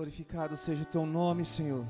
Glorificado 0.00 0.56
seja 0.56 0.82
o 0.82 0.86
teu 0.86 1.04
nome, 1.04 1.44
Senhor. 1.44 1.84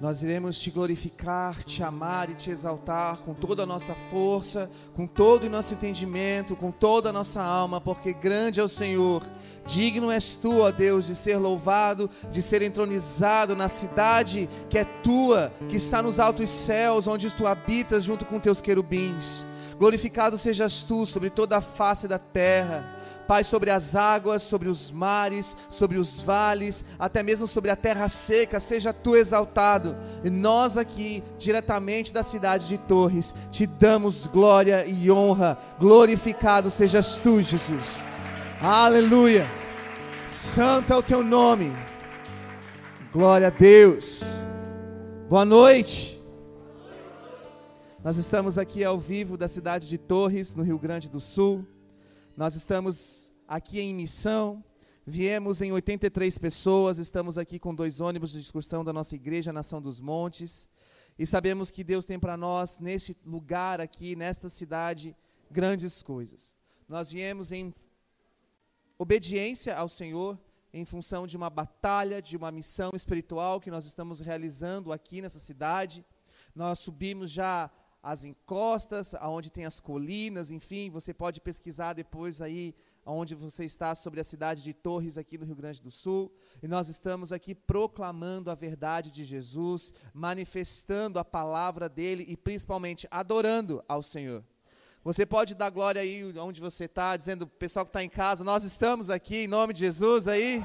Nós 0.00 0.22
iremos 0.22 0.60
te 0.60 0.70
glorificar, 0.70 1.64
te 1.64 1.82
amar 1.82 2.30
e 2.30 2.36
te 2.36 2.50
exaltar 2.50 3.18
com 3.18 3.34
toda 3.34 3.64
a 3.64 3.66
nossa 3.66 3.96
força, 4.08 4.70
com 4.94 5.04
todo 5.04 5.42
o 5.42 5.50
nosso 5.50 5.74
entendimento, 5.74 6.54
com 6.54 6.70
toda 6.70 7.08
a 7.08 7.12
nossa 7.12 7.42
alma, 7.42 7.80
porque 7.80 8.12
grande 8.12 8.60
é 8.60 8.62
o 8.62 8.68
Senhor. 8.68 9.24
Digno 9.66 10.08
és 10.08 10.36
tu, 10.36 10.60
ó 10.60 10.70
Deus, 10.70 11.08
de 11.08 11.16
ser 11.16 11.38
louvado, 11.38 12.08
de 12.30 12.40
ser 12.40 12.62
entronizado 12.62 13.56
na 13.56 13.68
cidade 13.68 14.48
que 14.70 14.78
é 14.78 14.84
tua, 14.84 15.52
que 15.68 15.74
está 15.74 16.00
nos 16.00 16.20
altos 16.20 16.48
céus, 16.48 17.08
onde 17.08 17.28
tu 17.34 17.44
habitas 17.44 18.04
junto 18.04 18.24
com 18.24 18.38
teus 18.38 18.60
querubins. 18.60 19.44
Glorificado 19.78 20.38
sejas 20.38 20.84
tu 20.84 21.04
sobre 21.04 21.28
toda 21.28 21.56
a 21.56 21.60
face 21.60 22.06
da 22.06 22.20
terra. 22.20 22.97
Pai, 23.28 23.44
sobre 23.44 23.70
as 23.70 23.94
águas, 23.94 24.42
sobre 24.42 24.70
os 24.70 24.90
mares, 24.90 25.54
sobre 25.68 25.98
os 25.98 26.18
vales, 26.18 26.82
até 26.98 27.22
mesmo 27.22 27.46
sobre 27.46 27.70
a 27.70 27.76
terra 27.76 28.08
seca, 28.08 28.58
seja 28.58 28.90
tu 28.90 29.14
exaltado. 29.14 29.94
E 30.24 30.30
nós 30.30 30.78
aqui, 30.78 31.22
diretamente 31.36 32.10
da 32.10 32.22
cidade 32.22 32.66
de 32.66 32.78
Torres, 32.78 33.34
te 33.50 33.66
damos 33.66 34.26
glória 34.26 34.86
e 34.86 35.10
honra. 35.10 35.58
Glorificado 35.78 36.70
sejas 36.70 37.18
tu, 37.18 37.42
Jesus. 37.42 38.02
Aleluia. 38.62 39.46
Santo 40.26 40.94
é 40.94 40.96
o 40.96 41.02
teu 41.02 41.22
nome. 41.22 41.70
Glória 43.12 43.48
a 43.48 43.50
Deus. 43.50 44.42
Boa 45.28 45.44
noite. 45.44 46.18
Nós 48.02 48.16
estamos 48.16 48.56
aqui 48.56 48.82
ao 48.82 48.98
vivo 48.98 49.36
da 49.36 49.48
cidade 49.48 49.86
de 49.86 49.98
Torres, 49.98 50.54
no 50.54 50.62
Rio 50.62 50.78
Grande 50.78 51.10
do 51.10 51.20
Sul. 51.20 51.66
Nós 52.38 52.54
estamos 52.54 53.32
aqui 53.48 53.80
em 53.80 53.92
missão, 53.92 54.64
viemos 55.04 55.60
em 55.60 55.72
83 55.72 56.38
pessoas, 56.38 56.98
estamos 56.98 57.36
aqui 57.36 57.58
com 57.58 57.74
dois 57.74 58.00
ônibus 58.00 58.30
de 58.30 58.38
excursão 58.38 58.84
da 58.84 58.92
nossa 58.92 59.16
igreja, 59.16 59.52
Nação 59.52 59.82
dos 59.82 60.00
Montes, 60.00 60.64
e 61.18 61.26
sabemos 61.26 61.68
que 61.68 61.82
Deus 61.82 62.06
tem 62.06 62.16
para 62.16 62.36
nós, 62.36 62.78
neste 62.78 63.16
lugar 63.26 63.80
aqui, 63.80 64.14
nesta 64.14 64.48
cidade, 64.48 65.16
grandes 65.50 66.00
coisas. 66.00 66.54
Nós 66.88 67.10
viemos 67.10 67.50
em 67.50 67.74
obediência 68.96 69.74
ao 69.74 69.88
Senhor, 69.88 70.38
em 70.72 70.84
função 70.84 71.26
de 71.26 71.36
uma 71.36 71.50
batalha, 71.50 72.22
de 72.22 72.36
uma 72.36 72.52
missão 72.52 72.92
espiritual 72.94 73.60
que 73.60 73.68
nós 73.68 73.84
estamos 73.84 74.20
realizando 74.20 74.92
aqui 74.92 75.20
nessa 75.20 75.40
cidade. 75.40 76.06
Nós 76.54 76.78
subimos 76.78 77.32
já 77.32 77.68
as 78.02 78.24
encostas, 78.24 79.14
aonde 79.14 79.50
tem 79.50 79.64
as 79.64 79.80
colinas, 79.80 80.50
enfim, 80.50 80.90
você 80.90 81.12
pode 81.12 81.40
pesquisar 81.40 81.92
depois 81.92 82.40
aí 82.40 82.74
onde 83.04 83.34
você 83.34 83.64
está 83.64 83.94
sobre 83.94 84.20
a 84.20 84.24
cidade 84.24 84.62
de 84.62 84.74
Torres 84.74 85.16
aqui 85.16 85.38
no 85.38 85.46
Rio 85.46 85.56
Grande 85.56 85.80
do 85.80 85.90
Sul. 85.90 86.30
E 86.62 86.68
nós 86.68 86.88
estamos 86.88 87.32
aqui 87.32 87.54
proclamando 87.54 88.50
a 88.50 88.54
verdade 88.54 89.10
de 89.10 89.24
Jesus, 89.24 89.92
manifestando 90.12 91.18
a 91.18 91.24
palavra 91.24 91.88
dele 91.88 92.24
e 92.28 92.36
principalmente 92.36 93.08
adorando 93.10 93.82
ao 93.88 94.02
Senhor. 94.02 94.44
Você 95.02 95.24
pode 95.24 95.54
dar 95.54 95.70
glória 95.70 96.02
aí 96.02 96.36
onde 96.38 96.60
você 96.60 96.84
está, 96.84 97.16
dizendo, 97.16 97.46
pessoal 97.46 97.86
que 97.86 97.90
está 97.90 98.04
em 98.04 98.10
casa, 98.10 98.44
nós 98.44 98.64
estamos 98.64 99.10
aqui 99.10 99.44
em 99.44 99.48
nome 99.48 99.72
de 99.72 99.80
Jesus 99.80 100.28
aí. 100.28 100.62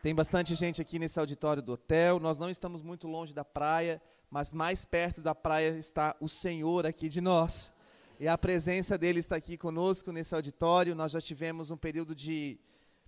Tem 0.00 0.14
bastante 0.14 0.54
gente 0.54 0.80
aqui 0.80 0.96
nesse 0.96 1.18
auditório 1.18 1.60
do 1.60 1.72
hotel. 1.72 2.20
Nós 2.20 2.38
não 2.38 2.48
estamos 2.48 2.82
muito 2.82 3.08
longe 3.08 3.34
da 3.34 3.44
praia, 3.44 4.00
mas 4.30 4.52
mais 4.52 4.84
perto 4.84 5.20
da 5.20 5.34
praia 5.34 5.76
está 5.76 6.14
o 6.20 6.28
Senhor 6.28 6.86
aqui 6.86 7.08
de 7.08 7.20
nós. 7.20 7.74
E 8.20 8.28
a 8.28 8.38
presença 8.38 8.96
dele 8.96 9.18
está 9.18 9.34
aqui 9.34 9.58
conosco 9.58 10.12
nesse 10.12 10.36
auditório. 10.36 10.94
Nós 10.94 11.10
já 11.10 11.20
tivemos 11.20 11.72
um 11.72 11.76
período 11.76 12.14
de 12.14 12.60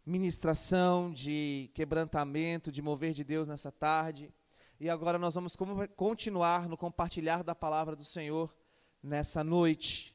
ministração, 0.04 1.12
de 1.12 1.70
quebrantamento, 1.74 2.72
de 2.72 2.82
mover 2.82 3.12
de 3.12 3.22
Deus 3.22 3.46
nessa 3.46 3.70
tarde. 3.70 4.34
E 4.80 4.90
agora 4.90 5.16
nós 5.16 5.36
vamos 5.36 5.56
continuar 5.94 6.68
no 6.68 6.76
compartilhar 6.76 7.44
da 7.44 7.54
palavra 7.54 7.94
do 7.94 8.04
Senhor 8.04 8.52
nessa 9.00 9.44
noite. 9.44 10.12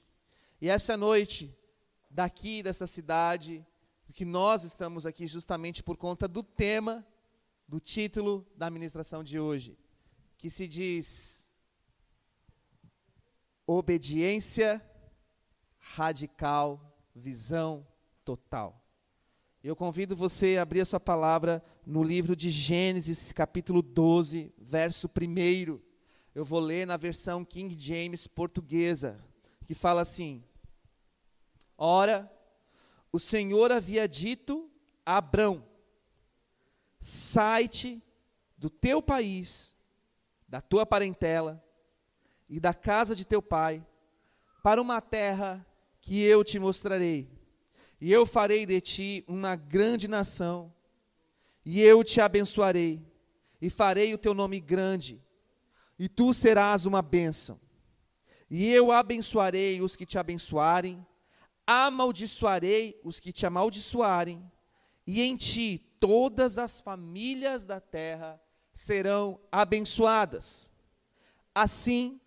E 0.59 0.67
essa 0.67 0.97
noite, 0.97 1.57
daqui 2.11 2.61
dessa 2.61 2.85
cidade, 2.85 3.65
que 4.15 4.23
nós 4.23 4.63
estamos 4.63 5.05
aqui 5.05 5.27
justamente 5.27 5.83
por 5.83 5.97
conta 5.97 6.25
do 6.25 6.41
tema, 6.41 7.05
do 7.67 7.81
título 7.81 8.47
da 8.55 8.69
ministração 8.69 9.21
de 9.21 9.37
hoje, 9.37 9.77
que 10.37 10.49
se 10.49 10.65
diz 10.69 11.49
Obediência 13.67 14.81
Radical, 15.77 16.97
Visão 17.13 17.85
Total. 18.23 18.81
Eu 19.61 19.75
convido 19.75 20.15
você 20.15 20.55
a 20.55 20.61
abrir 20.61 20.79
a 20.79 20.85
sua 20.85 20.99
palavra 20.99 21.61
no 21.85 22.01
livro 22.01 22.37
de 22.37 22.49
Gênesis, 22.49 23.33
capítulo 23.33 23.81
12, 23.81 24.53
verso 24.57 25.09
1. 25.09 25.81
Eu 26.33 26.45
vou 26.45 26.61
ler 26.61 26.87
na 26.87 26.95
versão 26.95 27.43
King 27.43 27.75
James 27.77 28.27
portuguesa, 28.27 29.21
que 29.65 29.75
fala 29.75 30.01
assim: 30.01 30.41
Ora, 31.77 32.31
o 33.15 33.19
Senhor 33.19 33.71
havia 33.71 34.09
dito 34.09 34.69
a 35.05 35.15
Abrão: 35.17 35.65
sai-te 36.99 38.03
do 38.57 38.69
teu 38.69 39.01
país, 39.01 39.73
da 40.45 40.59
tua 40.59 40.85
parentela 40.85 41.63
e 42.49 42.59
da 42.59 42.73
casa 42.73 43.15
de 43.15 43.23
teu 43.23 43.41
pai, 43.41 43.85
para 44.61 44.81
uma 44.81 44.99
terra 44.99 45.65
que 46.01 46.21
eu 46.23 46.43
te 46.43 46.59
mostrarei. 46.59 47.29
E 48.01 48.11
eu 48.11 48.25
farei 48.25 48.65
de 48.65 48.81
ti 48.81 49.23
uma 49.29 49.55
grande 49.55 50.09
nação, 50.09 50.73
e 51.63 51.79
eu 51.79 52.03
te 52.03 52.19
abençoarei, 52.19 53.01
e 53.61 53.69
farei 53.69 54.13
o 54.13 54.17
teu 54.17 54.33
nome 54.33 54.59
grande, 54.59 55.23
e 55.97 56.09
tu 56.09 56.33
serás 56.33 56.85
uma 56.85 57.01
bênção. 57.01 57.57
E 58.49 58.69
eu 58.69 58.91
abençoarei 58.91 59.81
os 59.81 59.95
que 59.95 60.05
te 60.05 60.17
abençoarem, 60.17 61.07
amaldiçoarei 61.65 62.99
os 63.03 63.19
que 63.19 63.31
te 63.31 63.45
amaldiçoarem, 63.45 64.51
e 65.07 65.21
em 65.21 65.35
ti 65.35 65.97
todas 65.99 66.57
as 66.57 66.79
famílias 66.79 67.65
da 67.65 67.79
terra 67.79 68.41
serão 68.73 69.39
abençoadas. 69.51 70.71
Assim, 71.53 72.19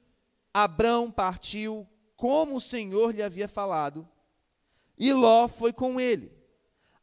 Abrão 0.53 1.11
partiu 1.11 1.87
como 2.17 2.57
o 2.57 2.61
Senhor 2.61 3.15
lhe 3.15 3.23
havia 3.23 3.49
falado, 3.49 4.09
e 4.97 5.13
Ló 5.13 5.47
foi 5.47 5.73
com 5.73 6.01
ele. 6.01 6.33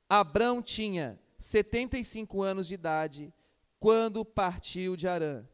Abrão 0.10 0.62
tinha 0.62 1.20
75 1.40 2.42
anos 2.42 2.68
de 2.68 2.74
idade 2.74 3.34
quando 3.80 4.26
partiu 4.26 4.96
de 4.96 5.08
Arã. 5.08 5.46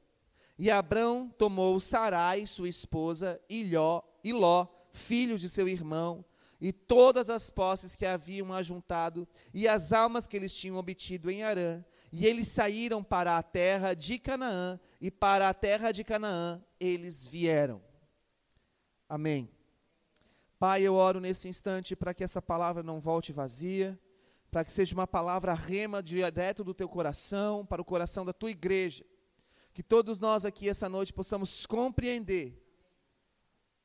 E 0.57 0.69
Abrão 0.71 1.29
tomou 1.37 1.79
Sarai, 1.79 2.45
sua 2.45 2.69
esposa, 2.69 3.39
e 3.49 3.63
Ló, 3.63 4.01
Ló 4.25 4.67
filho 4.91 5.37
de 5.37 5.49
seu 5.49 5.67
irmão, 5.67 6.23
e 6.61 6.71
todas 6.71 7.27
as 7.31 7.49
posses 7.49 7.95
que 7.95 8.05
haviam 8.05 8.53
ajuntado, 8.53 9.27
e 9.51 9.67
as 9.67 9.91
almas 9.91 10.27
que 10.27 10.37
eles 10.37 10.53
tinham 10.53 10.77
obtido 10.77 11.31
em 11.31 11.41
Arã, 11.41 11.83
e 12.11 12.27
eles 12.27 12.49
saíram 12.49 13.03
para 13.03 13.35
a 13.35 13.41
terra 13.41 13.95
de 13.95 14.19
Canaã, 14.19 14.79
e 14.99 15.09
para 15.09 15.49
a 15.49 15.53
terra 15.55 15.91
de 15.91 16.03
Canaã 16.03 16.63
eles 16.79 17.25
vieram. 17.25 17.81
Amém. 19.09 19.49
Pai, 20.59 20.83
eu 20.83 20.93
oro 20.93 21.19
nesse 21.19 21.49
instante 21.49 21.95
para 21.95 22.13
que 22.13 22.23
essa 22.23 22.39
palavra 22.39 22.83
não 22.83 22.99
volte 22.99 23.31
vazia, 23.31 23.99
para 24.51 24.63
que 24.63 24.71
seja 24.71 24.93
uma 24.93 25.07
palavra 25.07 25.55
rema 25.55 26.03
direto 26.03 26.63
do 26.63 26.75
teu 26.75 26.87
coração, 26.87 27.65
para 27.65 27.81
o 27.81 27.85
coração 27.85 28.23
da 28.23 28.33
tua 28.33 28.51
igreja. 28.51 29.03
Que 29.73 29.81
todos 29.81 30.19
nós 30.19 30.45
aqui 30.45 30.69
essa 30.69 30.87
noite 30.87 31.11
possamos 31.11 31.65
compreender 31.65 32.61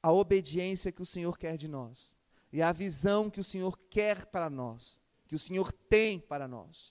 a 0.03 0.13
obediência 0.13 0.93
que 0.93 1.01
o 1.01 1.07
Senhor 1.07 1.39
quer 1.39 1.57
de 1.57 1.69
nós 1.69 2.16
e 2.57 2.63
a 2.63 2.73
visão 2.73 3.29
que 3.29 3.39
o 3.39 3.45
Senhor 3.45 3.79
quer 3.91 4.25
para 4.25 4.49
nós, 4.49 4.99
que 5.29 5.35
o 5.35 5.39
Senhor 5.39 5.71
tem 5.71 6.19
para 6.19 6.49
nós. 6.49 6.91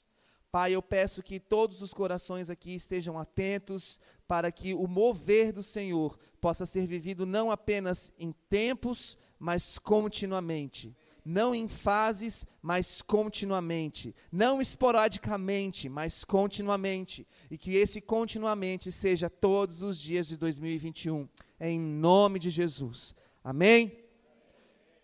Pai, 0.51 0.73
eu 0.73 0.81
peço 0.81 1.23
que 1.23 1.39
todos 1.39 1.81
os 1.81 1.91
corações 1.91 2.51
aqui 2.51 2.75
estejam 2.75 3.17
atentos 3.17 3.99
para 4.27 4.51
que 4.51 4.75
o 4.75 4.85
mover 4.87 5.51
do 5.51 5.63
Senhor 5.63 6.19
possa 6.39 6.67
ser 6.67 6.85
vivido 6.85 7.25
não 7.25 7.49
apenas 7.49 8.11
em 8.19 8.31
tempos, 8.47 9.17
mas 9.39 9.79
continuamente. 9.79 10.95
Não 11.25 11.55
em 11.55 11.67
fases, 11.67 12.45
mas 12.61 13.01
continuamente. 13.01 14.15
Não 14.31 14.61
esporadicamente, 14.61 15.89
mas 15.89 16.23
continuamente. 16.23 17.27
E 17.49 17.57
que 17.57 17.73
esse 17.73 17.99
continuamente 17.99 18.91
seja 18.91 19.31
todos 19.31 19.81
os 19.81 19.99
dias 19.99 20.27
de 20.27 20.37
2021. 20.37 21.27
Em 21.59 21.79
nome 21.79 22.37
de 22.37 22.51
Jesus. 22.51 23.15
Amém? 23.43 24.04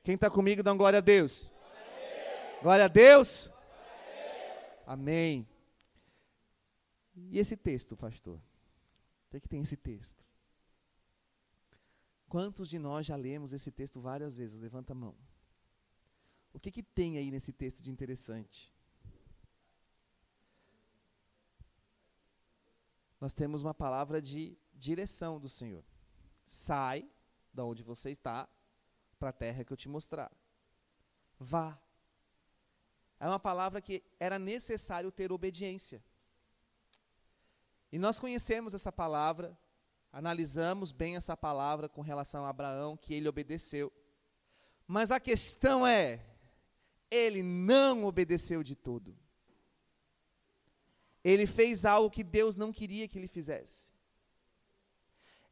Quem 0.04 0.16
está 0.16 0.30
comigo, 0.30 0.64
dá 0.64 0.74
um 0.74 0.78
glória 0.78 0.98
a 0.98 1.02
Deus. 1.02 1.52
Glória 2.62 2.86
a 2.86 2.88
Deus. 2.88 3.50
Amém. 4.86 5.48
E 7.16 7.38
esse 7.38 7.56
texto, 7.56 7.96
pastor? 7.96 8.40
O 9.32 9.40
que 9.40 9.48
tem 9.48 9.62
esse 9.62 9.78
texto? 9.78 10.24
Quantos 12.28 12.70
de 12.70 12.80
nós 12.80 13.06
já 13.06 13.16
lemos 13.16 13.54
esse 13.54 13.72
texto 13.72 14.00
várias 14.00 14.36
vezes? 14.36 14.60
Levanta 14.60 14.94
a 14.94 14.96
mão. 14.96 15.16
O 16.54 16.60
que, 16.60 16.72
que 16.72 16.84
tem 16.84 17.18
aí 17.18 17.30
nesse 17.30 17.54
texto 17.54 17.82
de 17.82 17.92
interessante? 17.92 18.74
Nós 23.20 23.34
temos 23.34 23.62
uma 23.62 23.74
palavra 23.74 24.22
de 24.22 24.58
direção 24.74 25.40
do 25.40 25.48
Senhor. 25.48 25.84
Sai 26.46 27.10
da 27.54 27.64
onde 27.64 27.84
você 27.84 28.12
está 28.12 28.50
para 29.22 29.30
a 29.30 29.34
terra 29.34 29.64
que 29.64 29.72
eu 29.72 29.78
te 29.78 29.88
mostrar. 29.88 30.32
Vá. 31.40 31.80
É 33.20 33.28
uma 33.28 33.40
palavra 33.40 33.80
que 33.80 34.04
era 34.20 34.40
necessário 34.40 35.12
ter 35.12 35.32
obediência. 35.32 36.04
E 37.92 38.00
nós 38.00 38.18
conhecemos 38.18 38.74
essa 38.74 38.92
palavra, 38.92 39.56
analisamos 40.12 40.92
bem 40.92 41.18
essa 41.18 41.38
palavra 41.38 41.88
com 41.88 42.02
relação 42.02 42.44
a 42.44 42.50
Abraão, 42.50 42.98
que 42.98 43.14
ele 43.14 43.30
obedeceu. 43.30 43.94
Mas 44.88 45.12
a 45.12 45.20
questão 45.20 45.86
é, 45.86 46.26
ele 47.12 47.44
não 47.44 48.06
obedeceu 48.06 48.64
de 48.64 48.76
todo. 48.76 49.16
Ele 51.24 51.46
fez 51.46 51.86
algo 51.86 52.10
que 52.10 52.24
Deus 52.24 52.58
não 52.58 52.74
queria 52.74 53.08
que 53.08 53.20
ele 53.20 53.28
fizesse. 53.28 53.92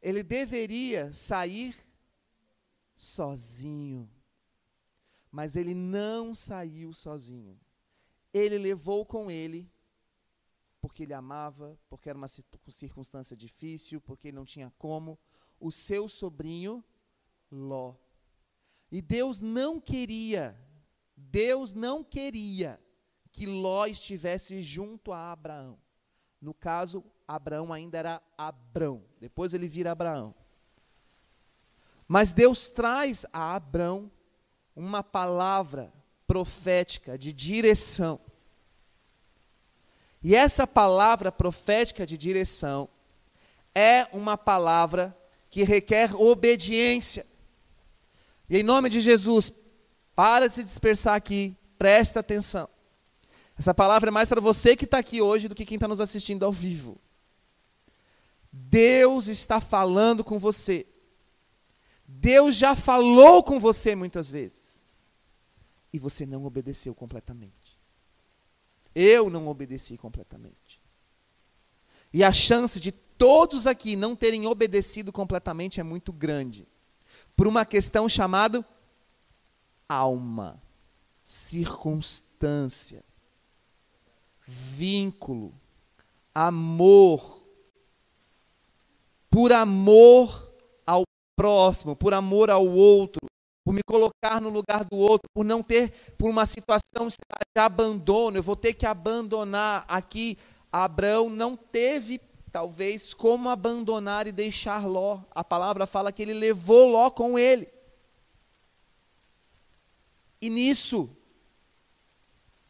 Ele 0.02 0.24
deveria 0.24 1.14
sair 1.14 1.76
sozinho. 3.00 4.10
Mas 5.32 5.56
ele 5.56 5.74
não 5.74 6.36
saiu 6.36 6.92
sozinho. 6.94 7.58
Ele 8.34 8.58
levou 8.58 9.06
com 9.06 9.32
ele, 9.32 9.72
porque 10.82 11.04
ele 11.04 11.14
amava, 11.14 11.80
porque 11.90 12.10
era 12.10 12.18
uma 12.18 12.28
circunstância 12.28 13.36
difícil, 13.36 14.02
porque 14.02 14.28
ele 14.28 14.38
não 14.38 14.46
tinha 14.46 14.72
como, 14.78 15.18
o 15.60 15.72
seu 15.72 16.08
sobrinho 16.08 16.84
Ló. 17.52 17.96
E 18.92 19.02
Deus 19.02 19.40
não 19.40 19.80
queria 19.80 20.58
Deus 21.20 21.74
não 21.74 22.04
queria 22.04 22.80
que 23.32 23.46
Ló 23.46 23.86
estivesse 23.86 24.64
junto 24.64 25.12
a 25.12 25.32
Abraão. 25.32 25.78
No 26.42 26.54
caso, 26.54 27.04
Abraão 27.28 27.74
ainda 27.74 27.98
era 27.98 28.22
Abrão. 28.38 29.04
Depois 29.20 29.54
ele 29.54 29.68
vira 29.68 29.92
Abraão. 29.92 30.34
Mas 32.10 32.34
Deus 32.34 32.72
traz 32.72 33.24
a 33.32 33.56
Abrão 33.56 34.12
uma 34.76 35.04
palavra 35.04 35.94
profética 36.26 37.16
de 37.16 37.32
direção. 37.32 38.20
E 40.24 40.36
essa 40.36 40.66
palavra 40.66 41.32
profética 41.32 42.08
de 42.08 42.18
direção 42.18 42.90
é 43.76 44.08
uma 44.12 44.36
palavra 44.36 45.16
que 45.52 45.64
requer 45.64 46.16
obediência. 46.16 47.28
E 48.50 48.58
em 48.58 48.64
nome 48.64 48.90
de 48.90 49.02
Jesus, 49.02 49.54
para 50.16 50.48
de 50.48 50.56
se 50.56 50.64
dispersar 50.64 51.14
aqui, 51.14 51.56
presta 51.78 52.22
atenção. 52.22 52.68
Essa 53.56 53.72
palavra 53.72 54.10
é 54.10 54.12
mais 54.12 54.28
para 54.30 54.42
você 54.42 54.76
que 54.76 54.86
está 54.86 54.98
aqui 54.98 55.22
hoje 55.22 55.48
do 55.48 55.54
que 55.54 55.64
quem 55.64 55.76
está 55.76 55.88
nos 55.88 56.02
assistindo 56.02 56.44
ao 56.44 56.52
vivo. 56.52 57.00
Deus 58.52 59.28
está 59.28 59.62
falando 59.62 60.24
com 60.24 60.40
você. 60.40 60.88
Deus 62.12 62.56
já 62.56 62.76
falou 62.76 63.44
com 63.44 63.60
você 63.60 63.96
muitas 63.96 64.32
vezes. 64.32 64.84
E 65.94 66.00
você 66.00 66.26
não 66.26 66.44
obedeceu 66.44 66.96
completamente. 66.96 67.78
Eu 68.96 69.30
não 69.30 69.48
obedeci 69.48 69.96
completamente. 69.96 70.82
E 72.12 72.24
a 72.24 72.34
chance 72.34 72.80
de 72.80 72.92
todos 72.92 73.68
aqui 73.68 73.96
não 73.96 74.16
terem 74.16 74.48
obedecido 74.48 75.12
completamente 75.12 75.80
é 75.80 75.84
muito 75.84 76.12
grande. 76.12 76.68
Por 77.36 77.46
uma 77.46 77.64
questão 77.64 78.10
chamada 78.10 78.66
alma, 79.88 80.60
circunstância, 81.24 83.04
vínculo, 84.46 85.54
amor. 86.34 87.44
Por 89.30 89.52
amor 89.54 90.49
próximo, 91.40 91.96
por 91.96 92.14
amor 92.14 92.50
ao 92.50 92.68
outro, 92.68 93.22
por 93.64 93.74
me 93.74 93.80
colocar 93.88 94.42
no 94.42 94.50
lugar 94.50 94.84
do 94.84 94.98
outro, 94.98 95.30
por 95.34 95.46
não 95.46 95.64
ter, 95.64 96.14
por 96.18 96.30
uma 96.30 96.46
situação 96.46 97.08
de 97.08 97.62
abandono, 97.62 98.36
eu 98.36 98.44
vou 98.44 98.58
ter 98.58 98.74
que 98.74 98.86
abandonar. 98.86 99.86
Aqui, 99.88 100.38
Abraão 100.70 101.30
não 101.30 101.56
teve, 101.56 102.20
talvez, 102.52 103.14
como 103.14 103.48
abandonar 103.48 104.28
e 104.28 104.34
deixar 104.34 104.86
Ló. 104.86 105.22
A 105.32 105.42
palavra 105.42 105.86
fala 105.86 106.12
que 106.12 106.22
ele 106.22 106.34
levou 106.34 106.90
Ló 106.90 107.10
com 107.10 107.40
ele. 107.40 107.70
E 110.42 110.50
nisso, 110.50 111.10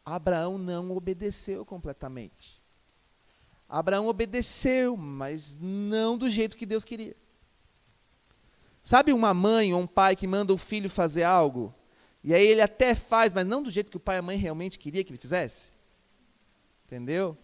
Abraão 0.04 0.56
não 0.56 0.96
obedeceu 0.96 1.64
completamente. 1.64 2.62
Abraão 3.68 4.06
obedeceu, 4.06 4.96
mas 4.96 5.58
não 5.60 6.16
do 6.16 6.30
jeito 6.30 6.56
que 6.56 6.64
Deus 6.64 6.84
queria. 6.84 7.16
Sabe 8.90 9.12
uma 9.12 9.32
mãe 9.32 9.72
ou 9.72 9.80
um 9.80 9.86
pai 9.86 10.16
que 10.16 10.26
manda 10.26 10.52
o 10.52 10.58
filho 10.58 10.90
fazer 10.90 11.22
algo? 11.22 11.74
E 12.24 12.34
aí 12.34 12.46
ele 12.46 12.60
até 12.60 12.94
faz, 12.94 13.32
mas 13.32 13.46
não 13.46 13.62
do 13.62 13.70
jeito 13.70 13.90
que 13.90 13.96
o 13.96 14.00
pai 14.00 14.16
e 14.16 14.18
a 14.18 14.22
mãe 14.22 14.36
realmente 14.36 14.78
queria 14.78 15.04
que 15.04 15.10
ele 15.10 15.18
fizesse? 15.18 15.72
Entendeu? 16.86 17.36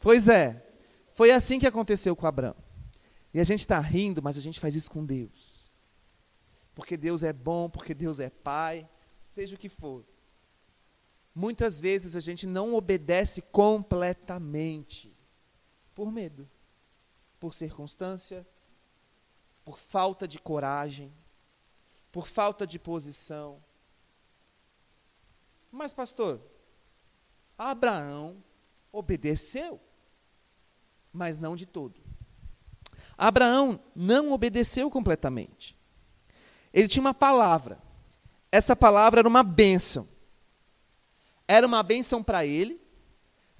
Pois 0.00 0.28
é, 0.28 0.64
foi 1.12 1.30
assim 1.30 1.58
que 1.58 1.66
aconteceu 1.66 2.14
com 2.14 2.26
Abraão. 2.26 2.56
E 3.32 3.40
a 3.40 3.44
gente 3.44 3.60
está 3.60 3.80
rindo, 3.80 4.22
mas 4.22 4.36
a 4.36 4.40
gente 4.40 4.60
faz 4.60 4.74
isso 4.74 4.90
com 4.90 5.04
Deus 5.04 5.56
porque 6.76 6.94
Deus 6.94 7.22
é 7.22 7.32
bom, 7.32 7.70
porque 7.70 7.94
Deus 7.94 8.20
é 8.20 8.28
Pai, 8.28 8.86
seja 9.24 9.56
o 9.56 9.58
que 9.58 9.68
for. 9.68 10.04
Muitas 11.34 11.80
vezes 11.80 12.14
a 12.14 12.20
gente 12.20 12.46
não 12.46 12.74
obedece 12.74 13.40
completamente 13.40 15.16
por 15.94 16.12
medo, 16.12 16.46
por 17.38 17.54
circunstância, 17.54 18.46
por 19.64 19.78
falta 19.78 20.26
de 20.26 20.38
coragem, 20.38 21.12
por 22.12 22.26
falta 22.26 22.66
de 22.66 22.78
posição. 22.78 23.62
Mas, 25.70 25.92
pastor, 25.92 26.40
Abraão 27.58 28.42
obedeceu, 28.92 29.80
mas 31.12 31.38
não 31.38 31.56
de 31.56 31.66
todo. 31.66 32.00
Abraão 33.16 33.80
não 33.94 34.32
obedeceu 34.32 34.90
completamente. 34.90 35.76
Ele 36.72 36.88
tinha 36.88 37.00
uma 37.00 37.14
palavra. 37.14 37.78
Essa 38.52 38.76
palavra 38.76 39.20
era 39.20 39.28
uma 39.28 39.42
bênção. 39.42 40.08
Era 41.48 41.66
uma 41.66 41.82
bênção 41.82 42.22
para 42.22 42.44
ele, 42.44 42.80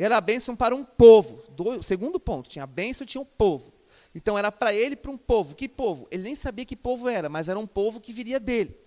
era 0.04 0.16
a 0.16 0.20
bênção 0.20 0.54
para 0.54 0.74
um 0.74 0.84
povo. 0.84 1.42
Do, 1.50 1.82
segundo 1.82 2.20
ponto, 2.20 2.48
tinha 2.48 2.64
a 2.64 2.66
bênção 2.66 3.06
tinha 3.06 3.20
o 3.20 3.24
um 3.24 3.26
povo. 3.26 3.72
Então 4.14 4.38
era 4.38 4.50
para 4.50 4.72
ele 4.72 4.96
para 4.96 5.10
um 5.10 5.18
povo. 5.18 5.54
Que 5.54 5.68
povo? 5.68 6.06
Ele 6.10 6.22
nem 6.22 6.34
sabia 6.34 6.64
que 6.64 6.76
povo 6.76 7.08
era, 7.08 7.28
mas 7.28 7.48
era 7.48 7.58
um 7.58 7.66
povo 7.66 8.00
que 8.00 8.12
viria 8.12 8.40
dele. 8.40 8.78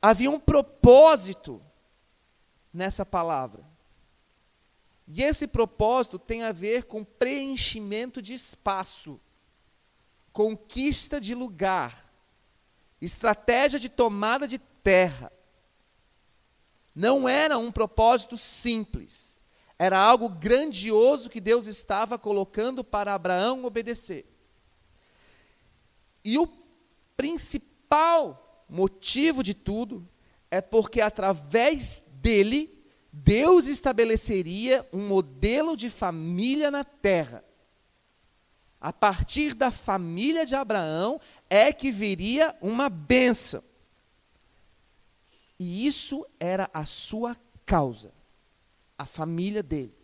Havia 0.00 0.30
um 0.30 0.38
propósito 0.38 1.62
nessa 2.72 3.06
palavra. 3.06 3.64
E 5.06 5.22
esse 5.22 5.46
propósito 5.46 6.18
tem 6.18 6.42
a 6.42 6.52
ver 6.52 6.84
com 6.84 7.04
preenchimento 7.04 8.22
de 8.22 8.34
espaço, 8.34 9.20
conquista 10.32 11.20
de 11.20 11.34
lugar, 11.34 12.12
estratégia 13.00 13.78
de 13.78 13.88
tomada 13.88 14.48
de 14.48 14.58
terra. 14.58 15.30
Não 16.94 17.28
era 17.28 17.58
um 17.58 17.70
propósito 17.70 18.36
simples. 18.36 19.33
Era 19.78 19.98
algo 19.98 20.28
grandioso 20.28 21.28
que 21.28 21.40
Deus 21.40 21.66
estava 21.66 22.18
colocando 22.18 22.84
para 22.84 23.14
Abraão 23.14 23.64
obedecer. 23.64 24.26
E 26.24 26.38
o 26.38 26.48
principal 27.16 28.64
motivo 28.68 29.42
de 29.42 29.54
tudo 29.54 30.08
é 30.50 30.60
porque 30.60 31.00
através 31.00 32.02
dele, 32.12 32.72
Deus 33.12 33.66
estabeleceria 33.66 34.86
um 34.92 35.06
modelo 35.06 35.76
de 35.76 35.90
família 35.90 36.70
na 36.70 36.84
terra 36.84 37.44
a 38.84 38.92
partir 38.92 39.54
da 39.54 39.70
família 39.70 40.44
de 40.44 40.54
Abraão 40.54 41.18
é 41.48 41.72
que 41.72 41.90
viria 41.90 42.54
uma 42.60 42.90
bênção. 42.90 43.64
E 45.58 45.86
isso 45.86 46.26
era 46.38 46.68
a 46.70 46.84
sua 46.84 47.34
causa, 47.64 48.12
a 49.04 49.06
família 49.06 49.62
dele. 49.62 49.94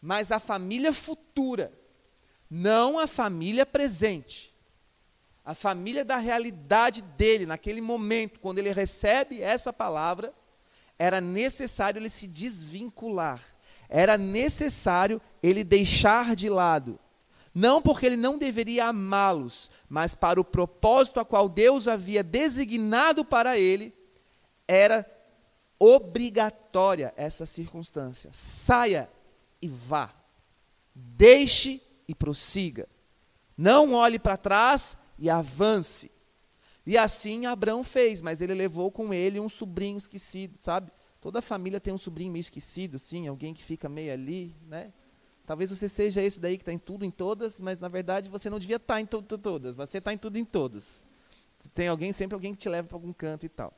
Mas 0.00 0.30
a 0.30 0.38
família 0.38 0.92
futura, 0.92 1.72
não 2.50 2.98
a 2.98 3.06
família 3.06 3.64
presente. 3.64 4.54
A 5.42 5.54
família 5.54 6.04
da 6.04 6.18
realidade 6.18 7.00
dele, 7.00 7.46
naquele 7.46 7.80
momento, 7.80 8.38
quando 8.40 8.58
ele 8.58 8.70
recebe 8.70 9.40
essa 9.40 9.72
palavra, 9.72 10.34
era 10.98 11.18
necessário 11.18 11.98
ele 11.98 12.10
se 12.10 12.28
desvincular, 12.28 13.42
era 13.88 14.18
necessário 14.18 15.20
ele 15.42 15.64
deixar 15.64 16.36
de 16.36 16.48
lado 16.48 16.98
Não 17.54 17.82
porque 17.82 18.06
ele 18.06 18.16
não 18.16 18.38
deveria 18.38 18.86
amá-los, 18.86 19.70
mas 19.88 20.14
para 20.14 20.40
o 20.40 20.44
propósito 20.44 21.18
a 21.18 21.24
qual 21.24 21.48
Deus 21.48 21.88
havia 21.88 22.22
designado 22.22 23.24
para 23.24 23.58
ele, 23.58 23.94
era 24.68 25.04
obrigatória 25.82 27.12
essa 27.16 27.44
circunstância. 27.44 28.30
Saia 28.32 29.10
e 29.60 29.66
vá. 29.66 30.14
Deixe 30.94 31.82
e 32.06 32.14
prossiga. 32.14 32.88
Não 33.56 33.92
olhe 33.92 34.16
para 34.16 34.36
trás 34.36 34.96
e 35.18 35.28
avance. 35.28 36.08
E 36.86 36.96
assim 36.96 37.46
Abraão 37.46 37.82
fez, 37.82 38.20
mas 38.20 38.40
ele 38.40 38.54
levou 38.54 38.92
com 38.92 39.12
ele 39.12 39.40
um 39.40 39.48
sobrinho 39.48 39.98
esquecido, 39.98 40.56
sabe? 40.60 40.92
Toda 41.20 41.42
família 41.42 41.80
tem 41.80 41.92
um 41.92 41.98
sobrinho 41.98 42.32
meio 42.32 42.40
esquecido, 42.40 42.98
sim, 42.98 43.26
alguém 43.26 43.52
que 43.52 43.62
fica 43.62 43.88
meio 43.88 44.12
ali, 44.12 44.54
né? 44.66 44.92
Talvez 45.44 45.70
você 45.70 45.88
seja 45.88 46.22
esse 46.22 46.38
daí 46.38 46.56
que 46.56 46.62
está 46.62 46.72
em 46.72 46.78
tudo, 46.78 47.04
em 47.04 47.10
todas, 47.10 47.58
mas 47.58 47.80
na 47.80 47.88
verdade 47.88 48.28
você 48.28 48.48
não 48.48 48.58
devia 48.58 48.76
estar 48.76 48.94
tá 48.94 49.00
em 49.00 49.06
tudo, 49.06 49.36
todas, 49.36 49.74
mas 49.74 49.90
você 49.90 49.98
está 49.98 50.12
em 50.12 50.18
tudo, 50.18 50.36
em 50.36 50.44
todas. 50.44 51.06
Tem 51.74 51.88
alguém, 51.88 52.12
sempre 52.12 52.34
alguém 52.34 52.52
que 52.52 52.58
te 52.58 52.68
leva 52.68 52.86
para 52.86 52.96
algum 52.96 53.12
canto 53.12 53.46
e 53.46 53.48
tal, 53.48 53.72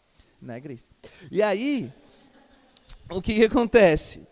né, 0.45 0.61
Grace? 0.61 0.89
E 1.31 1.43
aí, 1.43 1.93
o 3.11 3.21
que, 3.21 3.35
que 3.35 3.45
acontece? 3.45 4.27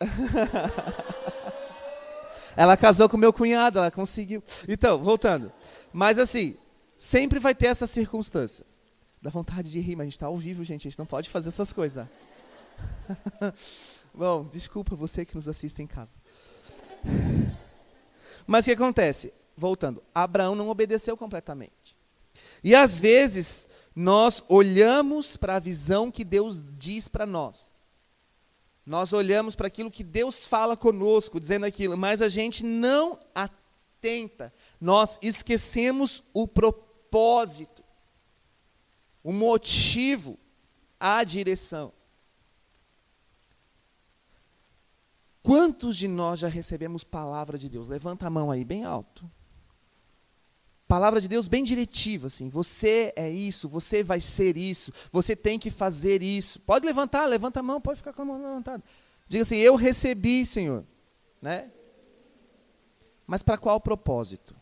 ela 2.56 2.76
casou 2.76 3.08
com 3.08 3.16
meu 3.16 3.32
cunhado, 3.32 3.78
ela 3.78 3.90
conseguiu. 3.90 4.42
Então, 4.68 5.02
voltando. 5.02 5.52
Mas 5.92 6.18
assim, 6.18 6.56
sempre 6.98 7.38
vai 7.38 7.54
ter 7.54 7.66
essa 7.66 7.86
circunstância. 7.86 8.66
Dá 9.20 9.30
vontade 9.30 9.70
de 9.70 9.78
rir, 9.78 9.94
mas 9.94 10.02
a 10.02 10.06
gente 10.06 10.14
está 10.14 10.26
ao 10.26 10.36
vivo, 10.36 10.64
gente. 10.64 10.88
A 10.88 10.90
gente 10.90 10.98
não 10.98 11.06
pode 11.06 11.30
fazer 11.30 11.50
essas 11.50 11.72
coisas. 11.72 12.06
Bom, 14.12 14.48
desculpa 14.50 14.96
você 14.96 15.24
que 15.24 15.34
nos 15.34 15.48
assiste 15.48 15.80
em 15.80 15.86
casa. 15.86 16.12
Mas 18.46 18.64
o 18.64 18.68
que 18.68 18.72
acontece? 18.72 19.32
Voltando, 19.56 20.02
Abraão 20.14 20.54
não 20.54 20.68
obedeceu 20.68 21.16
completamente. 21.16 21.96
E 22.64 22.74
às 22.74 22.98
vezes 22.98 23.66
nós 23.94 24.42
olhamos 24.48 25.36
para 25.36 25.56
a 25.56 25.60
visão 25.60 26.10
que 26.10 26.24
Deus 26.24 26.62
diz 26.76 27.08
para 27.08 27.26
nós. 27.26 27.80
Nós 28.84 29.12
olhamos 29.12 29.54
para 29.54 29.68
aquilo 29.68 29.90
que 29.90 30.02
Deus 30.02 30.46
fala 30.46 30.76
conosco, 30.76 31.38
dizendo 31.38 31.66
aquilo, 31.66 31.96
mas 31.96 32.20
a 32.20 32.28
gente 32.28 32.64
não 32.64 33.18
atenta. 33.34 34.52
Nós 34.80 35.18
esquecemos 35.22 36.22
o 36.32 36.48
propósito 36.48 37.82
o 39.22 39.32
motivo, 39.32 40.38
a 40.98 41.22
direção. 41.22 41.92
Quantos 45.42 45.96
de 45.96 46.08
nós 46.08 46.40
já 46.40 46.48
recebemos 46.48 47.04
palavra 47.04 47.58
de 47.58 47.68
Deus? 47.68 47.88
Levanta 47.88 48.26
a 48.26 48.30
mão 48.30 48.50
aí, 48.50 48.64
bem 48.64 48.84
alto. 48.84 49.28
Palavra 50.92 51.22
de 51.22 51.26
Deus 51.26 51.48
bem 51.48 51.64
diretiva, 51.64 52.26
assim. 52.26 52.50
Você 52.50 53.14
é 53.16 53.30
isso, 53.30 53.66
você 53.66 54.02
vai 54.02 54.20
ser 54.20 54.58
isso, 54.58 54.92
você 55.10 55.34
tem 55.34 55.58
que 55.58 55.70
fazer 55.70 56.22
isso. 56.22 56.60
Pode 56.60 56.84
levantar, 56.84 57.24
levanta 57.24 57.60
a 57.60 57.62
mão, 57.62 57.80
pode 57.80 57.96
ficar 57.96 58.12
com 58.12 58.20
a 58.20 58.24
mão 58.26 58.36
levantada. 58.36 58.84
Diga 59.26 59.40
assim: 59.40 59.56
Eu 59.56 59.74
recebi, 59.74 60.44
Senhor. 60.44 60.84
Né? 61.40 61.70
Mas 63.26 63.42
para 63.42 63.56
qual 63.56 63.80
propósito? 63.80 64.54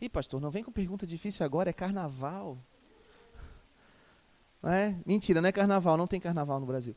Ih, 0.00 0.08
pastor, 0.08 0.40
não 0.40 0.50
vem 0.50 0.64
com 0.64 0.72
pergunta 0.72 1.06
difícil 1.06 1.44
agora, 1.44 1.68
é 1.68 1.74
carnaval. 1.74 2.56
É? 4.64 4.96
Mentira, 5.04 5.42
não 5.42 5.48
é 5.50 5.52
carnaval, 5.52 5.98
não 5.98 6.06
tem 6.06 6.18
carnaval 6.18 6.58
no 6.58 6.64
Brasil. 6.64 6.96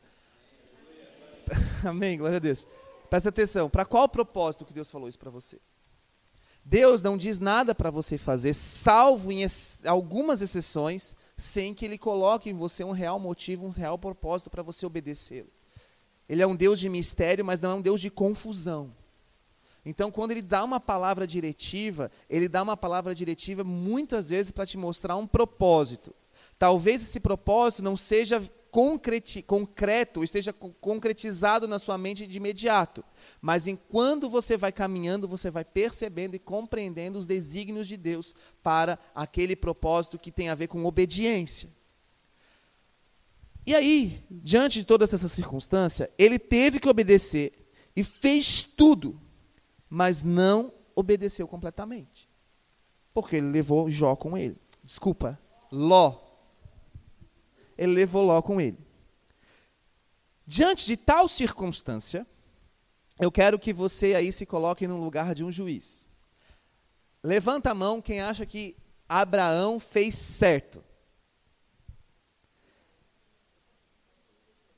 Amém, 1.84 2.16
glória 2.16 2.38
a 2.38 2.40
Deus. 2.40 2.66
Presta 3.10 3.28
atenção, 3.28 3.68
para 3.68 3.84
qual 3.84 4.08
propósito 4.08 4.64
que 4.64 4.72
Deus 4.72 4.90
falou 4.90 5.06
isso 5.06 5.18
para 5.18 5.30
você? 5.30 5.60
Deus 6.64 7.02
não 7.02 7.16
diz 7.16 7.38
nada 7.38 7.74
para 7.74 7.90
você 7.90 8.16
fazer, 8.18 8.54
salvo 8.54 9.32
em 9.32 9.42
ex 9.42 9.80
algumas 9.84 10.42
exceções, 10.42 11.14
sem 11.36 11.74
que 11.74 11.84
Ele 11.84 11.98
coloque 11.98 12.50
em 12.50 12.54
você 12.54 12.84
um 12.84 12.92
real 12.92 13.18
motivo, 13.18 13.66
um 13.66 13.70
real 13.70 13.98
propósito 13.98 14.50
para 14.50 14.62
você 14.62 14.84
obedecê-lo. 14.84 15.48
Ele 16.28 16.42
é 16.42 16.46
um 16.46 16.54
Deus 16.54 16.78
de 16.78 16.88
mistério, 16.88 17.44
mas 17.44 17.60
não 17.60 17.72
é 17.72 17.74
um 17.74 17.82
Deus 17.82 18.00
de 18.00 18.10
confusão. 18.10 18.94
Então, 19.84 20.10
quando 20.10 20.30
Ele 20.30 20.42
dá 20.42 20.62
uma 20.62 20.78
palavra 20.78 21.26
diretiva, 21.26 22.10
Ele 22.28 22.48
dá 22.48 22.62
uma 22.62 22.76
palavra 22.76 23.14
diretiva 23.14 23.64
muitas 23.64 24.28
vezes 24.28 24.52
para 24.52 24.66
te 24.66 24.76
mostrar 24.76 25.16
um 25.16 25.26
propósito. 25.26 26.14
Talvez 26.58 27.02
esse 27.02 27.18
propósito 27.18 27.82
não 27.82 27.96
seja 27.96 28.42
concreto, 28.70 30.22
esteja 30.22 30.52
concretizado 30.52 31.66
na 31.66 31.78
sua 31.78 31.98
mente 31.98 32.26
de 32.26 32.36
imediato. 32.36 33.04
Mas 33.40 33.66
enquanto 33.66 34.28
você 34.28 34.56
vai 34.56 34.72
caminhando, 34.72 35.26
você 35.26 35.50
vai 35.50 35.64
percebendo 35.64 36.34
e 36.34 36.38
compreendendo 36.38 37.18
os 37.18 37.26
desígnios 37.26 37.88
de 37.88 37.96
Deus 37.96 38.34
para 38.62 38.98
aquele 39.14 39.56
propósito 39.56 40.18
que 40.18 40.30
tem 40.30 40.48
a 40.48 40.54
ver 40.54 40.68
com 40.68 40.84
obediência. 40.84 41.68
E 43.66 43.74
aí, 43.74 44.24
diante 44.30 44.78
de 44.78 44.84
toda 44.84 45.04
essa 45.04 45.28
circunstância, 45.28 46.10
ele 46.16 46.38
teve 46.38 46.80
que 46.80 46.88
obedecer 46.88 47.68
e 47.94 48.02
fez 48.02 48.62
tudo, 48.62 49.20
mas 49.88 50.24
não 50.24 50.72
obedeceu 50.94 51.46
completamente. 51.46 52.28
Porque 53.12 53.36
ele 53.36 53.50
levou 53.50 53.90
Jó 53.90 54.16
com 54.16 54.36
ele. 54.36 54.56
Desculpa, 54.82 55.38
Ló 55.70 56.29
ele 57.80 57.94
levou 57.94 58.22
Ló 58.22 58.42
com 58.42 58.60
ele. 58.60 58.76
Diante 60.46 60.84
de 60.84 60.98
tal 60.98 61.26
circunstância, 61.26 62.26
eu 63.18 63.32
quero 63.32 63.58
que 63.58 63.72
você 63.72 64.14
aí 64.14 64.30
se 64.30 64.44
coloque 64.44 64.86
no 64.86 65.02
lugar 65.02 65.34
de 65.34 65.42
um 65.42 65.50
juiz. 65.50 66.06
Levanta 67.22 67.70
a 67.70 67.74
mão 67.74 68.02
quem 68.02 68.20
acha 68.20 68.44
que 68.44 68.76
Abraão 69.08 69.80
fez 69.80 70.14
certo. 70.14 70.84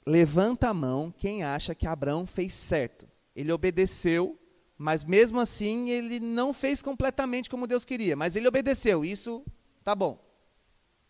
Levanta 0.06 0.68
a 0.68 0.75
mão 0.75 1.12
quem 1.18 1.42
acha 1.42 1.75
que 1.75 1.88
Abraão 1.88 2.25
fez 2.25 2.54
certo. 2.54 3.09
Ele 3.35 3.50
obedeceu, 3.50 4.38
mas 4.78 5.04
mesmo 5.04 5.40
assim 5.40 5.90
ele 5.90 6.21
não 6.21 6.52
fez 6.52 6.82
completamente 6.82 7.50
como 7.50 7.66
Deus 7.66 7.85
queria, 7.85 8.14
mas 8.14 8.37
ele 8.37 8.47
obedeceu. 8.47 9.04
Isso 9.04 9.44
tá 9.82 9.92
bom. 9.92 10.25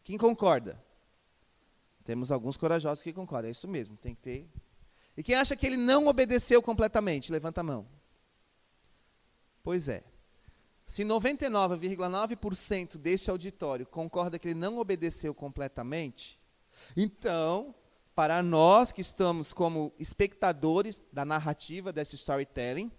Quem 0.03 0.17
concorda? 0.17 0.83
Temos 2.05 2.33
alguns 2.33 2.57
corajosos 2.57 3.03
que 3.03 3.13
concordam, 3.13 3.49
é 3.49 3.53
isso 3.53 3.69
mesmo, 3.69 3.97
tem 3.97 4.15
que 4.15 4.21
ter. 4.21 4.49
E 5.17 5.23
quem 5.23 5.35
acha 5.35 5.55
que 5.55 5.67
ele 5.67 5.77
não 5.77 6.07
obedeceu 6.07 6.61
completamente, 6.63 7.31
levanta 7.31 7.61
a 7.61 7.65
mão. 7.65 7.87
Pois 9.63 9.89
é. 9.89 10.03
Se 10.87 11.05
99,9% 11.05 12.99
deste 12.99 13.31
auditório 13.31 13.87
concorda 13.87 14.39
que 14.39 14.49
ele 14.49 14.59
não 14.59 14.79
obedeceu 14.79 15.33
completamente, 15.35 16.41
então, 16.97 17.75
para 18.15 18.43
nós 18.43 18.93
que 18.93 19.01
estamos 19.01 19.53
como 19.53 19.93
espectadores 19.99 21.05
da 21.13 21.25
narrativa 21.25 21.93
desse 21.93 22.17
storytelling, 22.17 22.91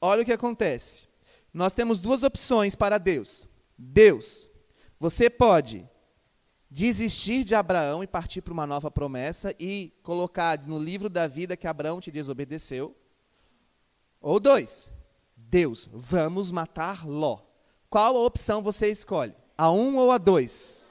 olha 0.00 0.22
o 0.22 0.24
que 0.24 0.32
acontece. 0.32 1.08
Nós 1.52 1.72
temos 1.72 1.98
duas 1.98 2.22
opções 2.22 2.74
para 2.74 2.98
Deus. 2.98 3.48
Deus, 3.78 4.48
você 4.98 5.30
pode 5.30 5.88
desistir 6.70 7.44
de 7.44 7.54
Abraão 7.54 8.02
e 8.02 8.06
partir 8.06 8.42
para 8.42 8.52
uma 8.52 8.66
nova 8.66 8.90
promessa 8.90 9.54
e 9.58 9.92
colocar 10.02 10.58
no 10.66 10.78
livro 10.78 11.08
da 11.08 11.26
vida 11.26 11.56
que 11.56 11.66
Abraão 11.66 12.00
te 12.00 12.10
desobedeceu. 12.10 12.96
Ou 14.20 14.40
dois, 14.40 14.90
Deus, 15.36 15.88
vamos 15.92 16.50
matar 16.50 17.06
Ló. 17.06 17.40
Qual 17.88 18.16
a 18.16 18.24
opção 18.24 18.62
você 18.62 18.90
escolhe? 18.90 19.34
A 19.56 19.70
um 19.70 19.96
ou 19.96 20.10
a 20.10 20.18
dois? 20.18 20.90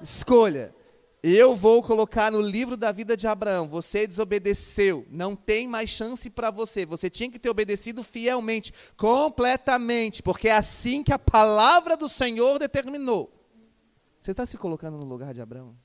Escolha. 0.00 0.74
Eu 1.22 1.54
vou 1.54 1.82
colocar 1.82 2.32
no 2.32 2.40
livro 2.40 2.76
da 2.76 2.90
vida 2.90 3.16
de 3.16 3.28
Abraão. 3.28 3.68
Você 3.68 4.08
desobedeceu. 4.08 5.06
Não 5.08 5.36
tem 5.36 5.68
mais 5.68 5.88
chance 5.88 6.28
para 6.28 6.50
você. 6.50 6.84
Você 6.84 7.08
tinha 7.08 7.30
que 7.30 7.38
ter 7.38 7.48
obedecido 7.48 8.02
fielmente, 8.02 8.74
completamente, 8.96 10.20
porque 10.20 10.48
é 10.48 10.56
assim 10.56 11.04
que 11.04 11.12
a 11.12 11.18
palavra 11.18 11.96
do 11.96 12.08
Senhor 12.08 12.58
determinou. 12.58 13.32
Você 14.18 14.32
está 14.32 14.44
se 14.44 14.58
colocando 14.58 14.96
no 14.98 15.04
lugar 15.04 15.32
de 15.32 15.40
Abraão? 15.40 15.76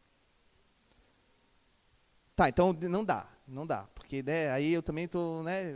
Tá, 2.36 2.50
então 2.50 2.72
não 2.72 3.04
dá, 3.04 3.28
não 3.48 3.66
dá, 3.66 3.88
porque 3.96 4.22
né, 4.22 4.52
aí 4.52 4.72
eu 4.72 4.84
também 4.84 5.08
tô, 5.08 5.42
né, 5.42 5.74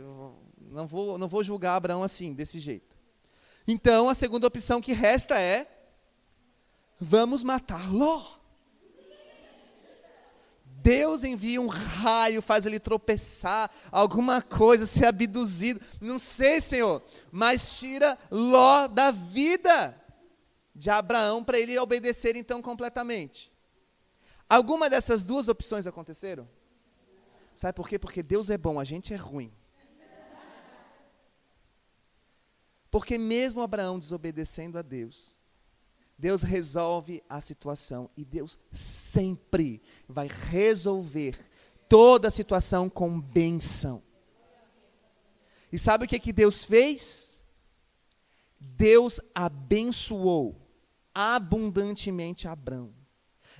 não 0.60 0.86
vou, 0.86 1.18
não 1.18 1.26
vou 1.26 1.42
julgar 1.42 1.74
Abraão 1.74 2.04
assim, 2.04 2.32
desse 2.32 2.60
jeito. 2.60 2.96
Então 3.66 4.08
a 4.08 4.14
segunda 4.14 4.46
opção 4.46 4.80
que 4.80 4.92
resta 4.92 5.40
é 5.40 5.66
vamos 7.00 7.42
matar 7.42 7.92
Ló. 7.92 8.41
Deus 10.82 11.22
envia 11.22 11.60
um 11.60 11.68
raio, 11.68 12.42
faz 12.42 12.66
ele 12.66 12.80
tropeçar, 12.80 13.70
alguma 13.90 14.42
coisa, 14.42 14.84
ser 14.84 15.06
abduzido. 15.06 15.80
Não 16.00 16.18
sei, 16.18 16.60
Senhor, 16.60 17.02
mas 17.30 17.78
tira 17.78 18.18
Ló 18.30 18.88
da 18.88 19.12
vida 19.12 19.96
de 20.74 20.90
Abraão 20.90 21.44
para 21.44 21.58
ele 21.58 21.78
obedecer 21.78 22.34
então 22.34 22.60
completamente. 22.60 23.52
Alguma 24.48 24.90
dessas 24.90 25.22
duas 25.22 25.48
opções 25.48 25.86
aconteceram? 25.86 26.48
Sabe 27.54 27.74
por 27.74 27.88
quê? 27.88 27.98
Porque 27.98 28.22
Deus 28.22 28.50
é 28.50 28.58
bom, 28.58 28.80
a 28.80 28.84
gente 28.84 29.14
é 29.14 29.16
ruim. 29.16 29.52
Porque 32.90 33.16
mesmo 33.16 33.62
Abraão 33.62 33.98
desobedecendo 33.98 34.78
a 34.78 34.82
Deus, 34.82 35.36
Deus 36.22 36.42
resolve 36.44 37.20
a 37.28 37.40
situação 37.40 38.08
e 38.16 38.24
Deus 38.24 38.56
sempre 38.70 39.82
vai 40.06 40.28
resolver 40.28 41.36
toda 41.88 42.28
a 42.28 42.30
situação 42.30 42.88
com 42.88 43.20
bênção. 43.20 44.00
E 45.72 45.76
sabe 45.76 46.04
o 46.04 46.08
que, 46.08 46.20
que 46.20 46.32
Deus 46.32 46.62
fez? 46.62 47.40
Deus 48.56 49.20
abençoou 49.34 50.54
abundantemente 51.12 52.46
Abraão. 52.46 52.94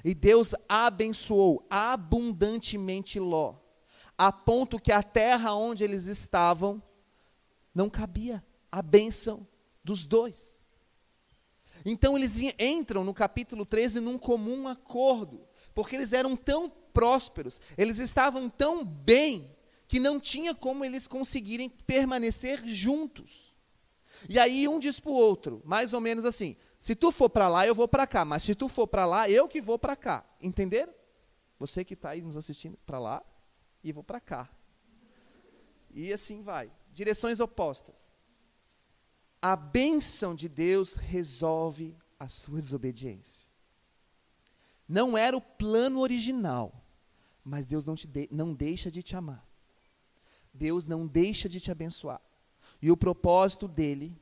E 0.05 0.15
Deus 0.15 0.55
abençoou 0.69 1.67
abundantemente 1.69 3.19
Ló, 3.19 3.57
a 4.17 4.31
ponto 4.31 4.79
que 4.79 4.93
a 4.93 5.03
terra 5.03 5.53
onde 5.53 5.83
eles 5.83 6.07
estavam 6.07 6.81
não 7.75 7.91
cabia 7.91 8.41
a 8.71 8.81
bênção 8.81 9.45
dos 9.83 10.07
dois. 10.07 10.52
Então 11.85 12.17
eles 12.17 12.39
entram 12.59 13.05
no 13.05 13.15
capítulo 13.15 13.65
13 13.65 14.01
num 14.01 14.19
comum 14.19 14.69
acordo, 14.69 15.41
porque 15.75 15.97
eles 15.97 16.13
eram 16.13 16.37
tão 16.37 16.71
prósperos, 16.93 17.61
eles 17.77 17.99
estavam 17.99 18.49
tão 18.49 18.85
bem, 18.85 19.51
que 19.89 20.01
não 20.01 20.19
tinha 20.19 20.55
como 20.55 20.85
eles 20.85 21.07
conseguirem 21.07 21.69
permanecer 21.69 22.67
juntos. 22.67 23.53
E 24.29 24.39
aí 24.39 24.69
um 24.69 24.79
diz 24.79 25.01
para 25.01 25.11
o 25.11 25.15
outro, 25.15 25.61
mais 25.65 25.93
ou 25.93 26.01
menos 26.01 26.25
assim: 26.25 26.57
se 26.81 26.95
tu 26.95 27.11
for 27.11 27.29
para 27.29 27.49
lá, 27.49 27.67
eu 27.67 27.75
vou 27.75 27.89
para 27.89 28.07
cá, 28.07 28.25
mas 28.25 28.43
se 28.43 28.55
tu 28.55 28.69
for 28.69 28.87
para 28.87 29.05
lá, 29.05 29.29
eu 29.29 29.49
que 29.49 29.61
vou 29.61 29.79
para 29.79 29.97
cá. 29.97 30.25
Entenderam? 30.41 30.93
Você 31.59 31.85
que 31.85 31.95
está 31.95 32.11
aí 32.11 32.23
nos 32.23 32.37
assistindo, 32.37 32.79
para 32.87 32.99
lá 32.99 33.23
e 33.85 33.93
vou 33.93 34.03
para 34.03 34.21
cá. 34.21 34.49
E 35.91 36.13
assim 36.13 36.43
vai. 36.43 36.71
Direções 36.93 37.41
opostas 37.41 38.15
a 39.43 39.57
bênção 39.57 40.37
de 40.37 40.49
Deus 40.49 40.95
resolve 40.95 41.97
a 42.19 42.29
sua 42.29 42.61
desobediência. 42.61 43.49
Não 44.89 45.19
era 45.19 45.37
o 45.37 45.41
plano 45.41 45.99
original, 45.99 46.73
mas 47.43 47.67
Deus 47.67 47.85
não, 47.85 47.97
te 47.97 48.07
de, 48.07 48.29
não 48.31 48.55
deixa 48.55 48.89
de 48.89 49.03
te 49.03 49.17
amar. 49.17 49.45
Deus 50.55 50.87
não 50.87 51.07
deixa 51.07 51.49
de 51.49 51.59
te 51.59 51.73
abençoar. 51.73 52.21
E 52.81 52.91
o 52.91 52.97
propósito 52.97 53.67
dele, 53.67 54.17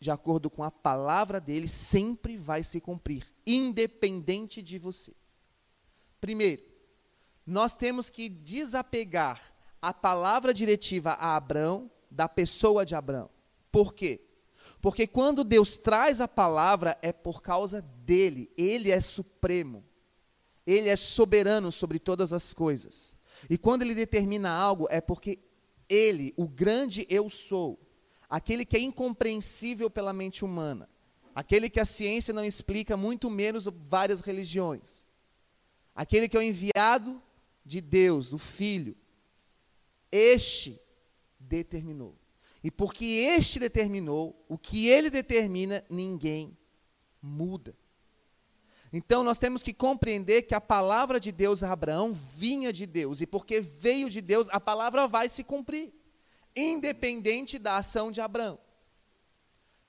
de 0.00 0.10
acordo 0.10 0.48
com 0.48 0.62
a 0.62 0.70
palavra 0.70 1.38
dele, 1.40 1.68
sempre 1.68 2.38
vai 2.38 2.62
se 2.62 2.80
cumprir, 2.80 3.26
independente 3.46 4.62
de 4.62 4.78
você. 4.78 5.12
Primeiro, 6.20 6.62
nós 7.46 7.74
temos 7.74 8.08
que 8.08 8.28
desapegar 8.30 9.52
a 9.82 9.92
palavra 9.92 10.54
diretiva 10.54 11.10
a 11.12 11.36
Abraão 11.36 11.90
da 12.10 12.28
pessoa 12.28 12.86
de 12.86 12.94
Abraão. 12.94 13.28
Por 13.70 13.92
quê? 13.92 14.27
Porque 14.80 15.06
quando 15.06 15.42
Deus 15.42 15.76
traz 15.76 16.20
a 16.20 16.28
palavra, 16.28 16.96
é 17.02 17.12
por 17.12 17.42
causa 17.42 17.82
dele. 17.82 18.50
Ele 18.56 18.90
é 18.90 19.00
supremo. 19.00 19.84
Ele 20.66 20.88
é 20.88 20.96
soberano 20.96 21.72
sobre 21.72 21.98
todas 21.98 22.32
as 22.32 22.52
coisas. 22.52 23.14
E 23.48 23.56
quando 23.56 23.82
ele 23.82 23.94
determina 23.94 24.50
algo, 24.50 24.86
é 24.90 25.00
porque 25.00 25.38
ele, 25.88 26.34
o 26.36 26.46
grande 26.46 27.06
eu 27.08 27.28
sou, 27.28 27.78
aquele 28.28 28.64
que 28.64 28.76
é 28.76 28.80
incompreensível 28.80 29.88
pela 29.88 30.12
mente 30.12 30.44
humana, 30.44 30.88
aquele 31.34 31.70
que 31.70 31.80
a 31.80 31.84
ciência 31.84 32.34
não 32.34 32.44
explica, 32.44 32.96
muito 32.96 33.30
menos 33.30 33.64
várias 33.86 34.20
religiões, 34.20 35.06
aquele 35.94 36.28
que 36.28 36.36
é 36.36 36.40
o 36.40 36.42
enviado 36.42 37.22
de 37.64 37.80
Deus, 37.80 38.32
o 38.32 38.38
Filho, 38.38 38.96
este 40.10 40.80
determinou. 41.38 42.14
E 42.62 42.70
porque 42.70 43.04
este 43.04 43.58
determinou, 43.58 44.44
o 44.48 44.58
que 44.58 44.88
ele 44.88 45.10
determina, 45.10 45.84
ninguém 45.88 46.56
muda. 47.22 47.74
Então 48.92 49.22
nós 49.22 49.38
temos 49.38 49.62
que 49.62 49.72
compreender 49.72 50.42
que 50.42 50.54
a 50.54 50.60
palavra 50.60 51.20
de 51.20 51.30
Deus 51.30 51.62
a 51.62 51.72
Abraão 51.72 52.12
vinha 52.12 52.72
de 52.72 52.86
Deus, 52.86 53.20
e 53.20 53.26
porque 53.26 53.60
veio 53.60 54.08
de 54.08 54.20
Deus, 54.20 54.48
a 54.50 54.58
palavra 54.58 55.06
vai 55.06 55.28
se 55.28 55.44
cumprir, 55.44 55.92
independente 56.56 57.58
da 57.58 57.76
ação 57.76 58.10
de 58.10 58.20
Abraão, 58.20 58.58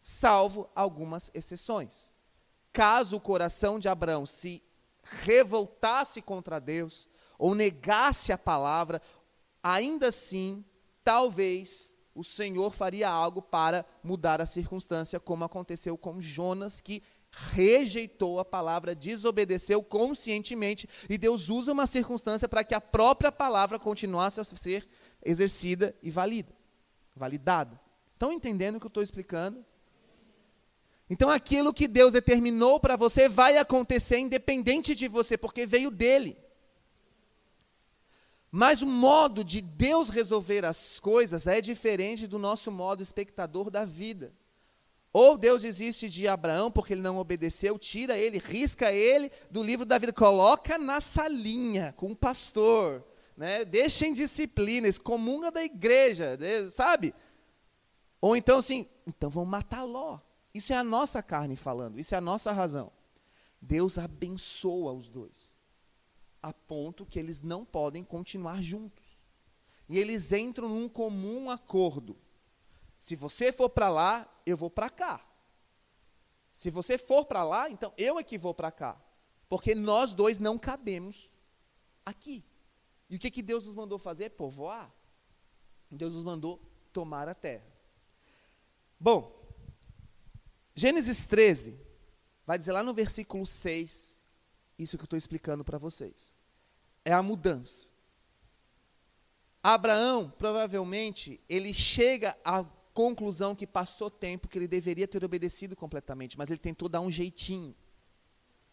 salvo 0.02 0.70
algumas 0.76 1.32
exceções. 1.34 2.12
Caso 2.72 3.16
o 3.16 3.22
coração 3.22 3.80
de 3.80 3.88
Abraão 3.88 4.26
se 4.26 4.62
revoltasse 5.02 6.22
contra 6.22 6.60
Deus, 6.60 7.08
ou 7.38 7.56
negasse 7.56 8.34
a 8.34 8.38
palavra, 8.38 9.02
ainda 9.64 10.10
assim, 10.10 10.64
talvez 11.04 11.94
o 12.20 12.24
Senhor 12.24 12.70
faria 12.72 13.10
algo 13.10 13.42
para 13.42 13.86
mudar 14.04 14.42
a 14.42 14.46
circunstância, 14.46 15.22
como 15.22 15.46
aconteceu 15.46 15.98
com 15.98 16.20
Jonas, 16.20 16.82
que 16.82 17.02
rejeitou 17.54 18.40
a 18.40 18.46
palavra, 18.46 18.94
desobedeceu 18.94 19.82
conscientemente, 19.82 20.86
e 21.10 21.18
Deus 21.18 21.48
usa 21.48 21.72
uma 21.72 21.88
circunstância 21.88 22.50
para 22.50 22.62
que 22.62 22.76
a 22.76 22.82
própria 22.82 23.32
palavra 23.32 23.80
continuasse 23.80 24.42
a 24.42 24.44
ser 24.44 24.86
exercida 25.24 25.96
e 26.04 26.12
valida, 26.12 26.54
validada. 27.16 27.80
Estão 28.16 28.34
entendendo 28.34 28.76
o 28.76 28.80
que 28.82 28.88
eu 28.88 28.90
estou 28.90 29.04
explicando? 29.04 29.66
Então 31.10 31.30
aquilo 31.30 31.74
que 31.74 31.88
Deus 31.88 32.12
determinou 32.12 32.82
para 32.82 32.98
você 32.98 33.30
vai 33.30 33.58
acontecer 33.58 34.18
independente 34.18 34.94
de 34.94 35.08
você, 35.08 35.38
porque 35.38 35.66
veio 35.66 35.90
dele. 35.90 36.38
Mas 38.52 38.82
o 38.82 38.88
modo 38.88 39.44
de 39.44 39.62
Deus 39.62 40.10
resolver 40.10 40.66
as 40.66 41.00
coisas 41.00 41.46
é 41.46 41.62
diferente 41.62 42.26
do 42.26 42.40
nosso 42.40 42.72
modo 42.72 43.04
espectador 43.04 43.70
da 43.70 43.86
vida. 43.86 44.34
Ou 45.14 45.38
Deus 45.38 45.64
existe 45.64 46.10
de 46.10 46.28
Abraão 46.28 46.72
porque 46.72 46.94
ele 46.94 47.02
não 47.02 47.18
obedeceu, 47.18 47.78
tira 47.78 48.18
ele, 48.18 48.40
risca 48.40 48.92
ele 48.92 49.32
do 49.50 49.62
livro 49.62 49.86
da 49.86 49.98
vida, 49.98 50.14
coloca 50.14 50.78
na 50.78 51.00
salinha 51.02 51.94
com 51.96 52.12
o 52.12 52.16
pastor, 52.16 53.04
né? 53.36 53.66
deixa 53.66 54.06
em 54.06 54.14
disciplina, 54.14 54.88
excomunga 54.88 55.52
da 55.52 55.64
igreja, 55.64 56.38
né? 56.38 56.70
sabe? 56.70 57.14
Ou 58.22 58.36
então 58.36 58.60
assim, 58.60 58.88
então 59.06 59.30
vamos 59.30 59.50
matar 59.50 59.84
Ló. 59.84 60.20
Isso 60.54 60.74
é 60.74 60.76
a 60.76 60.84
nossa 60.84 61.22
carne 61.22 61.56
falando, 61.56 62.00
isso 62.00 62.14
é 62.14 62.18
a 62.18 62.22
nossa 62.22 62.52
razão. 62.52 62.92
Deus 63.62 63.98
abençoa 63.98 64.94
os 64.94 65.10
dois 65.10 65.49
a 66.42 66.54
ponto 66.54 67.06
que 67.06 67.20
eles 67.20 67.42
não 67.42 67.66
podem 67.66 68.04
continuar 68.04 68.62
juntos. 68.62 69.06
E 69.88 69.98
eles 69.98 70.32
entram 70.32 70.70
num 70.70 70.88
comum 70.88 71.50
acordo. 71.50 72.18
Se 73.00 73.16
você 73.16 73.52
for 73.52 73.70
para 73.70 73.90
lá, 73.90 74.42
eu 74.46 74.56
vou 74.56 74.70
para 74.70 74.90
cá. 74.90 75.26
Se 76.54 76.70
você 76.70 76.98
for 76.98 77.26
para 77.26 77.44
lá, 77.44 77.70
então 77.70 77.94
eu 77.98 78.20
é 78.20 78.24
que 78.24 78.38
vou 78.38 78.54
para 78.54 78.72
cá. 78.72 79.02
Porque 79.48 79.74
nós 79.74 80.14
dois 80.14 80.38
não 80.38 80.60
cabemos 80.60 81.30
aqui. 82.06 82.44
E 83.10 83.16
o 83.16 83.20
que, 83.20 83.32
que 83.32 83.42
Deus 83.42 83.66
nos 83.66 83.76
mandou 83.76 83.98
fazer? 83.98 84.32
Povoar. 84.32 84.94
Deus 85.90 86.14
nos 86.14 86.24
mandou 86.24 86.62
tomar 86.94 87.28
a 87.28 87.34
terra. 87.34 87.66
Bom, 89.00 89.36
Gênesis 90.76 91.26
13 91.26 91.80
vai 92.46 92.58
dizer 92.58 92.74
lá 92.74 92.84
no 92.84 92.94
versículo 92.94 93.46
6 93.48 94.19
isso 94.80 94.98
que 94.98 95.04
eu 95.04 95.06
estou 95.06 95.18
explicando 95.18 95.64
para 95.64 95.78
vocês. 95.78 96.34
É 97.04 97.12
a 97.12 97.22
mudança. 97.22 97.90
Abraão, 99.62 100.34
provavelmente, 100.38 101.40
ele 101.50 101.74
chega 101.74 102.36
à 102.46 102.64
conclusão 102.94 103.56
que 103.56 103.68
passou 103.68 104.10
tempo, 104.10 104.48
que 104.48 104.58
ele 104.58 104.68
deveria 104.68 105.08
ter 105.08 105.24
obedecido 105.24 105.76
completamente, 105.76 106.38
mas 106.38 106.50
ele 106.50 106.60
tentou 106.60 106.88
dar 106.88 107.02
um 107.02 107.12
jeitinho. 107.12 107.76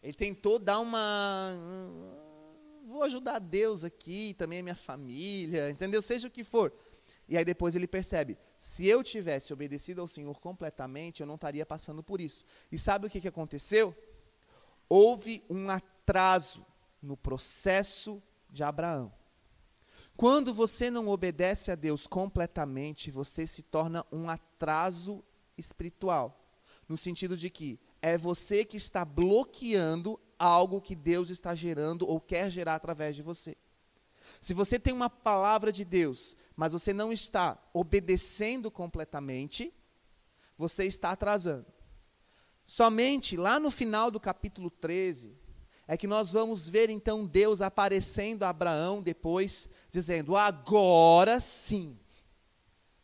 Ele 0.02 0.14
tentou 0.14 0.58
dar 0.58 0.78
uma. 0.78 1.52
Hum, 1.58 2.86
vou 2.86 3.02
ajudar 3.02 3.40
Deus 3.40 3.84
aqui, 3.84 4.34
também 4.34 4.60
a 4.60 4.62
minha 4.62 4.76
família, 4.76 5.70
entendeu? 5.70 6.00
Seja 6.00 6.28
o 6.28 6.30
que 6.30 6.44
for. 6.44 6.72
E 7.28 7.36
aí 7.36 7.44
depois 7.44 7.74
ele 7.74 7.88
percebe: 7.88 8.38
se 8.58 8.86
eu 8.86 9.02
tivesse 9.02 9.52
obedecido 9.52 10.00
ao 10.00 10.06
Senhor 10.06 10.38
completamente, 10.40 11.20
eu 11.20 11.26
não 11.26 11.34
estaria 11.34 11.66
passando 11.66 12.02
por 12.02 12.20
isso. 12.20 12.44
E 12.70 12.78
sabe 12.78 13.06
o 13.06 13.10
que, 13.10 13.20
que 13.20 13.28
aconteceu? 13.28 13.94
Houve 14.88 15.42
um 15.50 15.68
atraso 16.06 16.64
no 17.02 17.16
processo 17.16 18.22
de 18.48 18.62
Abraão. 18.62 19.12
Quando 20.16 20.54
você 20.54 20.88
não 20.88 21.08
obedece 21.08 21.72
a 21.72 21.74
Deus 21.74 22.06
completamente, 22.06 23.10
você 23.10 23.44
se 23.44 23.62
torna 23.62 24.06
um 24.12 24.30
atraso 24.30 25.24
espiritual. 25.58 26.40
No 26.88 26.96
sentido 26.96 27.36
de 27.36 27.50
que 27.50 27.80
é 28.00 28.16
você 28.16 28.64
que 28.64 28.76
está 28.76 29.04
bloqueando 29.04 30.20
algo 30.38 30.80
que 30.80 30.94
Deus 30.94 31.28
está 31.28 31.56
gerando 31.56 32.08
ou 32.08 32.20
quer 32.20 32.50
gerar 32.50 32.76
através 32.76 33.16
de 33.16 33.22
você. 33.22 33.56
Se 34.40 34.54
você 34.54 34.78
tem 34.78 34.94
uma 34.94 35.10
palavra 35.10 35.72
de 35.72 35.84
Deus, 35.84 36.36
mas 36.54 36.72
você 36.72 36.92
não 36.92 37.12
está 37.12 37.58
obedecendo 37.74 38.70
completamente, 38.70 39.74
você 40.56 40.84
está 40.84 41.10
atrasando. 41.10 41.66
Somente 42.64 43.36
lá 43.36 43.58
no 43.58 43.70
final 43.72 44.10
do 44.10 44.20
capítulo 44.20 44.70
13, 44.70 45.45
é 45.88 45.96
que 45.96 46.06
nós 46.06 46.32
vamos 46.32 46.68
ver 46.68 46.90
então 46.90 47.24
Deus 47.24 47.60
aparecendo 47.60 48.42
a 48.42 48.48
Abraão 48.48 49.00
depois, 49.00 49.68
dizendo: 49.90 50.36
agora 50.36 51.38
sim, 51.38 51.96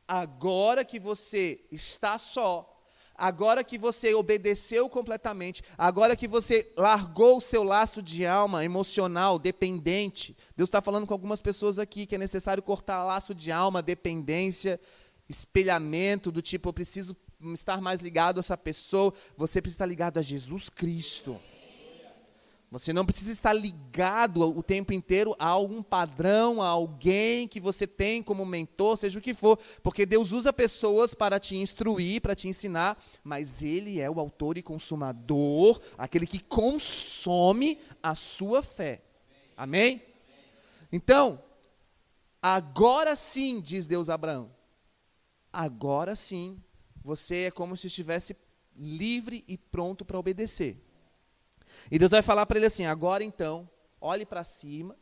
agora 0.06 0.84
que 0.84 0.98
você 0.98 1.64
está 1.70 2.18
só, 2.18 2.82
agora 3.14 3.62
que 3.62 3.78
você 3.78 4.12
obedeceu 4.14 4.88
completamente, 4.88 5.62
agora 5.78 6.16
que 6.16 6.26
você 6.26 6.72
largou 6.76 7.36
o 7.36 7.40
seu 7.40 7.62
laço 7.62 8.02
de 8.02 8.26
alma 8.26 8.64
emocional, 8.64 9.38
dependente, 9.38 10.36
Deus 10.56 10.68
está 10.68 10.80
falando 10.80 11.06
com 11.06 11.14
algumas 11.14 11.40
pessoas 11.40 11.78
aqui 11.78 12.04
que 12.04 12.16
é 12.16 12.18
necessário 12.18 12.62
cortar 12.62 13.04
laço 13.04 13.32
de 13.32 13.52
alma, 13.52 13.80
dependência, 13.80 14.80
espelhamento, 15.28 16.32
do 16.32 16.42
tipo, 16.42 16.68
eu 16.68 16.72
preciso 16.72 17.16
estar 17.54 17.80
mais 17.80 18.00
ligado 18.00 18.38
a 18.38 18.40
essa 18.40 18.56
pessoa, 18.56 19.14
você 19.36 19.62
precisa 19.62 19.76
estar 19.76 19.86
ligado 19.86 20.18
a 20.18 20.22
Jesus 20.22 20.68
Cristo. 20.68 21.40
Você 22.72 22.90
não 22.90 23.04
precisa 23.04 23.30
estar 23.30 23.52
ligado 23.52 24.40
o 24.40 24.62
tempo 24.62 24.94
inteiro 24.94 25.36
a 25.38 25.46
algum 25.46 25.82
padrão, 25.82 26.62
a 26.62 26.68
alguém 26.68 27.46
que 27.46 27.60
você 27.60 27.86
tem 27.86 28.22
como 28.22 28.46
mentor, 28.46 28.96
seja 28.96 29.18
o 29.18 29.22
que 29.22 29.34
for, 29.34 29.58
porque 29.82 30.06
Deus 30.06 30.32
usa 30.32 30.54
pessoas 30.54 31.12
para 31.12 31.38
te 31.38 31.54
instruir, 31.54 32.22
para 32.22 32.34
te 32.34 32.48
ensinar, 32.48 32.96
mas 33.22 33.60
Ele 33.60 34.00
é 34.00 34.10
o 34.10 34.18
autor 34.18 34.56
e 34.56 34.62
consumador, 34.62 35.82
aquele 35.98 36.26
que 36.26 36.38
consome 36.38 37.78
a 38.02 38.14
sua 38.14 38.62
fé. 38.62 39.02
Amém? 39.54 40.02
Então, 40.90 41.44
agora 42.40 43.14
sim, 43.14 43.60
diz 43.60 43.86
Deus 43.86 44.08
a 44.08 44.14
Abraão, 44.14 44.50
agora 45.52 46.16
sim, 46.16 46.58
você 47.04 47.48
é 47.48 47.50
como 47.50 47.76
se 47.76 47.88
estivesse 47.88 48.34
livre 48.74 49.44
e 49.46 49.58
pronto 49.58 50.06
para 50.06 50.18
obedecer. 50.18 50.82
E 51.90 51.98
Deus 51.98 52.10
vai 52.10 52.22
falar 52.22 52.46
para 52.46 52.58
ele 52.58 52.66
assim: 52.66 52.86
agora 52.86 53.22
então, 53.22 53.68
olhe 54.00 54.24
para 54.26 54.44
cima, 54.44 54.96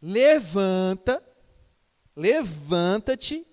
levanta, 0.00 1.22
levanta-te 2.14 3.46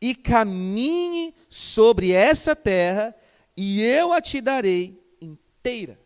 e 0.00 0.14
caminhe 0.14 1.34
sobre 1.48 2.12
essa 2.12 2.56
terra, 2.56 3.14
e 3.56 3.80
eu 3.80 4.12
a 4.12 4.20
te 4.20 4.40
darei 4.40 5.00
inteira. 5.20 6.00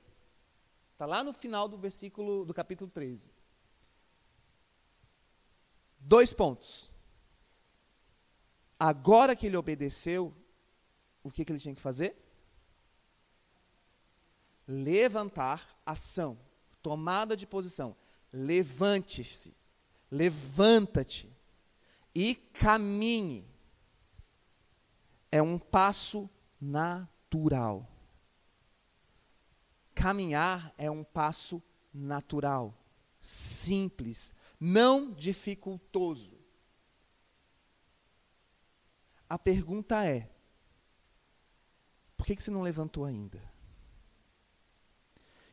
Está 0.93 1.07
lá 1.07 1.23
no 1.23 1.33
final 1.33 1.69
do 1.69 1.79
versículo 1.79 2.45
do 2.45 2.53
capítulo 2.53 2.91
13. 2.91 3.31
Dois 5.99 6.33
pontos. 6.33 6.91
Agora 8.79 9.35
que 9.35 9.47
ele 9.47 9.57
obedeceu, 9.57 10.35
o 11.23 11.31
que, 11.31 11.45
que 11.45 11.53
ele 11.53 11.59
tinha 11.59 11.75
que 11.75 11.81
fazer? 11.81 12.26
Levantar 14.67 15.79
ação, 15.85 16.39
tomada 16.83 17.37
de 17.37 17.47
posição. 17.47 17.97
Levante-se, 18.33 19.57
levanta-te 20.11 21.35
e 22.15 22.35
caminhe. 22.35 23.49
É 25.31 25.43
um 25.43 25.59
passo 25.59 26.29
natural. 26.61 27.89
Caminhar 29.95 30.75
é 30.77 30.91
um 30.91 31.05
passo 31.05 31.63
natural, 31.93 32.75
simples, 33.21 34.33
não 34.61 35.13
dificultoso. 35.13 36.39
A 39.29 39.39
pergunta 39.39 40.07
é: 40.07 40.31
por 42.17 42.27
que, 42.27 42.37
que 42.37 42.43
você 42.43 42.51
não 42.51 42.63
levantou 42.63 43.05
ainda? 43.05 43.56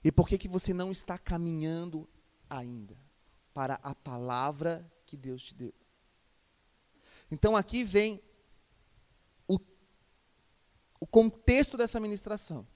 E 0.04 0.12
por 0.12 0.28
que, 0.28 0.38
que 0.38 0.48
você 0.48 0.74
não 0.74 0.92
está 0.92 1.18
caminhando 1.18 2.08
ainda 2.50 2.98
para 3.54 3.76
a 3.76 3.96
palavra 3.96 4.92
que 5.06 5.16
Deus 5.16 5.44
te 5.44 5.56
deu? 5.56 5.74
Então 7.32 7.56
aqui 7.56 7.84
vem 7.84 8.22
o, 9.48 9.60
o 11.00 11.08
contexto 11.08 11.78
dessa 11.78 12.00
ministração. 12.00 12.68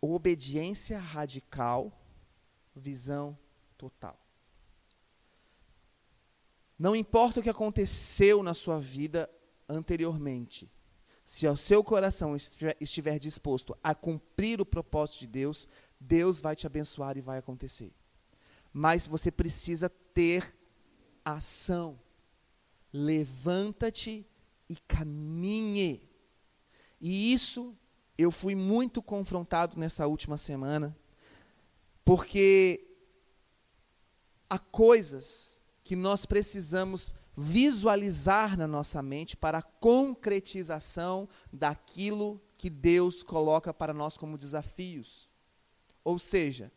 Obediência 0.00 0.98
radical, 0.98 1.92
visão 2.74 3.38
total. 3.76 4.18
Não 6.78 6.96
importa 6.96 7.40
o 7.40 7.42
que 7.42 7.50
aconteceu 7.50 8.42
na 8.42 8.54
sua 8.54 8.80
vida 8.80 9.30
anteriormente, 9.68 10.70
se 11.30 11.46
o 11.46 11.56
seu 11.56 11.84
coração 11.84 12.34
estiver 12.34 13.16
disposto 13.16 13.78
a 13.84 13.94
cumprir 13.94 14.60
o 14.60 14.66
propósito 14.66 15.20
de 15.20 15.26
Deus, 15.28 15.68
Deus 16.00 16.40
vai 16.40 16.56
te 16.56 16.66
abençoar 16.66 17.16
e 17.16 17.20
vai 17.20 17.38
acontecer. 17.38 17.92
Mas 18.72 19.06
você 19.06 19.30
precisa 19.30 19.88
ter 19.88 20.52
ação. 21.24 22.00
Levanta-te 22.92 24.26
e 24.68 24.74
caminhe. 24.88 26.02
E 27.00 27.32
isso 27.32 27.78
eu 28.18 28.32
fui 28.32 28.56
muito 28.56 29.00
confrontado 29.00 29.78
nessa 29.78 30.08
última 30.08 30.36
semana, 30.36 30.98
porque 32.04 32.88
há 34.48 34.58
coisas 34.58 35.56
que 35.84 35.94
nós 35.94 36.26
precisamos 36.26 37.14
visualizar 37.36 38.56
na 38.56 38.66
nossa 38.66 39.02
mente 39.02 39.36
para 39.36 39.58
a 39.58 39.62
concretização 39.62 41.28
daquilo 41.52 42.40
que 42.56 42.68
Deus 42.68 43.22
coloca 43.22 43.72
para 43.72 43.94
nós 43.94 44.16
como 44.16 44.36
desafios. 44.36 45.28
Ou 46.04 46.18
seja, 46.18 46.72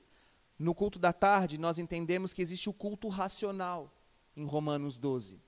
no 0.58 0.74
culto 0.74 1.00
da 1.00 1.12
tarde, 1.12 1.58
nós 1.58 1.80
entendemos 1.80 2.34
que 2.34 2.42
existe 2.42 2.70
o 2.70 2.74
culto 2.74 3.08
racional, 3.08 3.94
em 4.36 4.46
Romanos 4.46 4.98
12. 4.98 5.42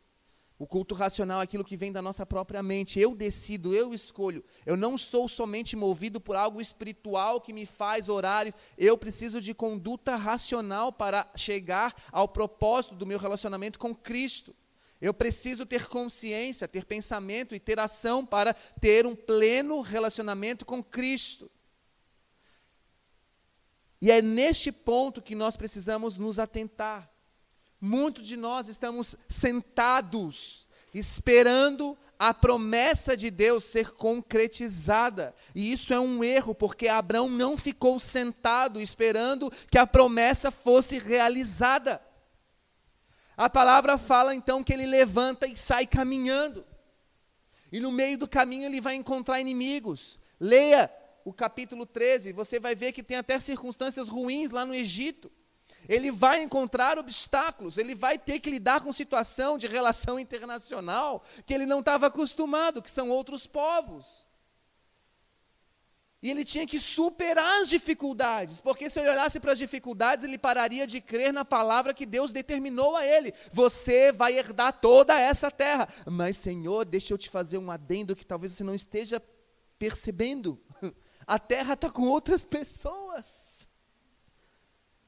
O 0.58 0.66
culto 0.66 0.96
racional 0.96 1.42
é 1.42 1.44
aquilo 1.44 1.66
que 1.66 1.76
vem 1.76 1.92
da 1.92 2.02
nossa 2.02 2.26
própria 2.26 2.64
mente. 2.64 2.98
Eu 2.98 3.14
decido, 3.14 3.76
eu 3.76 3.94
escolho. 3.94 4.44
Eu 4.66 4.78
não 4.78 4.98
sou 4.98 5.28
somente 5.28 5.76
movido 5.76 6.22
por 6.22 6.36
algo 6.38 6.62
espiritual 6.62 7.42
que 7.42 7.52
me 7.52 7.66
faz 7.66 8.08
orar. 8.08 8.54
Eu 8.78 8.98
preciso 8.98 9.42
de 9.42 9.54
conduta 9.54 10.16
racional 10.16 10.94
para 10.94 11.30
chegar 11.36 11.94
ao 12.10 12.28
propósito 12.28 12.96
do 12.96 13.06
meu 13.06 13.20
relacionamento 13.20 13.78
com 13.78 13.94
Cristo. 13.94 14.56
Eu 15.02 15.14
preciso 15.14 15.66
ter 15.66 15.88
consciência, 15.88 16.68
ter 16.68 16.86
pensamento 16.86 17.54
e 17.54 17.60
ter 17.60 17.80
ação 17.80 18.26
para 18.26 18.54
ter 18.80 19.06
um 19.06 19.16
pleno 19.16 19.82
relacionamento 19.82 20.66
com 20.66 20.84
Cristo. 20.84 21.52
E 24.02 24.12
é 24.12 24.22
neste 24.22 24.72
ponto 24.72 25.22
que 25.22 25.36
nós 25.36 25.58
precisamos 25.58 26.18
nos 26.18 26.40
atentar. 26.40 27.10
Muitos 27.80 28.28
de 28.28 28.38
nós 28.38 28.68
estamos 28.68 29.16
sentados, 29.28 30.66
esperando 30.94 31.98
a 32.18 32.34
promessa 32.34 33.16
de 33.16 33.30
Deus 33.30 33.64
ser 33.64 33.92
concretizada. 33.92 35.36
E 35.54 35.72
isso 35.72 35.94
é 35.94 36.00
um 36.00 36.24
erro, 36.24 36.56
porque 36.56 36.88
Abraão 36.88 37.30
não 37.30 37.58
ficou 37.58 38.00
sentado 38.00 38.80
esperando 38.80 39.52
que 39.70 39.78
a 39.78 39.86
promessa 39.86 40.50
fosse 40.50 40.98
realizada. 40.98 42.02
A 43.38 43.50
palavra 43.50 43.98
fala 43.98 44.34
então 44.34 44.64
que 44.64 44.72
ele 44.72 44.86
levanta 44.86 45.46
e 45.46 45.58
sai 45.58 45.86
caminhando. 45.86 46.66
E 47.72 47.80
no 47.80 47.92
meio 47.92 48.18
do 48.18 48.28
caminho 48.28 48.66
ele 48.66 48.80
vai 48.80 48.96
encontrar 48.96 49.42
inimigos. 49.42 50.18
Leia 50.40 50.90
o 51.26 51.34
capítulo 51.34 51.86
13, 51.86 52.32
você 52.32 52.60
vai 52.60 52.76
ver 52.76 52.92
que 52.92 53.04
tem 53.04 53.18
até 53.18 53.40
circunstâncias 53.40 54.08
ruins 54.08 54.52
lá 54.52 54.66
no 54.66 54.74
Egito. 54.74 55.32
Ele 55.88 56.12
vai 56.12 56.42
encontrar 56.42 56.98
obstáculos, 56.98 57.78
ele 57.78 57.94
vai 57.94 58.18
ter 58.18 58.40
que 58.40 58.50
lidar 58.50 58.82
com 58.82 58.94
situação 58.94 59.58
de 59.58 59.68
relação 59.68 60.20
internacional 60.20 61.24
que 61.46 61.54
ele 61.54 61.66
não 61.66 61.80
estava 61.80 62.08
acostumado, 62.08 62.82
que 62.82 62.90
são 62.90 63.10
outros 63.10 63.46
povos. 63.46 64.25
E 66.26 66.32
ele 66.32 66.44
tinha 66.44 66.66
que 66.66 66.80
superar 66.80 67.62
as 67.62 67.70
dificuldades, 67.70 68.60
porque 68.60 68.90
se 68.90 69.00
ele 69.00 69.12
olhasse 69.12 69.40
para 69.40 69.52
as 69.52 69.60
dificuldades, 69.60 70.26
ele 70.26 70.40
pararia 70.40 70.88
de 70.88 71.00
crer 71.00 71.32
na 71.32 71.46
palavra 71.46 71.94
que 71.94 72.04
Deus 72.04 72.32
determinou 72.32 72.96
a 72.96 73.06
ele: 73.06 73.32
você 73.54 74.12
vai 74.12 74.36
herdar 74.36 74.74
toda 74.74 75.14
essa 75.20 75.52
terra. 75.52 75.88
Mas, 76.04 76.38
Senhor, 76.38 76.84
deixa 76.84 77.14
eu 77.14 77.18
te 77.20 77.30
fazer 77.30 77.60
um 77.60 77.70
adendo 77.70 78.16
que 78.16 78.26
talvez 78.26 78.54
você 78.54 78.64
não 78.64 78.74
esteja 78.74 79.22
percebendo. 79.78 80.60
A 81.28 81.38
terra 81.38 81.76
está 81.76 81.92
com 81.92 82.08
outras 82.08 82.44
pessoas. 82.44 83.70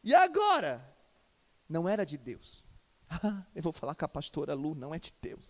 E 0.04 0.14
agora? 0.14 0.88
Não 1.68 1.90
era 1.90 2.06
de 2.06 2.16
Deus. 2.16 2.64
Ah, 3.10 3.42
eu 3.56 3.64
vou 3.64 3.72
falar 3.72 3.96
com 3.96 4.04
a 4.04 4.08
pastora 4.08 4.54
Lu, 4.54 4.76
não 4.76 4.94
é 4.94 5.00
de 5.00 5.14
Deus. 5.22 5.48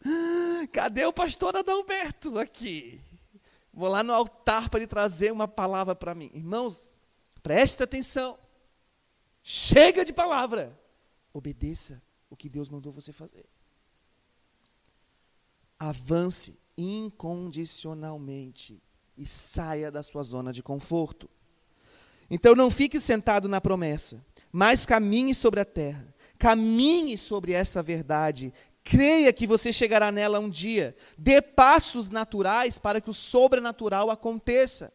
Cadê 0.72 1.04
o 1.04 1.12
pastor 1.12 1.56
Adalberto 1.56 2.38
aqui? 2.38 3.00
Vou 3.76 3.90
lá 3.90 4.02
no 4.02 4.14
altar 4.14 4.70
para 4.70 4.80
ele 4.80 4.86
trazer 4.86 5.30
uma 5.30 5.46
palavra 5.46 5.94
para 5.94 6.14
mim. 6.14 6.30
Irmãos, 6.32 6.98
preste 7.42 7.82
atenção. 7.82 8.38
Chega 9.42 10.02
de 10.02 10.14
palavra. 10.14 10.80
Obedeça 11.30 12.02
o 12.30 12.36
que 12.36 12.48
Deus 12.48 12.70
mandou 12.70 12.90
você 12.90 13.12
fazer. 13.12 13.44
Avance 15.78 16.58
incondicionalmente. 16.76 18.82
e 19.18 19.24
saia 19.24 19.90
da 19.90 20.02
sua 20.02 20.22
zona 20.22 20.52
de 20.52 20.62
conforto. 20.62 21.26
Então 22.28 22.54
não 22.54 22.70
fique 22.70 23.00
sentado 23.00 23.48
na 23.48 23.62
promessa, 23.62 24.22
mas 24.52 24.84
caminhe 24.84 25.34
sobre 25.34 25.60
a 25.60 25.64
terra. 25.64 26.14
Caminhe 26.38 27.16
sobre 27.16 27.52
essa 27.52 27.82
verdade. 27.82 28.52
Creia 28.88 29.32
que 29.32 29.48
você 29.48 29.72
chegará 29.72 30.12
nela 30.12 30.38
um 30.38 30.48
dia. 30.48 30.94
Dê 31.18 31.42
passos 31.42 32.08
naturais 32.08 32.78
para 32.78 33.00
que 33.00 33.10
o 33.10 33.12
sobrenatural 33.12 34.12
aconteça. 34.12 34.92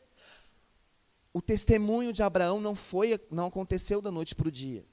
O 1.34 1.42
testemunho 1.42 2.14
de 2.14 2.24
Abraão 2.24 2.62
não 2.62 2.74
foi, 2.74 3.20
não 3.30 3.48
aconteceu 3.48 4.02
da 4.02 4.10
noite 4.10 4.34
para 4.34 4.48
o 4.48 4.52
dia. 4.52 4.86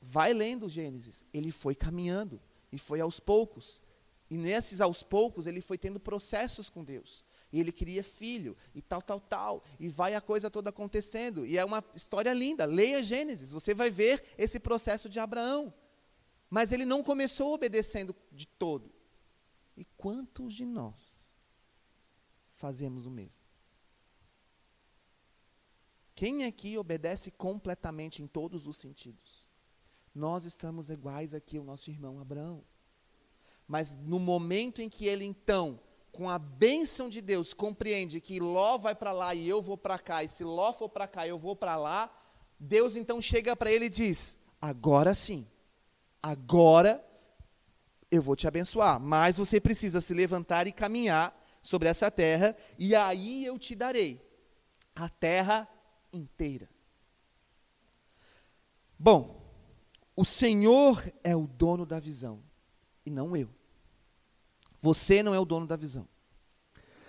Vai 0.00 0.32
lendo 0.32 0.66
Gênesis. 0.66 1.22
Ele 1.30 1.50
foi 1.50 1.74
caminhando 1.74 2.40
e 2.72 2.78
foi 2.78 3.02
aos 3.02 3.20
poucos. 3.20 3.82
E 4.30 4.38
nesses 4.38 4.80
aos 4.80 5.02
poucos 5.02 5.46
ele 5.46 5.60
foi 5.60 5.76
tendo 5.76 6.00
processos 6.00 6.70
com 6.70 6.82
Deus. 6.82 7.22
E 7.52 7.60
ele 7.60 7.70
queria 7.70 8.02
filho, 8.02 8.56
e 8.74 8.80
tal, 8.80 9.02
tal, 9.02 9.20
tal. 9.20 9.62
E 9.78 9.90
vai 9.90 10.14
a 10.14 10.22
coisa 10.22 10.50
toda 10.50 10.70
acontecendo. 10.70 11.44
E 11.44 11.58
é 11.58 11.64
uma 11.66 11.84
história 11.94 12.32
linda. 12.32 12.64
Leia 12.64 13.02
Gênesis, 13.02 13.52
você 13.52 13.74
vai 13.74 13.90
ver 13.90 14.24
esse 14.38 14.58
processo 14.58 15.06
de 15.06 15.20
Abraão. 15.20 15.70
Mas 16.54 16.70
ele 16.70 16.84
não 16.84 17.02
começou 17.02 17.54
obedecendo 17.54 18.14
de 18.30 18.46
todo. 18.46 18.92
E 19.74 19.86
quantos 19.96 20.52
de 20.52 20.66
nós 20.66 21.30
fazemos 22.56 23.06
o 23.06 23.10
mesmo? 23.10 23.40
Quem 26.14 26.44
aqui 26.44 26.76
obedece 26.76 27.30
completamente 27.30 28.22
em 28.22 28.26
todos 28.26 28.66
os 28.66 28.76
sentidos? 28.76 29.48
Nós 30.14 30.44
estamos 30.44 30.90
iguais 30.90 31.32
aqui 31.32 31.56
ao 31.56 31.64
nosso 31.64 31.88
irmão 31.88 32.20
Abraão. 32.20 32.62
Mas 33.66 33.94
no 33.94 34.18
momento 34.18 34.82
em 34.82 34.90
que 34.90 35.06
ele 35.06 35.24
então 35.24 35.80
com 36.12 36.28
a 36.28 36.38
bênção 36.38 37.08
de 37.08 37.22
Deus, 37.22 37.54
compreende 37.54 38.20
que 38.20 38.38
Ló 38.38 38.76
vai 38.76 38.94
para 38.94 39.12
lá 39.12 39.34
e 39.34 39.48
eu 39.48 39.62
vou 39.62 39.78
para 39.78 39.98
cá, 39.98 40.22
e 40.22 40.28
se 40.28 40.44
Ló 40.44 40.70
for 40.74 40.90
para 40.90 41.08
cá, 41.08 41.26
eu 41.26 41.38
vou 41.38 41.56
para 41.56 41.76
lá, 41.76 42.14
Deus 42.60 42.94
então 42.94 43.22
chega 43.22 43.56
para 43.56 43.72
ele 43.72 43.86
e 43.86 43.88
diz: 43.88 44.36
agora 44.60 45.14
sim, 45.14 45.46
agora 46.22 47.04
eu 48.10 48.20
vou 48.22 48.36
te 48.36 48.46
abençoar, 48.46 49.00
mas 49.00 49.36
você 49.36 49.60
precisa 49.60 50.00
se 50.00 50.14
levantar 50.14 50.66
e 50.66 50.72
caminhar 50.72 51.34
sobre 51.62 51.88
essa 51.88 52.10
terra, 52.10 52.56
e 52.78 52.94
aí 52.94 53.44
eu 53.44 53.58
te 53.58 53.74
darei 53.74 54.20
a 54.94 55.08
terra 55.08 55.68
inteira. 56.12 56.68
Bom, 58.98 59.42
o 60.14 60.24
Senhor 60.24 61.02
é 61.24 61.34
o 61.34 61.46
dono 61.46 61.86
da 61.86 61.98
visão, 61.98 62.42
e 63.06 63.10
não 63.10 63.34
eu. 63.36 63.48
Você 64.80 65.22
não 65.22 65.34
é 65.34 65.38
o 65.38 65.44
dono 65.44 65.66
da 65.66 65.76
visão. 65.76 66.06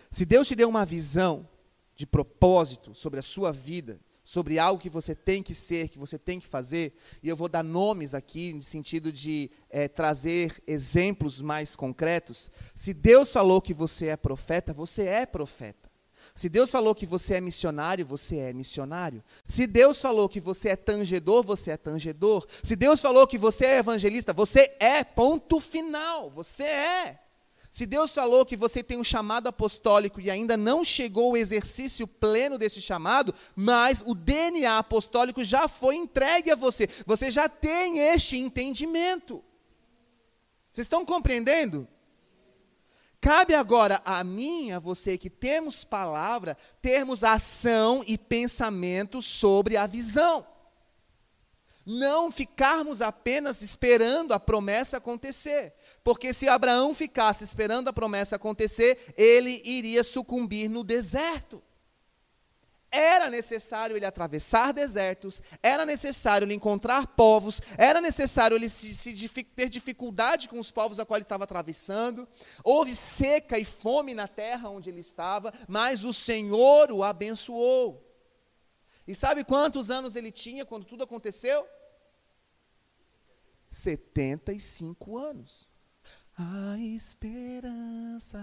Se 0.09 0.25
Deus 0.25 0.47
te 0.47 0.55
deu 0.55 0.69
uma 0.69 0.85
visão 0.85 1.49
de 1.95 2.05
propósito 2.05 2.93
sobre 2.95 3.19
a 3.19 3.23
sua 3.23 3.51
vida, 3.51 3.99
sobre 4.33 4.57
algo 4.57 4.81
que 4.81 4.89
você 4.89 5.13
tem 5.13 5.43
que 5.43 5.53
ser, 5.53 5.89
que 5.89 5.99
você 5.99 6.17
tem 6.17 6.39
que 6.39 6.47
fazer, 6.47 6.95
e 7.21 7.29
eu 7.29 7.35
vou 7.35 7.47
dar 7.47 7.63
nomes 7.63 8.15
aqui, 8.15 8.51
no 8.51 8.63
sentido 8.63 9.11
de 9.11 9.51
é, 9.69 9.87
trazer 9.87 10.59
exemplos 10.65 11.39
mais 11.39 11.75
concretos. 11.75 12.49
Se 12.73 12.95
Deus 12.95 13.31
falou 13.31 13.61
que 13.61 13.75
você 13.75 14.07
é 14.07 14.17
profeta, 14.17 14.73
você 14.73 15.03
é 15.03 15.27
profeta. 15.27 15.87
Se 16.33 16.49
Deus 16.49 16.71
falou 16.71 16.95
que 16.95 17.05
você 17.05 17.35
é 17.35 17.41
missionário, 17.41 18.03
você 18.03 18.37
é 18.37 18.53
missionário. 18.53 19.23
Se 19.47 19.67
Deus 19.67 20.01
falou 20.01 20.27
que 20.27 20.39
você 20.39 20.69
é 20.69 20.75
tangedor, 20.75 21.43
você 21.43 21.69
é 21.69 21.77
tangedor. 21.77 22.47
Se 22.63 22.75
Deus 22.75 22.99
falou 23.03 23.27
que 23.27 23.37
você 23.37 23.65
é 23.67 23.77
evangelista, 23.77 24.33
você 24.33 24.75
é. 24.79 25.03
Ponto 25.03 25.59
final. 25.59 26.31
Você 26.31 26.63
é. 26.63 27.19
Se 27.73 27.87
Deus 27.87 28.13
falou 28.13 28.45
que 28.45 28.55
você 28.55 28.83
tem 28.83 28.99
um 28.99 29.03
chamado 29.03 29.47
apostólico 29.47 30.21
e 30.21 30.29
ainda 30.29 30.55
não 30.55 30.83
chegou 30.83 31.31
o 31.31 31.37
exercício 31.37 32.05
pleno 32.05 32.55
desse 32.55 32.79
chamado, 32.79 33.33
mas 33.55 34.03
o 34.05 34.13
DNA 34.13 34.77
apostólico 34.77 35.43
já 35.43 35.67
foi 35.67 35.95
entregue 35.95 36.51
a 36.51 36.55
você, 36.55 36.87
você 37.03 37.31
já 37.31 37.49
tem 37.49 37.97
este 37.97 38.37
entendimento. 38.37 39.43
Vocês 40.71 40.85
estão 40.85 41.03
compreendendo? 41.03 41.87
Cabe 43.19 43.55
agora 43.55 44.03
a 44.05 44.23
mim, 44.23 44.71
a 44.71 44.77
você 44.77 45.17
que 45.17 45.29
temos 45.29 45.83
palavra, 45.83 46.55
termos 46.79 47.23
ação 47.23 48.03
e 48.05 48.19
pensamento 48.19 49.19
sobre 49.19 49.77
a 49.77 49.87
visão. 49.87 50.45
Não 51.83 52.31
ficarmos 52.31 53.01
apenas 53.01 53.63
esperando 53.63 54.31
a 54.31 54.39
promessa 54.39 54.97
acontecer. 54.97 55.73
Porque 56.03 56.33
se 56.33 56.49
Abraão 56.49 56.93
ficasse 56.93 57.43
esperando 57.43 57.87
a 57.87 57.93
promessa 57.93 58.35
acontecer, 58.35 59.13
ele 59.15 59.61
iria 59.63 60.03
sucumbir 60.03 60.69
no 60.69 60.83
deserto. 60.83 61.63
Era 62.91 63.27
necessário 63.27 63.95
ele 63.95 64.05
atravessar 64.05 64.71
desertos, 64.71 65.41
era 65.63 65.83
necessário 65.83 66.45
ele 66.45 66.53
encontrar 66.53 67.07
povos, 67.07 67.59
era 67.75 67.99
necessário 67.99 68.55
ele 68.55 68.69
se, 68.69 68.93
se, 68.93 69.13
ter 69.43 69.67
dificuldade 69.67 70.47
com 70.47 70.59
os 70.59 70.71
povos 70.71 70.99
a 70.99 71.05
qual 71.05 71.17
ele 71.17 71.25
estava 71.25 71.45
atravessando. 71.45 72.27
Houve 72.63 72.95
seca 72.95 73.57
e 73.57 73.65
fome 73.65 74.13
na 74.13 74.27
terra 74.27 74.69
onde 74.69 74.91
ele 74.91 74.99
estava, 74.99 75.51
mas 75.67 76.03
o 76.03 76.13
Senhor 76.13 76.91
o 76.91 77.03
abençoou. 77.03 78.07
E 79.07 79.15
sabe 79.15 79.43
quantos 79.43 79.89
anos 79.89 80.15
ele 80.15 80.31
tinha 80.31 80.63
quando 80.63 80.85
tudo 80.85 81.03
aconteceu? 81.03 81.67
75 83.71 85.17
anos. 85.17 85.72
A 86.37 86.77
esperança 86.79 88.39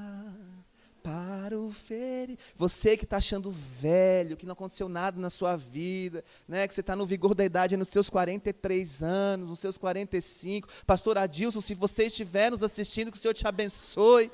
para 1.03 1.59
o 1.59 1.73
ferir. 1.73 2.39
Você 2.55 2.97
que 2.97 3.05
está 3.05 3.17
achando 3.17 3.51
velho, 3.51 4.37
que 4.37 4.47
não 4.47 4.53
aconteceu 4.53 4.89
nada 4.89 5.21
na 5.21 5.31
sua 5.31 5.57
vida, 5.57 6.25
né, 6.47 6.69
que 6.69 6.75
você 6.75 6.81
está 6.81 6.95
no 6.95 7.07
vigor 7.07 7.35
da 7.35 7.45
idade 7.45 7.77
nos 7.77 7.89
seus 7.89 8.09
43 8.09 9.03
anos, 9.03 9.51
nos 9.51 9.59
seus 9.59 9.77
45. 9.77 10.69
Pastor 10.87 11.19
Adilson, 11.19 11.61
se 11.61 11.75
você 11.75 12.05
estiver 12.05 12.51
nos 12.51 12.63
assistindo, 12.63 13.11
que 13.11 13.19
o 13.19 13.21
Senhor 13.21 13.35
te 13.35 13.47
abençoe. 13.47 14.31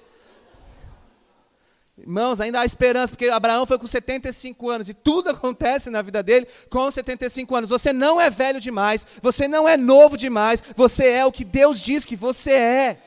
Irmãos, 1.99 2.43
ainda 2.43 2.61
há 2.61 2.67
esperança, 2.67 3.15
porque 3.15 3.27
Abraão 3.29 3.65
foi 3.65 3.79
com 3.79 3.87
75 3.87 4.69
anos 4.69 4.89
e 4.91 4.93
tudo 4.93 5.31
acontece 5.31 5.89
na 5.89 6.03
vida 6.03 6.23
dele 6.23 6.47
com 6.69 6.91
75 6.91 7.57
anos. 7.57 7.71
Você 7.71 7.91
não 7.91 8.21
é 8.21 8.29
velho 8.29 8.61
demais, 8.61 9.07
você 9.23 9.49
não 9.49 9.67
é 9.67 9.79
novo 9.79 10.15
demais, 10.15 10.63
você 10.77 11.09
é 11.09 11.25
o 11.25 11.33
que 11.33 11.43
Deus 11.43 11.81
diz 11.81 12.05
que 12.05 12.15
você 12.15 12.51
é. 12.51 13.06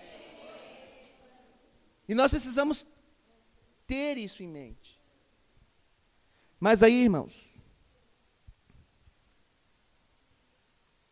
E 2.10 2.16
nós 2.16 2.32
precisamos 2.32 2.84
ter 3.86 4.18
isso 4.18 4.42
em 4.42 4.48
mente. 4.48 5.00
Mas 6.60 6.82
aí, 6.82 7.04
irmãos, 7.04 7.48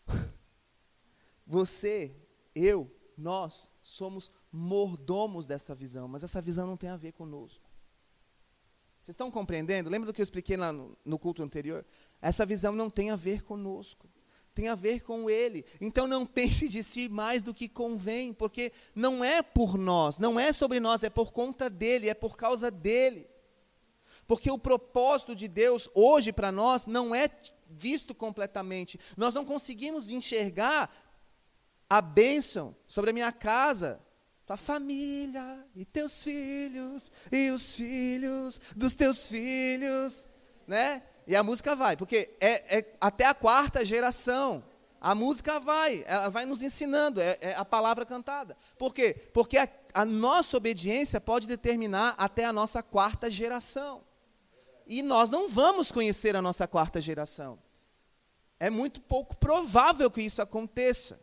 você, 1.45 2.15
eu, 2.55 2.91
nós 3.15 3.69
somos 3.83 4.31
mordomos 4.51 5.45
dessa 5.45 5.75
visão, 5.75 6.07
mas 6.07 6.23
essa 6.23 6.41
visão 6.41 6.65
não 6.65 6.75
tem 6.75 6.89
a 6.89 6.97
ver 6.97 7.11
conosco. 7.11 7.69
Vocês 9.03 9.13
estão 9.13 9.29
compreendendo? 9.29 9.91
Lembra 9.91 10.07
do 10.07 10.13
que 10.13 10.19
eu 10.19 10.23
expliquei 10.23 10.57
lá 10.57 10.71
no, 10.71 10.97
no 11.05 11.19
culto 11.19 11.43
anterior? 11.43 11.85
Essa 12.19 12.43
visão 12.43 12.73
não 12.73 12.89
tem 12.89 13.11
a 13.11 13.15
ver 13.15 13.43
conosco 13.43 14.09
tem 14.57 14.69
a 14.69 14.75
ver 14.75 15.03
com 15.03 15.29
Ele. 15.29 15.63
Então 15.79 16.07
não 16.07 16.25
pense 16.25 16.67
de 16.67 16.81
si 16.81 17.07
mais 17.07 17.43
do 17.43 17.53
que 17.53 17.69
convém, 17.69 18.33
porque 18.33 18.71
não 18.95 19.23
é 19.23 19.43
por 19.43 19.77
nós, 19.77 20.17
não 20.17 20.39
é 20.39 20.51
sobre 20.51 20.79
nós, 20.79 21.03
é 21.03 21.11
por 21.11 21.31
conta 21.31 21.69
dEle, 21.69 22.09
é 22.09 22.15
por 22.15 22.35
causa 22.35 22.71
dEle. 22.71 23.29
Porque 24.25 24.49
o 24.49 24.57
propósito 24.57 25.35
de 25.35 25.47
Deus 25.47 25.87
hoje 25.93 26.33
para 26.33 26.51
nós 26.51 26.87
não 26.87 27.13
é 27.13 27.29
visto 27.69 28.15
completamente. 28.15 28.99
Nós 29.15 29.35
não 29.35 29.45
conseguimos 29.45 30.09
enxergar 30.09 30.91
a 31.87 32.01
bênção 32.01 32.75
sobre 32.87 33.11
a 33.11 33.13
minha 33.13 33.31
casa, 33.31 34.01
tua 34.43 34.57
família 34.57 35.63
e 35.75 35.85
teus 35.85 36.23
filhos 36.23 37.11
e 37.31 37.51
os 37.51 37.75
filhos 37.75 38.59
dos 38.75 38.95
teus 38.95 39.29
filhos, 39.29 40.27
né? 40.65 41.03
E 41.27 41.35
a 41.35 41.43
música 41.43 41.75
vai, 41.75 41.97
porque 41.97 42.35
é, 42.39 42.77
é 42.77 42.95
até 42.99 43.25
a 43.25 43.33
quarta 43.33 43.85
geração. 43.85 44.63
A 44.99 45.13
música 45.13 45.59
vai, 45.59 46.03
ela 46.07 46.29
vai 46.29 46.45
nos 46.45 46.63
ensinando, 46.63 47.21
é, 47.21 47.37
é 47.41 47.53
a 47.55 47.65
palavra 47.65 48.05
cantada. 48.05 48.57
Por 48.77 48.95
quê? 48.95 49.15
Porque 49.33 49.57
a, 49.57 49.69
a 49.93 50.05
nossa 50.05 50.57
obediência 50.57 51.21
pode 51.21 51.45
determinar 51.45 52.15
até 52.17 52.45
a 52.45 52.53
nossa 52.53 52.81
quarta 52.81 53.29
geração. 53.29 54.01
E 54.87 55.03
nós 55.03 55.29
não 55.29 55.49
vamos 55.49 55.91
conhecer 55.91 56.35
a 56.35 56.41
nossa 56.41 56.67
quarta 56.67 56.99
geração. 57.01 57.59
É 58.59 58.69
muito 58.69 59.01
pouco 59.01 59.35
provável 59.35 60.09
que 60.09 60.21
isso 60.21 60.41
aconteça 60.41 61.19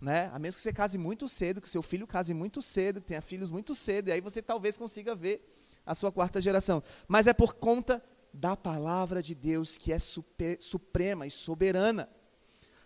né? 0.00 0.30
A 0.32 0.38
menos 0.38 0.56
que 0.56 0.62
você 0.62 0.72
case 0.72 0.96
muito 0.96 1.28
cedo, 1.28 1.60
que 1.60 1.68
seu 1.68 1.82
filho 1.82 2.06
case 2.06 2.32
muito 2.32 2.62
cedo, 2.62 3.00
que 3.00 3.08
tenha 3.08 3.20
filhos 3.20 3.50
muito 3.50 3.74
cedo, 3.74 4.08
e 4.08 4.12
aí 4.12 4.20
você 4.20 4.40
talvez 4.40 4.76
consiga 4.76 5.14
ver 5.14 5.46
a 5.84 5.94
sua 5.94 6.10
quarta 6.10 6.40
geração. 6.40 6.82
Mas 7.06 7.26
é 7.26 7.32
por 7.32 7.54
conta 7.54 8.02
da 8.32 8.56
palavra 8.56 9.22
de 9.22 9.34
Deus 9.34 9.76
que 9.76 9.92
é 9.92 9.98
super, 9.98 10.60
suprema 10.60 11.26
e 11.26 11.30
soberana. 11.30 12.08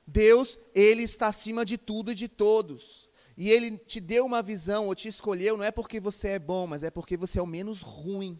Deus, 0.07 0.59
ele 0.75 1.03
está 1.03 1.29
acima 1.29 1.65
de 1.65 1.79
tudo 1.79 2.13
e 2.13 2.15
de 2.15 2.29
todos. 2.29 3.09
E 3.37 3.51
ele 3.51 3.77
te 3.77 4.01
deu 4.01 4.25
uma 4.25 4.43
visão 4.43 4.87
ou 4.87 4.95
te 4.95 5.09
escolheu 5.09 5.57
não 5.57 5.65
é 5.65 5.71
porque 5.71 5.99
você 5.99 6.29
é 6.29 6.39
bom, 6.39 6.67
mas 6.67 6.83
é 6.83 6.91
porque 6.91 7.17
você 7.17 7.39
é 7.39 7.43
o 7.43 7.47
menos 7.47 7.81
ruim. 7.81 8.39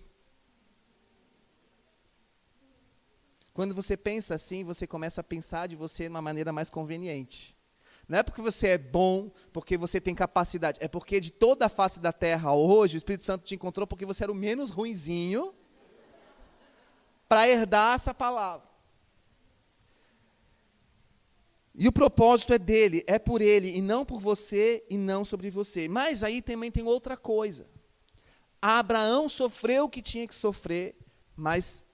Quando 3.53 3.75
você 3.75 3.97
pensa 3.97 4.35
assim, 4.35 4.65
você 4.65 4.87
começa 4.87 5.21
a 5.21 5.25
pensar 5.25 5.69
de 5.69 5.77
você 5.77 6.05
de 6.05 6.11
uma 6.11 6.23
maneira 6.23 6.53
mais 6.53 6.71
conveniente. 6.71 7.57
Não 8.09 8.19
é 8.19 8.23
porque 8.23 8.43
você 8.43 8.69
é 8.69 8.79
bom, 8.79 9.31
porque 9.53 9.79
você 9.79 10.01
tem 10.01 10.15
capacidade. 10.15 10.79
É 10.81 10.89
porque 10.89 11.21
de 11.21 11.31
toda 11.31 11.67
a 11.67 11.69
face 11.69 11.99
da 12.01 12.13
terra 12.13 12.53
hoje, 12.53 12.97
o 12.97 12.99
Espírito 12.99 13.25
Santo 13.25 13.45
te 13.45 13.55
encontrou 13.55 13.87
porque 13.87 14.05
você 14.05 14.25
era 14.25 14.33
o 14.33 14.35
menos 14.35 14.71
ruinzinho 14.71 15.55
para 17.29 17.49
herdar 17.49 17.95
essa 17.95 18.15
palavra. 18.15 18.69
E 21.75 21.89
o 21.89 21.93
propósito 21.93 22.53
é 22.53 22.59
dele, 22.59 23.03
é 23.07 23.19
por 23.19 23.43
ele, 23.43 23.77
e 23.77 23.83
não 23.83 24.05
por 24.05 24.21
você 24.21 24.85
e 24.89 24.97
não 24.97 25.25
sobre 25.25 25.51
você. 25.51 25.89
Mas 25.89 26.23
aí 26.23 26.41
também 26.41 26.71
tem 26.71 26.85
outra 26.85 27.17
coisa. 27.17 27.67
Abraão 28.63 29.29
sofreu 29.29 29.85
o 29.85 29.89
que 29.89 30.01
tinha 30.01 30.27
que 30.29 30.35
sofrer, 30.35 30.97
mas 31.35 31.85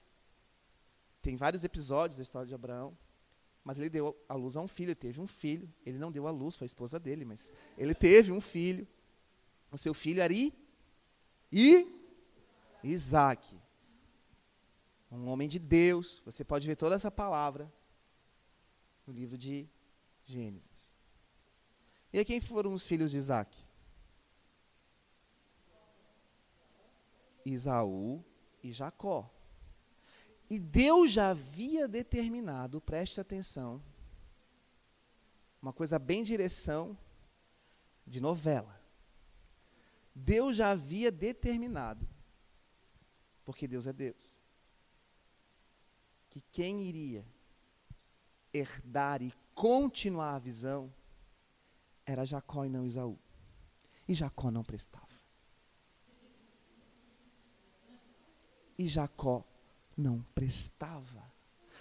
tem 1.22 1.34
vários 1.34 1.64
episódios 1.64 2.18
da 2.18 2.22
história 2.22 2.46
de 2.46 2.54
Abraão, 2.54 2.96
mas 3.64 3.78
ele 3.78 3.88
deu 3.88 4.16
a 4.28 4.34
luz 4.34 4.56
a 4.56 4.60
um 4.60 4.68
filho, 4.68 4.88
ele 4.88 4.94
teve 4.94 5.20
um 5.20 5.26
filho. 5.26 5.72
Ele 5.84 5.98
não 5.98 6.10
deu 6.12 6.26
a 6.26 6.30
luz, 6.30 6.56
foi 6.56 6.64
a 6.64 6.66
esposa 6.66 6.98
dele, 6.98 7.24
mas 7.24 7.50
ele 7.76 7.94
teve 7.94 8.32
um 8.32 8.40
filho. 8.40 8.86
O 9.70 9.78
seu 9.78 9.94
filho 9.94 10.20
era 10.20 10.32
I, 10.32 10.52
I 11.52 11.86
Isaac. 12.82 13.54
Um 15.10 15.28
homem 15.28 15.48
de 15.48 15.58
Deus. 15.58 16.22
Você 16.24 16.44
pode 16.44 16.66
ver 16.66 16.76
toda 16.76 16.94
essa 16.94 17.10
palavra 17.10 17.72
no 19.06 19.12
livro 19.12 19.36
de 19.36 19.68
Gênesis. 20.24 20.94
E 22.12 22.24
quem 22.24 22.40
foram 22.40 22.72
os 22.72 22.86
filhos 22.86 23.10
de 23.10 23.18
Isaac? 23.18 23.64
Isaú 27.44 28.24
e 28.62 28.72
Jacó. 28.72 29.30
E 30.48 30.58
Deus 30.58 31.12
já 31.12 31.30
havia 31.30 31.86
determinado, 31.86 32.80
preste 32.80 33.20
atenção, 33.20 33.80
uma 35.62 35.72
coisa 35.72 35.98
bem 35.98 36.22
direção 36.22 36.98
de 38.04 38.20
novela. 38.20 38.80
Deus 40.12 40.56
já 40.56 40.70
havia 40.70 41.12
determinado, 41.12 42.08
porque 43.44 43.68
Deus 43.68 43.86
é 43.86 43.92
Deus, 43.92 44.39
que 46.30 46.40
quem 46.52 46.82
iria 46.84 47.26
herdar 48.54 49.20
e 49.20 49.34
continuar 49.54 50.36
a 50.36 50.38
visão 50.38 50.92
era 52.06 52.24
Jacó 52.24 52.64
e 52.64 52.70
não 52.70 52.86
Isaú. 52.86 53.18
E 54.08 54.14
Jacó 54.14 54.50
não 54.50 54.62
prestava. 54.62 55.06
E 58.78 58.88
Jacó 58.88 59.44
não 59.96 60.24
prestava. 60.34 61.30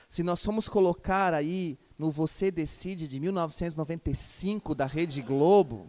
Se 0.10 0.24
nós 0.24 0.44
formos 0.44 0.68
colocar 0.68 1.34
aí 1.34 1.80
no 1.98 2.10
Você 2.10 2.52
Decide 2.52 3.08
de 3.08 3.20
1995 3.20 4.74
da 4.74 4.86
Rede 4.86 5.22
Globo, 5.22 5.88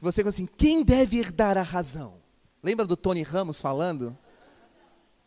você 0.00 0.22
assim, 0.22 0.46
quem 0.46 0.82
deve 0.82 1.18
herdar 1.18 1.58
a 1.58 1.62
razão? 1.62 2.20
Lembra 2.62 2.86
do 2.86 2.96
Tony 2.96 3.22
Ramos 3.22 3.60
falando? 3.60 4.16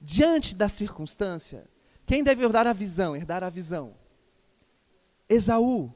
Diante 0.02 0.56
da 0.56 0.68
circunstância, 0.68 1.70
quem 2.06 2.24
deve 2.24 2.44
herdar 2.44 2.68
a 2.68 2.74
visão? 2.74 3.16
Herdar 3.16 3.44
a 3.44 3.50
visão. 3.50 3.96
Esaú, 5.30 5.94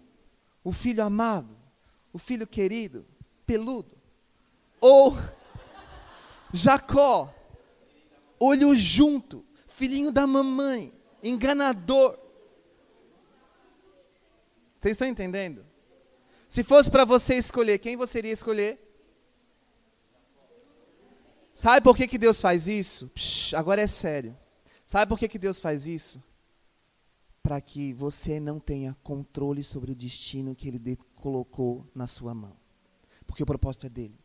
o 0.63 0.72
filho 0.72 1.04
amado, 1.04 1.56
o 2.13 2.17
filho 2.17 2.48
querido, 2.48 3.06
peludo. 3.46 3.98
Ou 4.80 5.15
Jacó, 6.54 7.34
olho 8.39 8.74
junto, 8.76 9.46
filhinho 9.67 10.12
da 10.12 10.26
mamãe, 10.26 10.93
enganador. 11.24 12.17
Vocês 14.80 14.93
estão 14.93 15.08
entendendo? 15.08 15.65
Se 16.48 16.63
fosse 16.63 16.89
para 16.89 17.04
você 17.04 17.36
escolher, 17.36 17.80
quem 17.80 17.98
você 17.98 18.20
iria 18.20 18.32
escolher? 18.32 18.80
Sabe 21.54 21.84
por 21.84 21.98
que, 21.98 22.08
que 22.08 22.17
Deus 22.17 22.39
faz 22.39 22.67
isso? 22.67 23.10
Psh, 23.10 23.54
agora 23.56 23.82
é 23.82 23.88
sério. 23.88 24.38
Sabe 24.88 25.10
por 25.10 25.19
que, 25.19 25.28
que 25.28 25.38
Deus 25.38 25.60
faz 25.60 25.86
isso? 25.86 26.23
Para 27.43 27.60
que 27.60 27.91
você 27.91 28.39
não 28.39 28.58
tenha 28.58 28.95
controle 29.04 29.62
sobre 29.62 29.91
o 29.91 29.95
destino 29.95 30.56
que 30.56 30.69
Ele 30.69 30.95
colocou 31.15 31.86
na 31.93 32.08
sua 32.08 32.34
mão. 32.34 32.56
Porque 33.26 33.43
o 33.43 33.45
propósito 33.45 33.86
é 33.86 33.89
dele. 33.89 34.17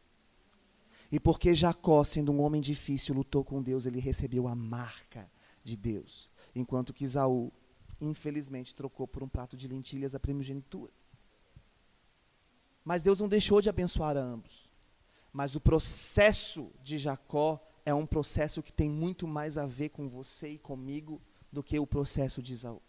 E 1.10 1.18
porque 1.18 1.52
Jacó, 1.52 2.04
sendo 2.04 2.30
um 2.30 2.40
homem 2.40 2.60
difícil, 2.60 3.16
lutou 3.16 3.44
com 3.44 3.60
Deus, 3.60 3.86
ele 3.86 3.98
recebeu 3.98 4.46
a 4.46 4.54
marca 4.54 5.28
de 5.64 5.76
Deus. 5.76 6.30
Enquanto 6.54 6.94
que 6.94 7.04
Isaú, 7.04 7.52
infelizmente, 8.00 8.74
trocou 8.74 9.06
por 9.06 9.22
um 9.22 9.28
prato 9.28 9.56
de 9.56 9.66
lentilhas 9.66 10.14
a 10.14 10.20
primogenitura. 10.20 10.92
Mas 12.84 13.02
Deus 13.02 13.18
não 13.18 13.28
deixou 13.28 13.60
de 13.60 13.68
abençoar 13.68 14.16
ambos. 14.16 14.70
Mas 15.32 15.56
o 15.56 15.60
processo 15.60 16.70
de 16.82 16.96
Jacó 16.98 17.60
é 17.84 17.92
um 17.92 18.06
processo 18.06 18.62
que 18.62 18.72
tem 18.72 18.88
muito 18.88 19.26
mais 19.26 19.58
a 19.58 19.66
ver 19.66 19.90
com 19.90 20.08
você 20.08 20.50
e 20.50 20.58
comigo 20.58 21.20
do 21.50 21.62
que 21.62 21.78
o 21.78 21.86
processo 21.86 22.42
de 22.42 22.52
Isaú. 22.52 22.80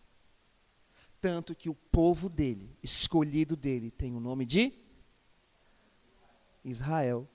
Tanto 1.19 1.55
que 1.55 1.69
o 1.69 1.73
povo 1.73 2.29
dele, 2.29 2.77
escolhido 2.83 3.55
dele, 3.55 3.89
tem 3.89 4.15
o 4.15 4.19
nome 4.19 4.45
de 4.45 4.73
Israel, 6.63 7.27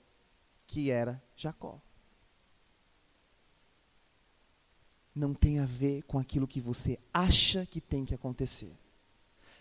que 0.67 0.91
era 0.91 1.21
Jacó. 1.35 1.81
não 5.19 5.33
tem 5.33 5.59
a 5.59 5.65
ver 5.65 6.03
com 6.03 6.17
aquilo 6.17 6.47
que 6.47 6.61
você 6.61 6.97
acha 7.13 7.65
que 7.65 7.81
tem 7.81 8.05
que 8.05 8.15
acontecer. 8.15 8.71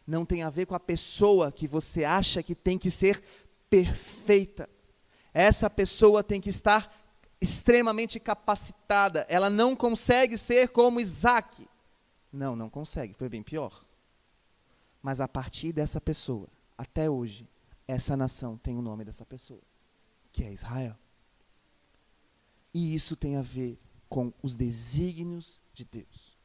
Não 0.07 0.25
tem 0.25 0.43
a 0.43 0.51
ver 0.51 0.67
com 0.67 0.75
a 0.75 0.81
pessoa 0.81 1.51
que 1.51 1.67
você 1.67 2.05
acha 2.05 2.43
que 2.43 2.55
tem 2.55 2.79
que 2.79 2.91
ser 2.91 3.23
perfeita. 3.69 4.69
Essa 5.35 5.69
pessoa 5.69 6.23
tem 6.23 6.41
que 6.41 6.49
estar 6.49 7.08
extremamente 7.41 8.19
capacitada. 8.19 9.27
Ela 9.29 9.49
não 9.49 9.77
consegue 9.77 10.37
ser 10.37 10.69
como 10.69 11.01
Isaac. 11.01 11.69
Não, 12.33 12.55
não 12.57 12.69
consegue. 12.69 13.15
Foi 13.15 13.29
bem 13.29 13.43
pior. 13.43 13.85
Mas 15.03 15.21
a 15.21 15.29
partir 15.29 15.73
dessa 15.73 16.01
pessoa, 16.01 16.49
até 16.77 17.09
hoje, 17.09 17.49
essa 17.87 18.17
nação 18.17 18.57
tem 18.59 18.77
o 18.77 18.83
nome 18.83 19.05
dessa 19.05 19.25
pessoa, 19.25 19.63
que 20.33 20.45
é 20.45 20.53
Israel. 20.53 20.97
E 22.75 22.95
isso 22.95 23.17
tem 23.17 23.37
a 23.37 23.43
ver 23.43 23.79
com 24.09 24.33
os 24.43 24.57
desígnios 24.57 25.61
de 25.73 25.85
Deus. 25.85 26.37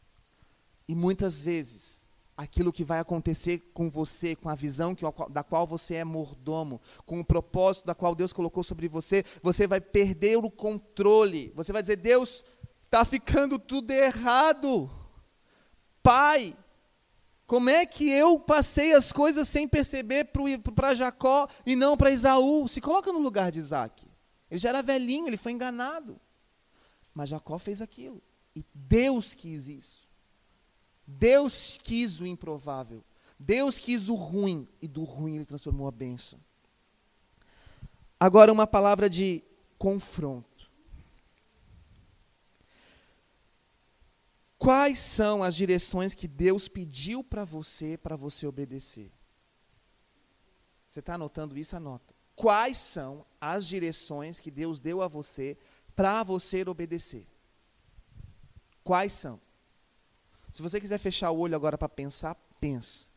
E 0.87 0.95
muitas 0.95 1.43
vezes, 1.43 2.02
aquilo 2.35 2.73
que 2.73 2.83
vai 2.83 2.99
acontecer 2.99 3.59
com 3.73 3.89
você, 3.89 4.35
com 4.35 4.49
a 4.49 4.55
visão 4.55 4.95
que, 4.95 5.05
da 5.29 5.43
qual 5.43 5.67
você 5.67 5.95
é 5.95 6.03
mordomo, 6.03 6.81
com 7.05 7.19
o 7.19 7.25
propósito 7.25 7.85
da 7.85 7.95
qual 7.95 8.15
Deus 8.15 8.33
colocou 8.33 8.63
sobre 8.63 8.87
você, 8.87 9.23
você 9.41 9.67
vai 9.67 9.79
perder 9.79 10.37
o 10.37 10.49
controle. 10.49 11.51
Você 11.55 11.71
vai 11.71 11.81
dizer: 11.81 11.97
Deus, 11.97 12.43
está 12.85 13.05
ficando 13.05 13.57
tudo 13.57 13.91
errado. 13.91 14.89
Pai, 16.01 16.55
como 17.45 17.69
é 17.69 17.85
que 17.85 18.09
eu 18.09 18.39
passei 18.39 18.93
as 18.93 19.11
coisas 19.11 19.47
sem 19.47 19.67
perceber 19.67 20.29
para 20.75 20.95
Jacó 20.95 21.47
e 21.65 21.75
não 21.75 21.95
para 21.95 22.11
Isaú? 22.11 22.67
Se 22.67 22.81
coloca 22.81 23.11
no 23.11 23.19
lugar 23.19 23.51
de 23.51 23.59
Isaac. 23.59 24.07
Ele 24.49 24.59
já 24.59 24.69
era 24.69 24.81
velhinho, 24.81 25.27
ele 25.27 25.37
foi 25.37 25.51
enganado. 25.51 26.19
Mas 27.13 27.29
Jacó 27.29 27.57
fez 27.57 27.81
aquilo. 27.81 28.21
E 28.55 28.65
Deus 28.73 29.33
quis 29.33 29.67
isso. 29.67 30.02
Deus 31.05 31.77
quis 31.81 32.19
o 32.19 32.25
improvável. 32.25 33.03
Deus 33.37 33.77
quis 33.77 34.09
o 34.09 34.15
ruim. 34.15 34.67
E 34.81 34.87
do 34.87 35.03
ruim 35.03 35.35
ele 35.35 35.45
transformou 35.45 35.87
a 35.87 35.91
bênção. 35.91 36.39
Agora, 38.19 38.51
uma 38.51 38.65
palavra 38.67 39.09
de 39.09 39.43
confronto. 39.77 40.71
Quais 44.57 44.99
são 44.99 45.43
as 45.43 45.55
direções 45.55 46.13
que 46.13 46.27
Deus 46.27 46.69
pediu 46.69 47.21
para 47.21 47.43
você, 47.43 47.97
para 47.97 48.15
você 48.15 48.47
obedecer? 48.47 49.11
Você 50.87 51.01
está 51.01 51.15
anotando 51.15 51.57
isso? 51.57 51.75
Anota. 51.75 52.13
Quais 52.33 52.77
são 52.77 53.25
as 53.41 53.67
direções 53.67 54.39
que 54.39 54.49
Deus 54.49 54.79
deu 54.79 55.01
a 55.01 55.07
você 55.07 55.57
para 55.95 56.23
você 56.23 56.63
obedecer. 56.67 57.27
Quais 58.83 59.13
são? 59.13 59.39
Se 60.53 60.61
você 60.61 60.79
quiser 60.79 60.99
fechar 60.99 61.31
o 61.31 61.39
olho 61.39 61.55
agora 61.55 61.79
para 61.79 61.89
pensar, 61.89 62.35
pensa. 62.61 63.07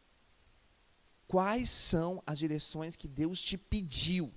Quais 1.28 1.68
são 1.68 2.22
as 2.26 2.38
direções 2.38 2.96
que 2.96 3.06
Deus 3.06 3.42
te 3.42 3.58
pediu? 3.58 4.32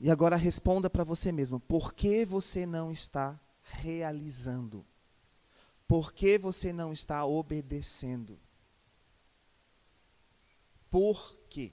E 0.00 0.10
agora 0.10 0.34
responda 0.34 0.90
para 0.90 1.04
você 1.04 1.30
mesmo: 1.30 1.60
por 1.60 1.94
que 1.94 2.24
você 2.24 2.66
não 2.66 2.90
está 2.90 3.38
realizando? 3.62 4.84
Por 5.86 6.12
que 6.12 6.36
você 6.36 6.72
não 6.72 6.92
está 6.92 7.24
obedecendo? 7.24 8.36
Por 10.90 11.38
quê? 11.48 11.72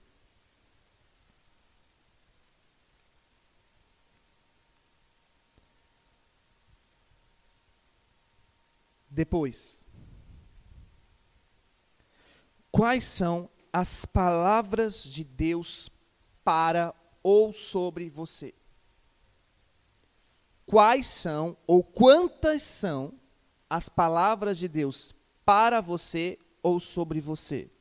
Depois, 9.17 9.83
quais 12.69 13.03
são 13.03 13.49
as 13.73 14.05
palavras 14.05 15.01
de 15.01 15.23
Deus 15.23 15.89
para 16.43 16.93
ou 17.23 17.51
sobre 17.51 18.11
você? 18.11 18.53
Quais 20.67 21.07
são 21.07 21.57
ou 21.65 21.83
quantas 21.83 22.61
são 22.61 23.11
as 23.67 23.89
palavras 23.89 24.59
de 24.59 24.67
Deus 24.67 25.15
para 25.43 25.81
você 25.81 26.37
ou 26.61 26.79
sobre 26.79 27.19
você? 27.19 27.71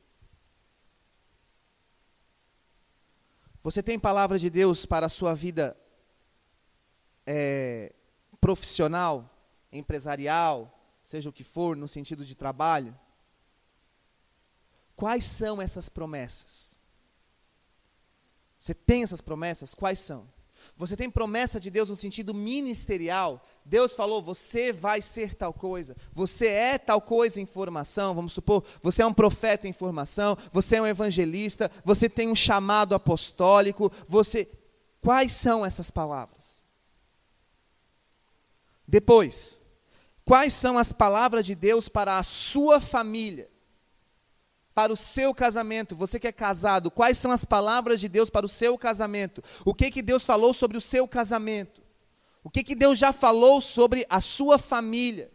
Você 3.61 3.83
tem 3.83 3.99
palavra 3.99 4.39
de 4.39 4.49
Deus 4.49 4.87
para 4.87 5.05
a 5.05 5.09
sua 5.09 5.35
vida 5.35 5.77
é, 7.27 7.93
profissional, 8.41 9.29
empresarial, 9.71 10.73
seja 11.07 11.29
o 11.29 11.33
que 11.33 11.43
for, 11.43 11.77
no 11.77 11.87
sentido 11.87 12.25
de 12.25 12.35
trabalho? 12.35 12.93
Quais 14.93 15.23
são 15.23 15.61
essas 15.61 15.87
promessas? 15.87 16.77
Você 18.59 18.73
tem 18.73 19.03
essas 19.03 19.21
promessas? 19.21 19.73
Quais 19.73 19.99
são? 19.99 20.27
Você 20.75 20.97
tem 20.97 21.09
promessa 21.09 21.61
de 21.61 21.71
Deus 21.71 21.87
no 21.87 21.95
sentido 21.95 22.33
ministerial. 22.33 23.41
Deus 23.63 23.93
falou: 23.95 24.21
você 24.21 24.73
vai 24.73 25.01
ser 25.01 25.33
tal 25.33 25.53
coisa. 25.53 25.95
Você 26.11 26.47
é 26.47 26.77
tal 26.77 26.99
coisa 26.99 27.39
em 27.39 27.45
formação. 27.45 28.13
Vamos 28.13 28.33
supor, 28.33 28.65
você 28.83 29.01
é 29.01 29.05
um 29.05 29.13
profeta 29.13 29.65
em 29.65 29.71
formação. 29.71 30.37
Você 30.51 30.75
é 30.75 30.81
um 30.81 30.87
evangelista. 30.87 31.71
Você 31.85 32.09
tem 32.09 32.27
um 32.27 32.35
chamado 32.35 32.93
apostólico. 32.93 33.89
Você. 34.09 34.45
Quais 34.99 35.31
são 35.31 35.65
essas 35.65 35.89
palavras? 35.89 36.61
Depois, 38.85 39.61
quais 40.27 40.53
são 40.53 40.77
as 40.77 40.91
palavras 40.91 41.45
de 41.45 41.55
Deus 41.55 41.87
para 41.87 42.19
a 42.19 42.23
sua 42.23 42.79
família? 42.79 43.49
para 44.77 44.93
o 44.93 44.95
seu 44.95 45.33
casamento. 45.33 45.95
Você 45.95 46.19
que 46.19 46.27
é 46.27 46.31
casado, 46.31 46.91
quais 46.91 47.17
são 47.17 47.31
as 47.31 47.43
palavras 47.43 47.99
de 47.99 48.07
Deus 48.07 48.29
para 48.29 48.45
o 48.45 48.49
seu 48.49 48.77
casamento? 48.77 49.43
O 49.65 49.73
que 49.73 49.89
que 49.89 50.03
Deus 50.03 50.23
falou 50.23 50.53
sobre 50.53 50.77
o 50.77 50.81
seu 50.81 51.07
casamento? 51.07 51.81
O 52.43 52.49
que 52.51 52.63
que 52.63 52.75
Deus 52.75 52.99
já 52.99 53.11
falou 53.11 53.59
sobre 53.59 54.05
a 54.07 54.21
sua 54.21 54.59
família? 54.59 55.31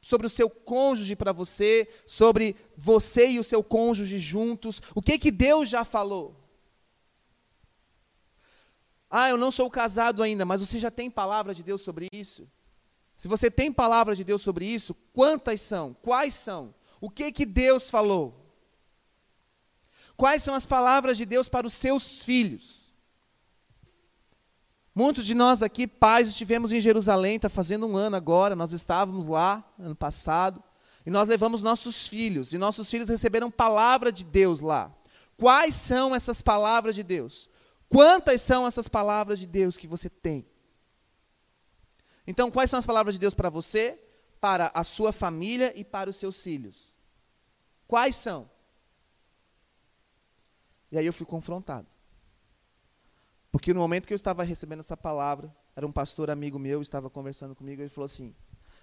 Sobre 0.00 0.26
o 0.26 0.30
seu 0.30 0.48
cônjuge 0.48 1.14
para 1.14 1.32
você, 1.32 1.86
sobre 2.06 2.56
você 2.74 3.28
e 3.28 3.38
o 3.38 3.44
seu 3.44 3.62
cônjuge 3.62 4.18
juntos? 4.18 4.80
O 4.94 5.02
que 5.02 5.18
que 5.18 5.30
Deus 5.30 5.68
já 5.68 5.84
falou? 5.84 6.34
Ah, 9.10 9.28
eu 9.28 9.36
não 9.36 9.50
sou 9.50 9.68
casado 9.68 10.22
ainda, 10.22 10.46
mas 10.46 10.62
você 10.62 10.78
já 10.78 10.90
tem 10.90 11.10
palavra 11.10 11.54
de 11.54 11.62
Deus 11.62 11.82
sobre 11.82 12.08
isso? 12.10 12.48
Se 13.16 13.28
você 13.28 13.50
tem 13.50 13.72
palavra 13.72 14.14
de 14.14 14.22
Deus 14.22 14.42
sobre 14.42 14.66
isso, 14.66 14.94
quantas 15.12 15.60
são? 15.62 15.94
Quais 16.02 16.34
são? 16.34 16.74
O 17.00 17.08
que 17.08 17.32
que 17.32 17.46
Deus 17.46 17.88
falou? 17.88 18.46
Quais 20.16 20.42
são 20.42 20.54
as 20.54 20.66
palavras 20.66 21.16
de 21.16 21.24
Deus 21.24 21.48
para 21.48 21.66
os 21.66 21.72
seus 21.72 22.22
filhos? 22.22 22.86
Muitos 24.94 25.26
de 25.26 25.34
nós 25.34 25.62
aqui, 25.62 25.86
pais, 25.86 26.28
estivemos 26.28 26.72
em 26.72 26.80
Jerusalém, 26.80 27.36
está 27.36 27.50
fazendo 27.50 27.86
um 27.86 27.96
ano 27.96 28.16
agora, 28.16 28.56
nós 28.56 28.72
estávamos 28.72 29.26
lá, 29.26 29.62
ano 29.78 29.94
passado, 29.94 30.62
e 31.04 31.10
nós 31.10 31.28
levamos 31.28 31.60
nossos 31.60 32.08
filhos, 32.08 32.54
e 32.54 32.58
nossos 32.58 32.90
filhos 32.90 33.10
receberam 33.10 33.50
palavra 33.50 34.10
de 34.10 34.24
Deus 34.24 34.60
lá. 34.60 34.90
Quais 35.36 35.74
são 35.74 36.14
essas 36.14 36.40
palavras 36.40 36.94
de 36.94 37.02
Deus? 37.02 37.48
Quantas 37.90 38.40
são 38.40 38.66
essas 38.66 38.88
palavras 38.88 39.38
de 39.38 39.46
Deus 39.46 39.76
que 39.76 39.86
você 39.86 40.08
tem? 40.08 40.46
Então, 42.26 42.50
quais 42.50 42.70
são 42.70 42.78
as 42.78 42.86
palavras 42.86 43.14
de 43.14 43.20
Deus 43.20 43.34
para 43.34 43.48
você, 43.48 44.02
para 44.40 44.70
a 44.74 44.82
sua 44.82 45.12
família 45.12 45.72
e 45.78 45.84
para 45.84 46.10
os 46.10 46.16
seus 46.16 46.42
filhos? 46.42 46.94
Quais 47.86 48.16
são? 48.16 48.50
E 50.90 50.98
aí 50.98 51.06
eu 51.06 51.12
fui 51.12 51.26
confrontado. 51.26 51.86
Porque 53.50 53.72
no 53.72 53.80
momento 53.80 54.06
que 54.06 54.12
eu 54.12 54.16
estava 54.16 54.42
recebendo 54.42 54.80
essa 54.80 54.96
palavra, 54.96 55.54
era 55.74 55.86
um 55.86 55.92
pastor 55.92 56.30
amigo 56.30 56.58
meu, 56.58 56.82
estava 56.82 57.08
conversando 57.08 57.54
comigo, 57.54 57.80
ele 57.80 57.88
falou 57.88 58.06
assim: 58.06 58.34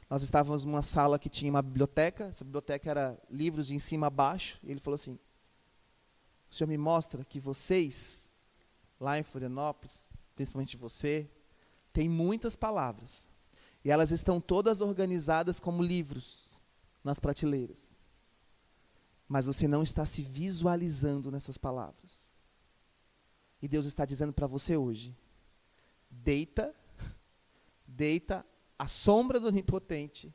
Nós 0.10 0.24
estávamos 0.24 0.66
numa 0.66 0.82
sala 0.82 1.20
que 1.20 1.30
tinha 1.30 1.52
uma 1.52 1.62
biblioteca, 1.62 2.26
essa 2.26 2.44
biblioteca 2.44 2.90
era 2.90 3.20
livros 3.30 3.68
de 3.68 3.76
em 3.76 3.80
cima 3.80 4.08
a 4.08 4.10
baixo, 4.10 4.60
e 4.64 4.72
ele 4.72 4.80
falou 4.80 4.96
assim: 4.96 5.20
O 6.50 6.56
senhor 6.56 6.68
me 6.68 6.78
mostra 6.78 7.24
que 7.26 7.40
vocês, 7.40 8.36
lá 9.00 9.20
em 9.20 9.24
Florianópolis, 9.24 10.10
principalmente 10.36 10.78
você, 10.78 11.30
tem 11.92 12.10
muitas 12.10 12.56
palavras, 12.56 13.28
e 13.84 13.92
elas 13.92 14.12
estão 14.12 14.40
todas 14.40 14.82
organizadas 14.82 15.60
como 15.60 15.84
livros 15.84 16.50
nas 17.04 17.20
prateleiras 17.20 17.94
mas 19.34 19.48
você 19.48 19.68
não 19.68 19.82
está 19.82 20.06
se 20.06 20.22
visualizando 20.22 21.32
nessas 21.32 21.58
palavras. 21.58 22.30
E 23.60 23.68
Deus 23.68 23.88
está 23.88 24.06
dizendo 24.06 24.32
para 24.32 24.46
você 24.46 24.78
hoje: 24.78 25.18
deita, 26.08 26.72
deita 27.88 28.46
à 28.78 28.88
sombra 28.88 29.40
do 29.40 29.48
Onipotente 29.48 30.32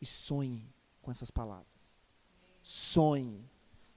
e 0.00 0.06
sonhe 0.06 0.74
com 1.00 1.12
essas 1.12 1.30
palavras. 1.30 1.96
Sonhe. 2.64 3.48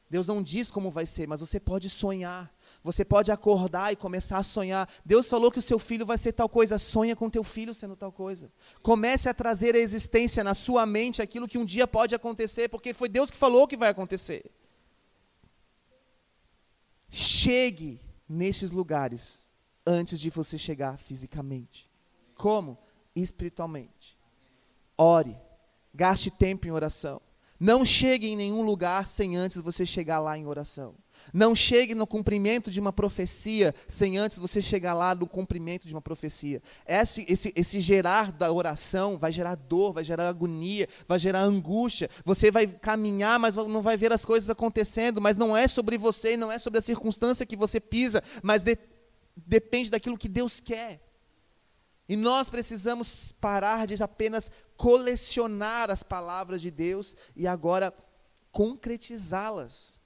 Deus 0.09 0.25
não 0.25 0.41
diz 0.41 0.71
como 0.71 0.89
vai 0.89 1.05
ser, 1.05 1.27
mas 1.27 1.41
você 1.41 1.59
pode 1.59 1.89
sonhar. 1.89 2.53
Você 2.83 3.03
pode 3.03 3.31
acordar 3.31 3.91
e 3.91 3.95
começar 3.95 4.37
a 4.37 4.43
sonhar. 4.43 4.89
Deus 5.05 5.29
falou 5.29 5.51
que 5.51 5.59
o 5.59 5.61
seu 5.61 5.77
filho 5.77 6.05
vai 6.05 6.17
ser 6.17 6.31
tal 6.31 6.47
coisa, 6.47 6.77
sonha 6.77 7.15
com 7.15 7.29
teu 7.29 7.43
filho 7.43 7.73
sendo 7.73 7.95
tal 7.95 8.11
coisa. 8.11 8.49
Comece 8.81 9.27
a 9.27 9.33
trazer 9.33 9.75
à 9.75 9.79
existência 9.79 10.43
na 10.43 10.53
sua 10.53 10.85
mente 10.85 11.21
aquilo 11.21 11.47
que 11.47 11.57
um 11.57 11.65
dia 11.65 11.85
pode 11.85 12.15
acontecer, 12.15 12.69
porque 12.69 12.93
foi 12.93 13.09
Deus 13.09 13.29
que 13.29 13.37
falou 13.37 13.67
que 13.67 13.75
vai 13.75 13.89
acontecer. 13.89 14.49
Chegue 17.09 17.99
nesses 18.27 18.71
lugares 18.71 19.45
antes 19.85 20.19
de 20.19 20.29
você 20.29 20.57
chegar 20.57 20.97
fisicamente. 20.97 21.89
Como? 22.35 22.77
Espiritualmente. 23.13 24.17
Ore. 24.97 25.35
Gaste 25.93 26.31
tempo 26.31 26.67
em 26.67 26.71
oração. 26.71 27.21
Não 27.59 27.83
chegue 27.83 28.27
em 28.27 28.35
nenhum 28.35 28.61
lugar 28.61 29.07
sem 29.07 29.35
antes 29.35 29.61
você 29.61 29.85
chegar 29.85 30.19
lá 30.19 30.37
em 30.37 30.45
oração. 30.45 30.95
Não 31.33 31.55
chegue 31.55 31.95
no 31.95 32.05
cumprimento 32.05 32.69
de 32.69 32.79
uma 32.79 32.93
profecia 32.93 33.73
sem 33.87 34.17
antes 34.17 34.37
você 34.37 34.61
chegar 34.61 34.93
lá 34.93 35.15
no 35.15 35.25
cumprimento 35.25 35.87
de 35.87 35.93
uma 35.93 36.01
profecia. 36.01 36.61
Esse, 36.85 37.25
esse, 37.27 37.51
esse 37.55 37.79
gerar 37.79 38.31
da 38.31 38.51
oração 38.51 39.17
vai 39.17 39.31
gerar 39.31 39.55
dor, 39.55 39.93
vai 39.93 40.03
gerar 40.03 40.29
agonia, 40.29 40.87
vai 41.07 41.17
gerar 41.17 41.41
angústia. 41.41 42.09
Você 42.23 42.51
vai 42.51 42.67
caminhar, 42.67 43.39
mas 43.39 43.55
não 43.55 43.81
vai 43.81 43.97
ver 43.97 44.13
as 44.13 44.23
coisas 44.23 44.49
acontecendo. 44.49 45.19
Mas 45.19 45.35
não 45.35 45.57
é 45.57 45.67
sobre 45.67 45.97
você, 45.97 46.37
não 46.37 46.51
é 46.51 46.59
sobre 46.59 46.77
a 46.77 46.81
circunstância 46.81 47.45
que 47.45 47.55
você 47.55 47.79
pisa, 47.79 48.21
mas 48.43 48.63
de, 48.63 48.77
depende 49.35 49.89
daquilo 49.89 50.17
que 50.17 50.29
Deus 50.29 50.59
quer. 50.59 51.06
E 52.07 52.15
nós 52.15 52.49
precisamos 52.49 53.31
parar 53.33 53.85
de 53.85 54.01
apenas 54.01 54.49
colecionar 54.77 55.89
as 55.91 56.03
palavras 56.03 56.61
de 56.61 56.71
Deus 56.71 57.15
e 57.35 57.45
agora 57.45 57.93
concretizá-las. 58.51 59.99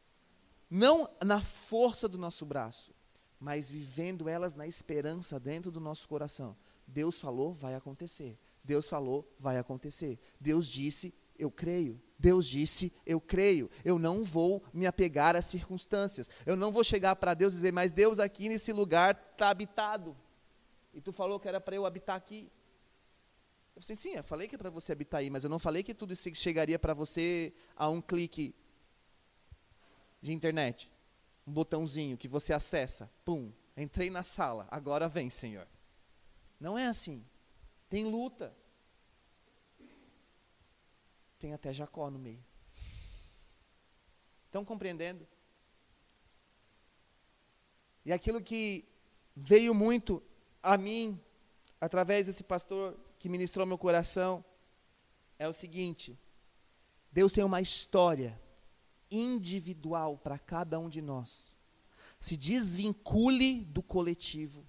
Não 0.70 1.10
na 1.24 1.42
força 1.42 2.08
do 2.08 2.18
nosso 2.18 2.46
braço, 2.46 2.94
mas 3.40 3.70
vivendo 3.70 4.30
elas 4.30 4.56
na 4.56 4.66
esperança 4.66 5.40
dentro 5.40 5.72
do 5.72 5.80
nosso 5.80 6.08
coração. 6.08 6.56
Deus 6.88 7.20
falou, 7.20 7.52
vai 7.52 7.76
acontecer. 7.76 8.38
Deus 8.64 8.88
falou, 8.88 9.28
vai 9.40 9.58
acontecer. 9.58 10.20
Deus 10.40 10.68
disse, 10.68 11.14
eu 11.38 11.50
creio. 11.50 12.02
Deus 12.18 12.46
disse, 12.46 12.94
eu 13.06 13.20
creio. 13.20 13.70
Eu 13.84 13.98
não 13.98 14.24
vou 14.24 14.64
me 14.74 14.86
apegar 14.86 15.36
às 15.36 15.46
circunstâncias. 15.46 16.30
Eu 16.46 16.56
não 16.56 16.72
vou 16.72 16.84
chegar 16.84 17.16
para 17.16 17.34
Deus 17.34 17.54
e 17.54 17.56
dizer, 17.58 17.74
mas 17.74 17.92
Deus 17.92 18.20
aqui 18.20 18.48
nesse 18.48 18.72
lugar 18.72 19.20
está 19.34 19.50
habitado. 19.50 20.16
E 20.94 21.02
tu 21.02 21.12
falou 21.14 21.40
que 21.40 21.48
era 21.48 21.62
para 21.62 21.76
eu 21.76 21.86
habitar 21.86 22.16
aqui. 22.16 22.52
Eu 23.76 23.82
falei, 23.82 23.96
sim, 23.96 24.12
eu 24.12 24.24
falei 24.24 24.48
que 24.48 24.56
é 24.56 24.58
para 24.58 24.70
você 24.70 24.92
habitar 24.92 25.20
aí, 25.22 25.30
mas 25.30 25.44
eu 25.44 25.50
não 25.50 25.60
falei 25.60 25.82
que 25.84 25.94
tudo 25.94 26.14
isso 26.14 26.34
chegaria 26.36 26.78
para 26.78 26.94
você 26.94 27.54
a 27.76 27.90
um 27.90 28.02
clique 28.02 28.54
de 30.22 30.34
internet. 30.34 30.92
Um 31.48 31.52
botãozinho 31.52 32.18
que 32.18 32.28
você 32.28 32.54
acessa. 32.54 33.10
Pum, 33.24 33.52
entrei 33.76 34.10
na 34.10 34.24
sala, 34.24 34.68
agora 34.70 35.08
vem, 35.08 35.30
Senhor. 35.30 35.68
Não 36.60 36.78
é 36.78 36.88
assim. 36.88 37.26
Tem 37.90 38.04
luta. 38.04 38.56
Tem 41.40 41.54
até 41.54 41.74
Jacó 41.74 42.10
no 42.12 42.20
meio. 42.20 42.44
Estão 44.46 44.64
compreendendo? 44.64 45.28
E 48.06 48.12
aquilo 48.12 48.42
que 48.42 48.86
veio 49.36 49.74
muito 49.74 50.22
a 50.64 50.78
mim, 50.78 51.20
através 51.80 52.28
desse 52.28 52.44
pastor 52.44 52.98
que 53.18 53.30
ministrou 53.30 53.66
meu 53.66 53.78
coração, 53.78 54.44
é 55.38 55.48
o 55.48 55.54
seguinte: 55.54 56.18
Deus 57.12 57.32
tem 57.32 57.44
uma 57.44 57.62
história 57.62 58.40
individual 59.10 60.18
para 60.18 60.40
cada 60.40 60.80
um 60.80 60.90
de 60.90 61.02
nós. 61.02 61.58
Se 62.20 62.38
desvincule 62.38 63.66
do 63.66 63.82
coletivo. 63.82 64.66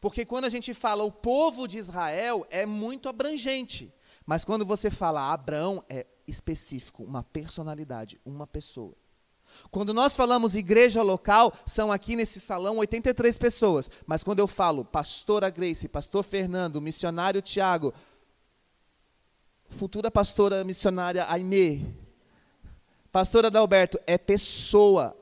Porque 0.00 0.24
quando 0.24 0.46
a 0.46 0.48
gente 0.48 0.72
fala 0.72 1.04
o 1.04 1.12
povo 1.12 1.66
de 1.66 1.78
Israel, 1.78 2.46
é 2.50 2.64
muito 2.64 3.08
abrangente. 3.08 3.92
Mas 4.24 4.44
quando 4.44 4.64
você 4.64 4.90
fala 4.90 5.32
Abraão, 5.32 5.84
é 5.88 6.06
específico, 6.26 7.02
uma 7.02 7.22
personalidade, 7.22 8.20
uma 8.24 8.46
pessoa. 8.46 8.94
Quando 9.70 9.94
nós 9.94 10.16
falamos 10.16 10.54
igreja 10.54 11.02
local, 11.02 11.52
são 11.64 11.92
aqui 11.92 12.16
nesse 12.16 12.40
salão 12.40 12.78
83 12.78 13.38
pessoas. 13.38 13.90
Mas 14.06 14.22
quando 14.22 14.40
eu 14.40 14.46
falo 14.46 14.84
pastora 14.84 15.48
Grace, 15.50 15.88
pastor 15.88 16.24
Fernando, 16.24 16.80
missionário 16.80 17.40
Tiago, 17.40 17.94
futura 19.68 20.10
pastora 20.10 20.64
missionária 20.64 21.26
Aimee, 21.28 21.86
pastora 23.12 23.48
Adalberto, 23.48 23.98
é 24.06 24.18
pessoa, 24.18 25.16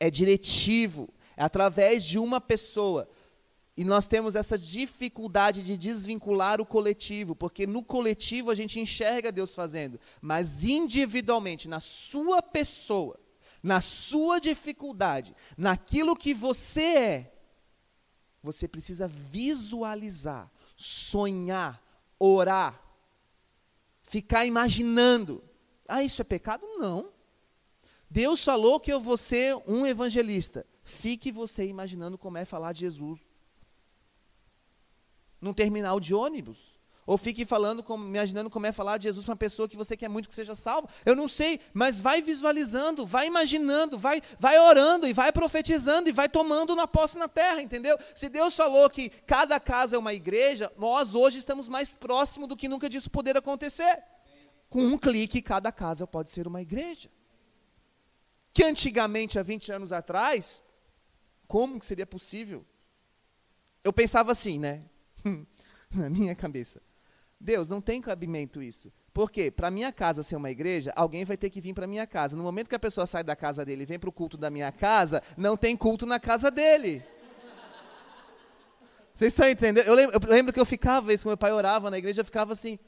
é 0.00 0.10
diretivo, 0.10 1.08
é 1.36 1.44
através 1.44 2.04
de 2.04 2.18
uma 2.18 2.40
pessoa. 2.40 3.08
E 3.76 3.84
nós 3.84 4.06
temos 4.06 4.36
essa 4.36 4.56
dificuldade 4.56 5.62
de 5.62 5.76
desvincular 5.76 6.60
o 6.60 6.66
coletivo, 6.66 7.34
porque 7.34 7.66
no 7.66 7.82
coletivo 7.82 8.50
a 8.50 8.54
gente 8.54 8.78
enxerga 8.78 9.32
Deus 9.32 9.52
fazendo, 9.54 9.98
mas 10.20 10.62
individualmente, 10.62 11.68
na 11.68 11.80
sua 11.80 12.40
pessoa, 12.40 13.18
na 13.64 13.80
sua 13.80 14.38
dificuldade, 14.38 15.34
naquilo 15.56 16.14
que 16.14 16.34
você 16.34 16.82
é, 16.82 17.32
você 18.42 18.68
precisa 18.68 19.08
visualizar, 19.08 20.52
sonhar, 20.76 21.82
orar, 22.18 22.78
ficar 24.02 24.44
imaginando. 24.44 25.42
Ah, 25.88 26.04
isso 26.04 26.20
é 26.20 26.24
pecado? 26.24 26.66
Não. 26.76 27.10
Deus 28.10 28.44
falou 28.44 28.78
que 28.78 28.92
eu 28.92 29.00
vou 29.00 29.16
ser 29.16 29.56
um 29.66 29.86
evangelista. 29.86 30.66
Fique 30.82 31.32
você 31.32 31.66
imaginando 31.66 32.18
como 32.18 32.36
é 32.36 32.44
falar 32.44 32.74
de 32.74 32.80
Jesus 32.80 33.18
num 35.40 35.54
terminal 35.54 35.98
de 35.98 36.14
ônibus. 36.14 36.73
Ou 37.06 37.18
fique 37.18 37.44
falando, 37.44 37.82
como, 37.82 38.06
imaginando 38.06 38.48
como 38.48 38.66
é 38.66 38.72
falar 38.72 38.96
de 38.96 39.04
Jesus 39.04 39.24
para 39.24 39.32
uma 39.32 39.36
pessoa 39.36 39.68
que 39.68 39.76
você 39.76 39.96
quer 39.96 40.08
muito 40.08 40.28
que 40.28 40.34
seja 40.34 40.54
salva. 40.54 40.88
Eu 41.04 41.14
não 41.14 41.28
sei, 41.28 41.60
mas 41.74 42.00
vai 42.00 42.22
visualizando, 42.22 43.04
vai 43.04 43.26
imaginando, 43.26 43.98
vai, 43.98 44.22
vai 44.38 44.58
orando 44.58 45.06
e 45.06 45.12
vai 45.12 45.30
profetizando 45.30 46.08
e 46.08 46.12
vai 46.12 46.28
tomando 46.28 46.74
na 46.74 46.86
posse 46.86 47.18
na 47.18 47.28
terra, 47.28 47.60
entendeu? 47.60 47.98
Se 48.14 48.28
Deus 48.30 48.56
falou 48.56 48.88
que 48.88 49.10
cada 49.26 49.60
casa 49.60 49.96
é 49.96 49.98
uma 49.98 50.14
igreja, 50.14 50.72
nós 50.78 51.14
hoje 51.14 51.38
estamos 51.38 51.68
mais 51.68 51.94
próximos 51.94 52.48
do 52.48 52.56
que 52.56 52.68
nunca 52.68 52.88
disso 52.88 53.10
poder 53.10 53.36
acontecer. 53.36 54.02
Com 54.70 54.80
um 54.80 54.96
clique, 54.96 55.42
cada 55.42 55.70
casa 55.70 56.06
pode 56.06 56.30
ser 56.30 56.46
uma 56.46 56.62
igreja. 56.62 57.10
Que 58.52 58.64
antigamente, 58.64 59.38
há 59.38 59.42
20 59.42 59.72
anos 59.72 59.92
atrás, 59.92 60.62
como 61.46 61.78
que 61.78 61.84
seria 61.84 62.06
possível? 62.06 62.64
Eu 63.82 63.92
pensava 63.92 64.32
assim, 64.32 64.58
né? 64.58 64.82
na 65.94 66.08
minha 66.10 66.34
cabeça. 66.34 66.80
Deus, 67.40 67.68
não 67.68 67.80
tem 67.80 68.00
cabimento 68.00 68.62
isso. 68.62 68.92
Por 69.12 69.30
quê? 69.30 69.50
Para 69.50 69.70
minha 69.70 69.92
casa 69.92 70.22
ser 70.22 70.36
uma 70.36 70.50
igreja, 70.50 70.92
alguém 70.96 71.24
vai 71.24 71.36
ter 71.36 71.50
que 71.50 71.60
vir 71.60 71.72
para 71.72 71.86
minha 71.86 72.06
casa. 72.06 72.36
No 72.36 72.42
momento 72.42 72.68
que 72.68 72.74
a 72.74 72.80
pessoa 72.80 73.06
sai 73.06 73.22
da 73.22 73.36
casa 73.36 73.64
dele 73.64 73.82
e 73.82 73.86
vem 73.86 73.98
para 73.98 74.08
o 74.08 74.12
culto 74.12 74.36
da 74.36 74.50
minha 74.50 74.72
casa, 74.72 75.22
não 75.36 75.56
tem 75.56 75.76
culto 75.76 76.04
na 76.04 76.18
casa 76.18 76.50
dele. 76.50 77.04
Vocês 79.14 79.32
estão 79.32 79.48
entendendo? 79.48 79.86
Eu 79.86 79.94
lembro, 79.94 80.18
eu 80.20 80.34
lembro 80.34 80.52
que 80.52 80.58
eu 80.58 80.66
ficava, 80.66 81.12
isso, 81.12 81.28
meu 81.28 81.36
pai 81.36 81.52
orava 81.52 81.88
na 81.90 81.98
igreja, 81.98 82.22
eu 82.22 82.24
ficava 82.24 82.52
assim. 82.52 82.78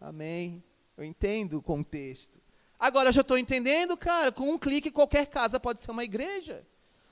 Amém. 0.00 0.62
Eu 0.96 1.02
entendo 1.02 1.58
o 1.58 1.62
contexto. 1.62 2.40
Agora 2.78 3.08
eu 3.08 3.12
já 3.12 3.22
estou 3.22 3.36
entendendo, 3.36 3.96
cara, 3.96 4.30
com 4.30 4.50
um 4.50 4.58
clique 4.58 4.90
qualquer 4.90 5.26
casa 5.26 5.58
pode 5.58 5.80
ser 5.80 5.90
uma 5.90 6.04
igreja. 6.04 6.64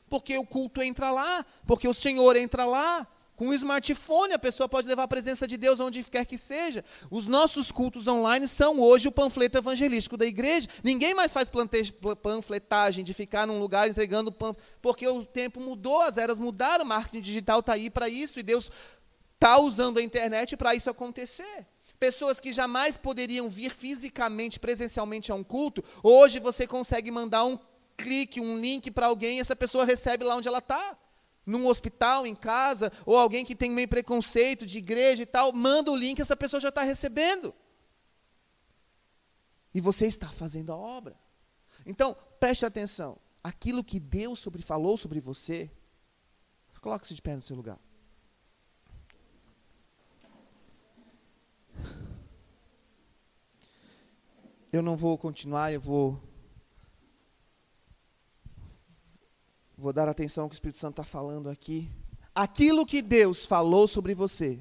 Porque 0.08 0.36
o 0.38 0.46
culto 0.46 0.82
entra 0.82 1.10
lá, 1.10 1.44
porque 1.66 1.88
o 1.88 1.94
Senhor 1.94 2.36
entra 2.36 2.64
lá. 2.64 3.08
Com 3.36 3.48
o 3.48 3.54
smartphone, 3.54 4.32
a 4.32 4.38
pessoa 4.38 4.68
pode 4.68 4.86
levar 4.86 5.04
a 5.04 5.08
presença 5.08 5.46
de 5.46 5.56
Deus 5.56 5.80
onde 5.80 6.04
quer 6.04 6.24
que 6.24 6.38
seja. 6.38 6.84
Os 7.10 7.26
nossos 7.26 7.72
cultos 7.72 8.06
online 8.06 8.46
são 8.46 8.78
hoje 8.78 9.08
o 9.08 9.12
panfleto 9.12 9.58
evangelístico 9.58 10.16
da 10.16 10.24
igreja. 10.24 10.68
Ninguém 10.84 11.14
mais 11.14 11.32
faz 11.32 11.50
panfletagem 12.22 13.02
de 13.02 13.12
ficar 13.12 13.44
num 13.46 13.58
lugar 13.58 13.88
entregando 13.88 14.30
panfleto, 14.30 14.62
porque 14.80 15.06
o 15.08 15.24
tempo 15.24 15.60
mudou, 15.60 16.00
as 16.00 16.16
eras 16.16 16.38
mudaram, 16.38 16.84
o 16.84 16.88
marketing 16.88 17.20
digital 17.20 17.58
está 17.58 17.72
aí 17.72 17.90
para 17.90 18.08
isso, 18.08 18.38
e 18.38 18.42
Deus 18.42 18.70
está 19.34 19.58
usando 19.58 19.98
a 19.98 20.02
internet 20.02 20.56
para 20.56 20.74
isso 20.74 20.88
acontecer. 20.88 21.66
Pessoas 21.98 22.38
que 22.38 22.52
jamais 22.52 22.96
poderiam 22.96 23.48
vir 23.48 23.72
fisicamente, 23.72 24.60
presencialmente 24.60 25.32
a 25.32 25.34
um 25.34 25.42
culto, 25.42 25.82
hoje 26.04 26.38
você 26.38 26.68
consegue 26.68 27.10
mandar 27.10 27.44
um 27.44 27.58
clique, 27.96 28.40
um 28.40 28.56
link 28.56 28.92
para 28.92 29.06
alguém, 29.06 29.38
e 29.38 29.40
essa 29.40 29.56
pessoa 29.56 29.84
recebe 29.84 30.24
lá 30.24 30.36
onde 30.36 30.46
ela 30.46 30.58
está 30.58 30.96
num 31.46 31.66
hospital, 31.66 32.26
em 32.26 32.34
casa, 32.34 32.92
ou 33.04 33.16
alguém 33.16 33.44
que 33.44 33.54
tem 33.54 33.70
meio 33.70 33.88
preconceito 33.88 34.64
de 34.64 34.78
igreja 34.78 35.22
e 35.22 35.26
tal, 35.26 35.52
manda 35.52 35.90
o 35.90 35.96
link, 35.96 36.20
essa 36.20 36.36
pessoa 36.36 36.60
já 36.60 36.70
está 36.70 36.82
recebendo. 36.82 37.54
E 39.72 39.80
você 39.80 40.06
está 40.06 40.28
fazendo 40.28 40.72
a 40.72 40.76
obra. 40.76 41.16
Então, 41.84 42.16
preste 42.38 42.64
atenção. 42.64 43.18
Aquilo 43.42 43.84
que 43.84 44.00
Deus 44.00 44.38
sobre, 44.38 44.62
falou 44.62 44.96
sobre 44.96 45.20
você, 45.20 45.70
coloque-se 46.80 47.14
de 47.14 47.22
pé 47.22 47.34
no 47.34 47.42
seu 47.42 47.56
lugar. 47.56 47.78
Eu 54.72 54.82
não 54.82 54.96
vou 54.96 55.16
continuar, 55.16 55.72
eu 55.72 55.80
vou 55.80 56.20
Vou 59.84 59.92
dar 59.92 60.08
atenção 60.08 60.44
ao 60.44 60.48
que 60.48 60.54
o 60.54 60.56
Espírito 60.56 60.78
Santo 60.78 60.92
está 60.92 61.04
falando 61.04 61.50
aqui. 61.50 61.90
Aquilo 62.34 62.86
que 62.86 63.02
Deus 63.02 63.44
falou 63.44 63.86
sobre 63.86 64.14
você 64.14 64.58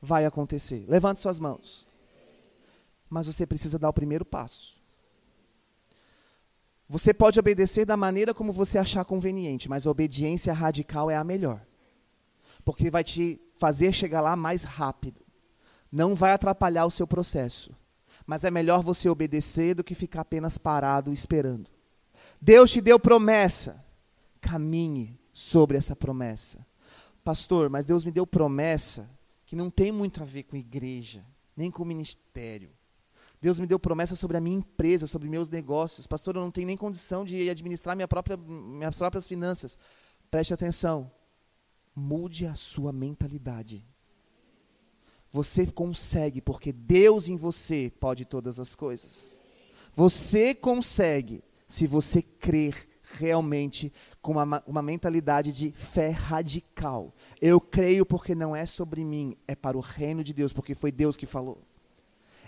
vai 0.00 0.24
acontecer. 0.24 0.86
Levante 0.88 1.20
suas 1.20 1.38
mãos. 1.38 1.86
Mas 3.06 3.26
você 3.26 3.46
precisa 3.46 3.78
dar 3.78 3.90
o 3.90 3.92
primeiro 3.92 4.24
passo. 4.24 4.80
Você 6.88 7.12
pode 7.12 7.38
obedecer 7.38 7.84
da 7.84 7.98
maneira 7.98 8.32
como 8.32 8.50
você 8.50 8.78
achar 8.78 9.04
conveniente, 9.04 9.68
mas 9.68 9.86
a 9.86 9.90
obediência 9.90 10.54
radical 10.54 11.10
é 11.10 11.16
a 11.16 11.22
melhor. 11.22 11.60
Porque 12.64 12.90
vai 12.90 13.04
te 13.04 13.38
fazer 13.56 13.92
chegar 13.92 14.22
lá 14.22 14.34
mais 14.34 14.62
rápido. 14.62 15.20
Não 15.92 16.14
vai 16.14 16.32
atrapalhar 16.32 16.86
o 16.86 16.90
seu 16.90 17.06
processo. 17.06 17.76
Mas 18.24 18.42
é 18.42 18.50
melhor 18.50 18.82
você 18.82 19.10
obedecer 19.10 19.74
do 19.74 19.84
que 19.84 19.94
ficar 19.94 20.22
apenas 20.22 20.56
parado 20.56 21.12
esperando. 21.12 21.70
Deus 22.40 22.70
te 22.70 22.80
deu 22.80 22.98
promessa 22.98 23.81
caminhe 24.42 25.18
sobre 25.32 25.78
essa 25.78 25.96
promessa. 25.96 26.66
Pastor, 27.24 27.70
mas 27.70 27.86
Deus 27.86 28.04
me 28.04 28.10
deu 28.10 28.26
promessa 28.26 29.08
que 29.46 29.56
não 29.56 29.70
tem 29.70 29.92
muito 29.92 30.20
a 30.20 30.24
ver 30.26 30.42
com 30.42 30.56
igreja, 30.56 31.24
nem 31.56 31.70
com 31.70 31.84
ministério. 31.84 32.70
Deus 33.40 33.58
me 33.58 33.66
deu 33.66 33.78
promessa 33.78 34.14
sobre 34.14 34.36
a 34.36 34.40
minha 34.40 34.58
empresa, 34.58 35.06
sobre 35.06 35.28
meus 35.28 35.48
negócios. 35.48 36.06
Pastor, 36.06 36.36
eu 36.36 36.42
não 36.42 36.50
tenho 36.50 36.66
nem 36.66 36.76
condição 36.76 37.24
de 37.24 37.48
administrar 37.48 37.96
minha 37.96 38.06
própria, 38.06 38.36
minhas 38.36 38.98
próprias 38.98 39.26
finanças. 39.26 39.78
Preste 40.30 40.52
atenção. 40.54 41.10
Mude 41.94 42.46
a 42.46 42.54
sua 42.54 42.92
mentalidade. 42.92 43.84
Você 45.30 45.66
consegue, 45.66 46.40
porque 46.40 46.72
Deus 46.72 47.26
em 47.26 47.36
você 47.36 47.90
pode 47.98 48.24
todas 48.24 48.60
as 48.60 48.74
coisas. 48.74 49.36
Você 49.94 50.54
consegue, 50.54 51.42
se 51.68 51.86
você 51.86 52.22
crer 52.22 52.91
realmente 53.12 53.92
com 54.20 54.32
uma, 54.32 54.62
uma 54.66 54.82
mentalidade 54.82 55.52
de 55.52 55.72
fé 55.72 56.10
radical. 56.10 57.12
Eu 57.40 57.60
creio 57.60 58.04
porque 58.04 58.34
não 58.34 58.54
é 58.54 58.66
sobre 58.66 59.04
mim, 59.04 59.36
é 59.46 59.54
para 59.54 59.76
o 59.76 59.80
reino 59.80 60.24
de 60.24 60.32
Deus, 60.32 60.52
porque 60.52 60.74
foi 60.74 60.90
Deus 60.90 61.16
que 61.16 61.26
falou. 61.26 61.58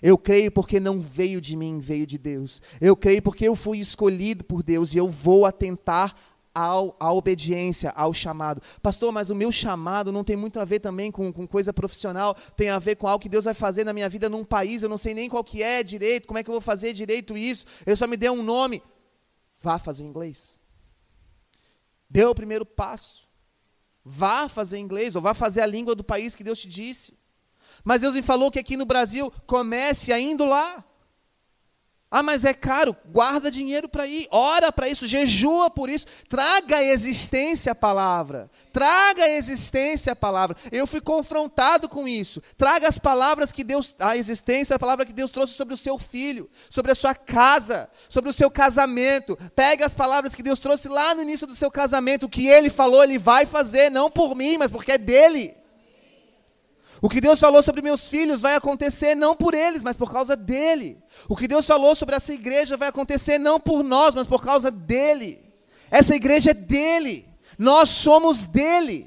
Eu 0.02 0.18
creio 0.18 0.50
porque 0.50 0.78
não 0.78 1.00
veio 1.00 1.40
de 1.40 1.56
mim, 1.56 1.78
veio 1.78 2.06
de 2.06 2.18
Deus. 2.18 2.60
Eu 2.80 2.94
creio 2.94 3.22
porque 3.22 3.46
eu 3.48 3.56
fui 3.56 3.78
escolhido 3.78 4.44
por 4.44 4.62
Deus 4.62 4.94
e 4.94 4.98
eu 4.98 5.08
vou 5.08 5.46
atentar 5.46 6.14
ao, 6.54 6.96
à 7.00 7.12
obediência, 7.12 7.90
ao 7.96 8.14
chamado. 8.14 8.62
Pastor, 8.80 9.12
mas 9.12 9.28
o 9.28 9.34
meu 9.34 9.50
chamado 9.50 10.12
não 10.12 10.22
tem 10.22 10.36
muito 10.36 10.60
a 10.60 10.64
ver 10.64 10.80
também 10.80 11.10
com, 11.10 11.32
com 11.32 11.46
coisa 11.46 11.72
profissional, 11.72 12.36
tem 12.56 12.70
a 12.70 12.78
ver 12.78 12.96
com 12.96 13.08
algo 13.08 13.22
que 13.22 13.28
Deus 13.28 13.44
vai 13.44 13.54
fazer 13.54 13.84
na 13.84 13.92
minha 13.92 14.08
vida 14.08 14.28
num 14.28 14.44
país, 14.44 14.82
eu 14.82 14.88
não 14.88 14.96
sei 14.96 15.14
nem 15.14 15.28
qual 15.28 15.42
que 15.42 15.62
é 15.62 15.82
direito, 15.82 16.26
como 16.26 16.38
é 16.38 16.44
que 16.44 16.50
eu 16.50 16.54
vou 16.54 16.60
fazer 16.60 16.92
direito 16.92 17.36
isso, 17.36 17.66
ele 17.84 17.96
só 17.96 18.06
me 18.06 18.16
deu 18.16 18.32
um 18.32 18.42
nome. 18.42 18.82
Vá 19.64 19.78
fazer 19.78 20.04
inglês. 20.04 20.60
Dê 22.08 22.22
o 22.26 22.34
primeiro 22.34 22.66
passo. 22.66 23.26
Vá 24.04 24.46
fazer 24.46 24.76
inglês, 24.76 25.16
ou 25.16 25.22
vá 25.22 25.32
fazer 25.32 25.62
a 25.62 25.66
língua 25.66 25.94
do 25.94 26.04
país 26.04 26.34
que 26.34 26.44
Deus 26.44 26.60
te 26.60 26.68
disse. 26.68 27.18
Mas 27.82 28.02
Deus 28.02 28.14
me 28.14 28.20
falou 28.20 28.50
que 28.50 28.58
aqui 28.58 28.76
no 28.76 28.84
Brasil 28.84 29.32
comece 29.46 30.12
indo 30.12 30.44
lá. 30.44 30.84
Ah, 32.16 32.22
mas 32.22 32.44
é 32.44 32.54
caro. 32.54 32.96
Guarda 33.06 33.50
dinheiro 33.50 33.88
para 33.88 34.06
ir. 34.06 34.28
Ora 34.30 34.70
para 34.70 34.88
isso. 34.88 35.04
Jejua 35.04 35.68
por 35.68 35.90
isso. 35.90 36.06
Traga 36.28 36.76
a 36.76 36.84
existência 36.84 37.72
a 37.72 37.74
palavra. 37.74 38.48
Traga 38.72 39.24
a 39.24 39.30
existência 39.30 40.12
a 40.12 40.16
palavra. 40.16 40.56
Eu 40.70 40.86
fui 40.86 41.00
confrontado 41.00 41.88
com 41.88 42.06
isso. 42.06 42.40
Traga 42.56 42.86
as 42.86 43.00
palavras 43.00 43.50
que 43.50 43.64
Deus. 43.64 43.96
A 43.98 44.16
existência, 44.16 44.76
a 44.76 44.78
palavra 44.78 45.04
que 45.04 45.12
Deus 45.12 45.32
trouxe 45.32 45.54
sobre 45.54 45.74
o 45.74 45.76
seu 45.76 45.98
filho. 45.98 46.48
Sobre 46.70 46.92
a 46.92 46.94
sua 46.94 47.16
casa. 47.16 47.90
Sobre 48.08 48.30
o 48.30 48.32
seu 48.32 48.48
casamento. 48.48 49.36
Pega 49.56 49.84
as 49.84 49.92
palavras 49.92 50.36
que 50.36 50.42
Deus 50.44 50.60
trouxe 50.60 50.88
lá 50.88 51.16
no 51.16 51.22
início 51.22 51.48
do 51.48 51.56
seu 51.56 51.68
casamento. 51.68 52.26
O 52.26 52.30
que 52.30 52.46
ele 52.46 52.70
falou, 52.70 53.02
ele 53.02 53.18
vai 53.18 53.44
fazer. 53.44 53.90
Não 53.90 54.08
por 54.08 54.36
mim, 54.36 54.56
mas 54.56 54.70
porque 54.70 54.92
é 54.92 54.98
dele. 54.98 55.63
O 57.05 57.09
que 57.11 57.20
Deus 57.20 57.38
falou 57.38 57.62
sobre 57.62 57.82
meus 57.82 58.09
filhos 58.09 58.40
vai 58.40 58.55
acontecer 58.55 59.14
não 59.14 59.36
por 59.36 59.52
eles, 59.52 59.82
mas 59.82 59.94
por 59.94 60.11
causa 60.11 60.34
dele. 60.34 60.96
O 61.28 61.36
que 61.36 61.46
Deus 61.46 61.66
falou 61.66 61.94
sobre 61.94 62.16
essa 62.16 62.32
igreja 62.32 62.78
vai 62.78 62.88
acontecer 62.88 63.36
não 63.36 63.61
por 63.61 63.84
nós, 63.84 64.14
mas 64.14 64.26
por 64.26 64.42
causa 64.42 64.70
dele. 64.70 65.52
Essa 65.90 66.16
igreja 66.16 66.52
é 66.52 66.55
dele. 66.55 67.28
Nós 67.59 67.90
somos 67.90 68.46
dele. 68.46 69.07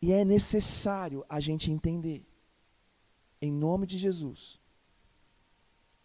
E 0.00 0.12
é 0.12 0.24
necessário 0.24 1.26
a 1.28 1.40
gente 1.40 1.68
entender, 1.68 2.24
em 3.42 3.50
nome 3.50 3.88
de 3.88 3.98
Jesus, 3.98 4.60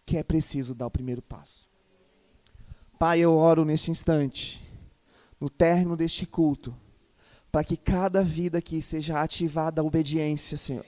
que 0.07 0.17
é 0.17 0.23
preciso 0.23 0.73
dar 0.73 0.87
o 0.87 0.91
primeiro 0.91 1.21
passo. 1.21 1.69
Pai, 2.97 3.19
eu 3.19 3.35
oro 3.35 3.63
neste 3.63 3.91
instante, 3.91 4.59
no 5.39 5.51
término 5.51 5.95
deste 5.95 6.25
culto, 6.25 6.75
para 7.51 7.63
que 7.63 7.75
cada 7.75 8.23
vida 8.23 8.59
aqui 8.59 8.81
seja 8.81 9.21
ativada 9.21 9.81
a 9.81 9.83
obediência, 9.83 10.57
Senhor. 10.57 10.85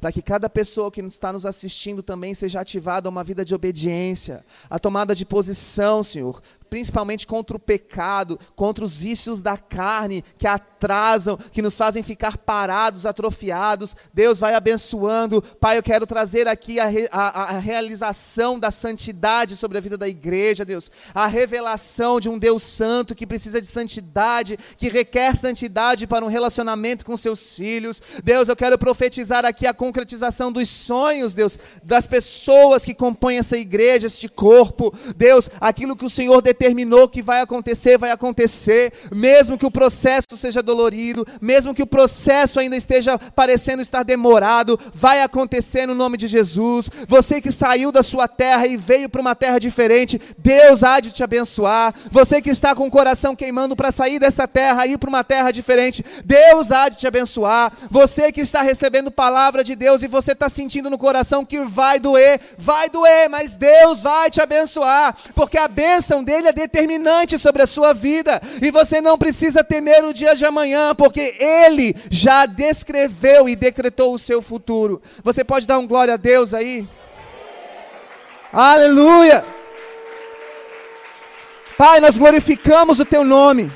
Para 0.00 0.12
que 0.12 0.22
cada 0.22 0.48
pessoa 0.48 0.92
que 0.92 1.00
está 1.00 1.32
nos 1.32 1.44
assistindo 1.44 2.02
também 2.02 2.32
seja 2.32 2.60
ativada 2.60 3.08
a 3.08 3.10
uma 3.10 3.24
vida 3.24 3.44
de 3.44 3.54
obediência, 3.54 4.44
a 4.70 4.78
tomada 4.78 5.14
de 5.14 5.24
posição, 5.24 6.04
Senhor, 6.04 6.40
principalmente 6.68 7.26
contra 7.26 7.56
o 7.56 7.60
pecado, 7.60 8.38
contra 8.54 8.84
os 8.84 8.96
vícios 8.96 9.40
da 9.40 9.56
carne 9.56 10.24
que 10.36 10.46
atrasam, 10.46 11.36
que 11.36 11.62
nos 11.62 11.76
fazem 11.76 12.02
ficar 12.02 12.38
parados, 12.38 13.06
atrofiados. 13.06 13.94
Deus 14.12 14.38
vai 14.38 14.54
abençoando. 14.54 15.42
Pai, 15.60 15.78
eu 15.78 15.82
quero 15.82 16.06
trazer 16.06 16.46
aqui 16.46 16.78
a, 16.80 16.88
a, 17.10 17.42
a 17.56 17.58
realização 17.58 18.58
da 18.58 18.70
santidade 18.70 19.56
sobre 19.56 19.78
a 19.78 19.80
vida 19.80 19.96
da 19.96 20.08
igreja, 20.08 20.64
Deus. 20.64 20.90
A 21.14 21.26
revelação 21.26 22.20
de 22.20 22.28
um 22.28 22.38
Deus 22.38 22.62
santo 22.62 23.14
que 23.14 23.26
precisa 23.26 23.60
de 23.60 23.66
santidade, 23.66 24.58
que 24.76 24.88
requer 24.88 25.36
santidade 25.36 26.06
para 26.06 26.24
um 26.24 26.28
relacionamento 26.28 27.04
com 27.04 27.16
seus 27.16 27.54
filhos. 27.54 28.00
Deus, 28.22 28.48
eu 28.48 28.56
quero 28.56 28.78
profetizar 28.78 29.44
aqui 29.44 29.66
a 29.66 29.74
concretização 29.74 30.52
dos 30.52 30.68
sonhos, 30.68 31.34
Deus, 31.34 31.58
das 31.82 32.06
pessoas 32.06 32.84
que 32.84 32.94
compõem 32.94 33.38
essa 33.38 33.56
igreja, 33.56 34.06
este 34.06 34.28
corpo. 34.28 34.92
Deus, 35.16 35.48
aquilo 35.60 35.96
que 35.96 36.04
o 36.04 36.10
Senhor 36.10 36.40
determinou 36.58 37.08
que 37.08 37.22
vai 37.22 37.40
acontecer, 37.40 37.96
vai 37.96 38.10
acontecer, 38.10 38.92
mesmo 39.12 39.56
que 39.56 39.64
o 39.64 39.70
processo 39.70 40.36
seja 40.36 40.60
dolorido, 40.60 41.24
mesmo 41.40 41.72
que 41.72 41.82
o 41.82 41.86
processo 41.86 42.58
ainda 42.58 42.76
esteja 42.76 43.16
parecendo 43.18 43.80
estar 43.80 44.02
demorado, 44.02 44.78
vai 44.92 45.22
acontecer 45.22 45.86
no 45.86 45.94
nome 45.94 46.16
de 46.16 46.26
Jesus. 46.26 46.90
Você 47.06 47.40
que 47.40 47.52
saiu 47.52 47.92
da 47.92 48.02
sua 48.02 48.26
terra 48.26 48.66
e 48.66 48.76
veio 48.76 49.08
para 49.08 49.20
uma 49.20 49.36
terra 49.36 49.60
diferente, 49.60 50.20
Deus 50.36 50.82
há 50.82 50.98
de 50.98 51.12
te 51.12 51.22
abençoar. 51.22 51.94
Você 52.10 52.42
que 52.42 52.50
está 52.50 52.74
com 52.74 52.88
o 52.88 52.90
coração 52.90 53.36
queimando 53.36 53.76
para 53.76 53.92
sair 53.92 54.18
dessa 54.18 54.48
terra 54.48 54.86
e 54.86 54.92
ir 54.92 54.98
para 54.98 55.08
uma 55.08 55.22
terra 55.22 55.52
diferente, 55.52 56.04
Deus 56.24 56.72
há 56.72 56.88
de 56.88 56.96
te 56.96 57.06
abençoar. 57.06 57.72
Você 57.90 58.32
que 58.32 58.40
está 58.40 58.62
recebendo 58.62 59.10
palavra 59.10 59.62
de 59.62 59.76
Deus 59.76 60.02
e 60.02 60.08
você 60.08 60.32
está 60.32 60.48
sentindo 60.48 60.90
no 60.90 60.98
coração 60.98 61.44
que 61.44 61.60
vai 61.60 62.00
doer, 62.00 62.40
vai 62.58 62.88
doer, 62.88 63.28
mas 63.30 63.56
Deus 63.56 64.02
vai 64.02 64.30
te 64.30 64.40
abençoar, 64.40 65.16
porque 65.34 65.56
a 65.56 65.68
bênção 65.68 66.24
dele 66.24 66.47
é 66.48 66.52
determinante 66.52 67.38
sobre 67.38 67.62
a 67.62 67.66
sua 67.66 67.92
vida. 67.92 68.40
E 68.60 68.70
você 68.70 69.00
não 69.00 69.16
precisa 69.16 69.64
temer 69.64 70.04
o 70.04 70.12
dia 70.12 70.34
de 70.34 70.44
amanhã, 70.44 70.94
porque 70.94 71.36
Ele 71.38 71.94
já 72.10 72.46
descreveu 72.46 73.48
e 73.48 73.56
decretou 73.56 74.14
o 74.14 74.18
seu 74.18 74.42
futuro. 74.42 75.00
Você 75.22 75.44
pode 75.44 75.66
dar 75.66 75.78
um 75.78 75.86
glória 75.86 76.14
a 76.14 76.16
Deus 76.16 76.52
aí? 76.54 76.88
Aleluia! 78.52 79.44
Pai, 81.76 82.00
nós 82.00 82.18
glorificamos 82.18 82.98
o 82.98 83.04
Teu 83.04 83.22
nome 83.22 83.70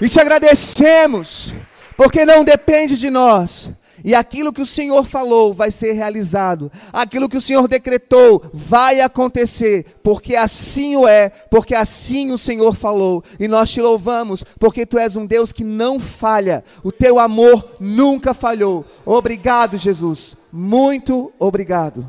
e 0.00 0.08
te 0.08 0.20
agradecemos, 0.20 1.54
porque 1.96 2.26
não 2.26 2.44
depende 2.44 2.98
de 2.98 3.08
nós 3.08 3.70
e 4.04 4.14
aquilo 4.14 4.52
que 4.52 4.60
o 4.60 4.66
Senhor 4.66 5.04
falou 5.04 5.52
vai 5.52 5.70
ser 5.70 5.92
realizado. 5.92 6.70
Aquilo 6.92 7.28
que 7.28 7.36
o 7.36 7.40
Senhor 7.40 7.68
decretou 7.68 8.42
vai 8.52 9.00
acontecer, 9.00 9.86
porque 10.02 10.36
assim 10.36 10.96
o 10.96 11.06
é, 11.06 11.30
porque 11.50 11.74
assim 11.74 12.30
o 12.30 12.38
Senhor 12.38 12.74
falou. 12.74 13.22
E 13.38 13.46
nós 13.46 13.70
te 13.70 13.80
louvamos, 13.80 14.44
porque 14.58 14.84
tu 14.86 14.98
és 14.98 15.16
um 15.16 15.26
Deus 15.26 15.52
que 15.52 15.64
não 15.64 16.00
falha. 16.00 16.64
O 16.82 16.90
teu 16.90 17.18
amor 17.18 17.76
nunca 17.78 18.34
falhou. 18.34 18.84
Obrigado, 19.04 19.76
Jesus. 19.76 20.36
Muito 20.52 21.32
obrigado. 21.38 22.06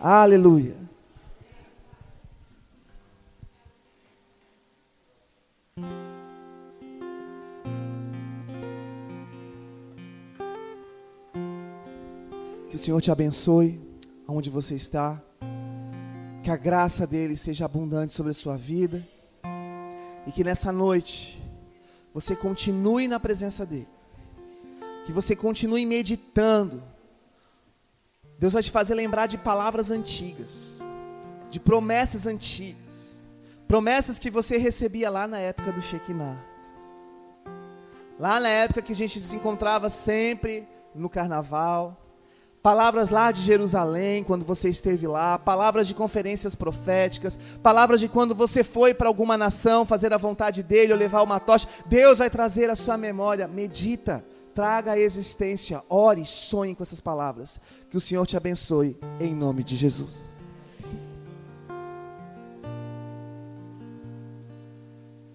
Aleluia. 0.00 0.83
Que 12.74 12.76
o 12.76 12.80
Senhor 12.80 13.00
te 13.00 13.12
abençoe 13.12 13.80
aonde 14.26 14.50
você 14.50 14.74
está. 14.74 15.22
Que 16.42 16.50
a 16.50 16.56
graça 16.56 17.06
dele 17.06 17.36
seja 17.36 17.66
abundante 17.66 18.12
sobre 18.12 18.32
a 18.32 18.34
sua 18.34 18.56
vida. 18.56 19.06
E 20.26 20.32
que 20.32 20.42
nessa 20.42 20.72
noite 20.72 21.40
você 22.12 22.34
continue 22.34 23.06
na 23.06 23.20
presença 23.20 23.64
dele. 23.64 23.86
Que 25.06 25.12
você 25.12 25.36
continue 25.36 25.86
meditando. 25.86 26.82
Deus 28.40 28.54
vai 28.54 28.62
te 28.64 28.72
fazer 28.72 28.96
lembrar 28.96 29.28
de 29.28 29.38
palavras 29.38 29.92
antigas, 29.92 30.80
de 31.50 31.60
promessas 31.60 32.26
antigas. 32.26 33.22
Promessas 33.68 34.18
que 34.18 34.30
você 34.30 34.56
recebia 34.56 35.10
lá 35.10 35.28
na 35.28 35.38
época 35.38 35.70
do 35.70 35.80
Shekinah. 35.80 36.44
Lá 38.18 38.40
na 38.40 38.48
época 38.48 38.82
que 38.82 38.92
a 38.92 38.96
gente 38.96 39.20
se 39.20 39.36
encontrava 39.36 39.88
sempre 39.88 40.66
no 40.92 41.08
carnaval 41.08 42.00
palavras 42.64 43.10
lá 43.10 43.30
de 43.30 43.42
Jerusalém, 43.42 44.24
quando 44.24 44.42
você 44.42 44.70
esteve 44.70 45.06
lá, 45.06 45.38
palavras 45.38 45.86
de 45.86 45.92
conferências 45.92 46.54
proféticas, 46.54 47.38
palavras 47.62 48.00
de 48.00 48.08
quando 48.08 48.34
você 48.34 48.64
foi 48.64 48.94
para 48.94 49.06
alguma 49.06 49.36
nação 49.36 49.84
fazer 49.84 50.14
a 50.14 50.16
vontade 50.16 50.62
dele 50.62 50.90
ou 50.90 50.98
levar 50.98 51.20
uma 51.20 51.38
tocha. 51.38 51.68
Deus 51.84 52.20
vai 52.20 52.30
trazer 52.30 52.70
a 52.70 52.74
sua 52.74 52.96
memória. 52.96 53.46
Medita, 53.46 54.24
traga 54.54 54.92
a 54.92 54.98
existência, 54.98 55.82
ore, 55.90 56.24
sonhe 56.24 56.74
com 56.74 56.82
essas 56.82 57.00
palavras. 57.00 57.60
Que 57.90 57.98
o 57.98 58.00
Senhor 58.00 58.24
te 58.26 58.34
abençoe, 58.34 58.96
em 59.20 59.34
nome 59.34 59.62
de 59.62 59.76
Jesus. 59.76 60.14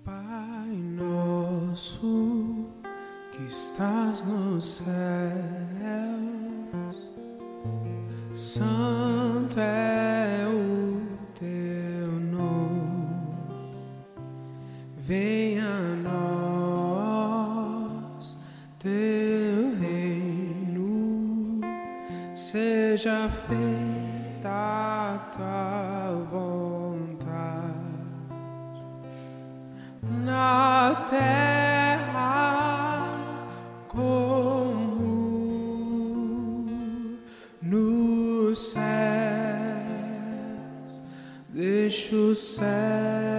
Pai 0.03 0.73
nosso 0.97 2.65
que 3.31 3.43
estás 3.43 4.23
no 4.23 4.59
céu 4.59 4.89
Santo 8.39 9.59
é 9.59 10.45
o 10.47 11.01
teu 11.37 12.07
nome, 12.07 13.35
venha 14.97 15.67
a 15.67 15.95
nós 18.15 18.37
teu 18.79 19.77
reino, 19.77 21.59
seja 22.33 23.29
feita 23.45 24.49
a 24.49 25.17
tua 25.35 26.23
vontade 26.31 27.75
na 30.23 31.05
terra. 31.09 31.58
Deixa 42.29 42.31
o 42.31 42.35
céu 42.35 43.38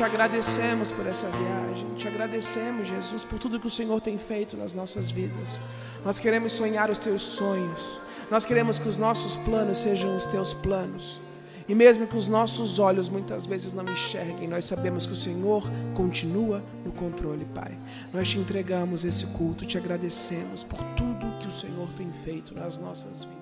te 0.00 0.04
agradecemos 0.04 0.90
por 0.90 1.06
essa 1.06 1.28
viagem, 1.28 1.86
te 1.94 2.08
agradecemos, 2.08 2.88
Jesus, 2.88 3.22
por 3.22 3.38
tudo 3.38 3.60
que 3.60 3.66
o 3.66 3.70
Senhor 3.70 4.00
tem 4.00 4.16
feito 4.16 4.56
nas 4.56 4.72
nossas 4.72 5.10
vidas. 5.10 5.60
Nós 6.02 6.18
queremos 6.18 6.54
sonhar 6.54 6.90
os 6.90 6.96
teus 6.96 7.20
sonhos, 7.20 8.00
nós 8.30 8.46
queremos 8.46 8.78
que 8.78 8.88
os 8.88 8.96
nossos 8.96 9.36
planos 9.36 9.76
sejam 9.76 10.16
os 10.16 10.24
teus 10.24 10.54
planos. 10.54 11.20
E 11.68 11.74
mesmo 11.74 12.06
que 12.06 12.16
os 12.16 12.28
nossos 12.28 12.78
olhos 12.78 13.10
muitas 13.10 13.44
vezes 13.44 13.74
não 13.74 13.84
enxerguem, 13.84 14.48
nós 14.48 14.64
sabemos 14.64 15.06
que 15.06 15.12
o 15.12 15.16
Senhor 15.16 15.70
continua 15.94 16.64
no 16.82 16.92
controle, 16.92 17.44
Pai. 17.54 17.76
Nós 18.10 18.30
te 18.30 18.38
entregamos 18.38 19.04
esse 19.04 19.26
culto, 19.26 19.66
te 19.66 19.76
agradecemos 19.76 20.64
por 20.64 20.82
tudo 20.96 21.38
que 21.40 21.46
o 21.46 21.52
Senhor 21.52 21.92
tem 21.92 22.10
feito 22.24 22.54
nas 22.54 22.78
nossas 22.78 23.24
vidas. 23.24 23.39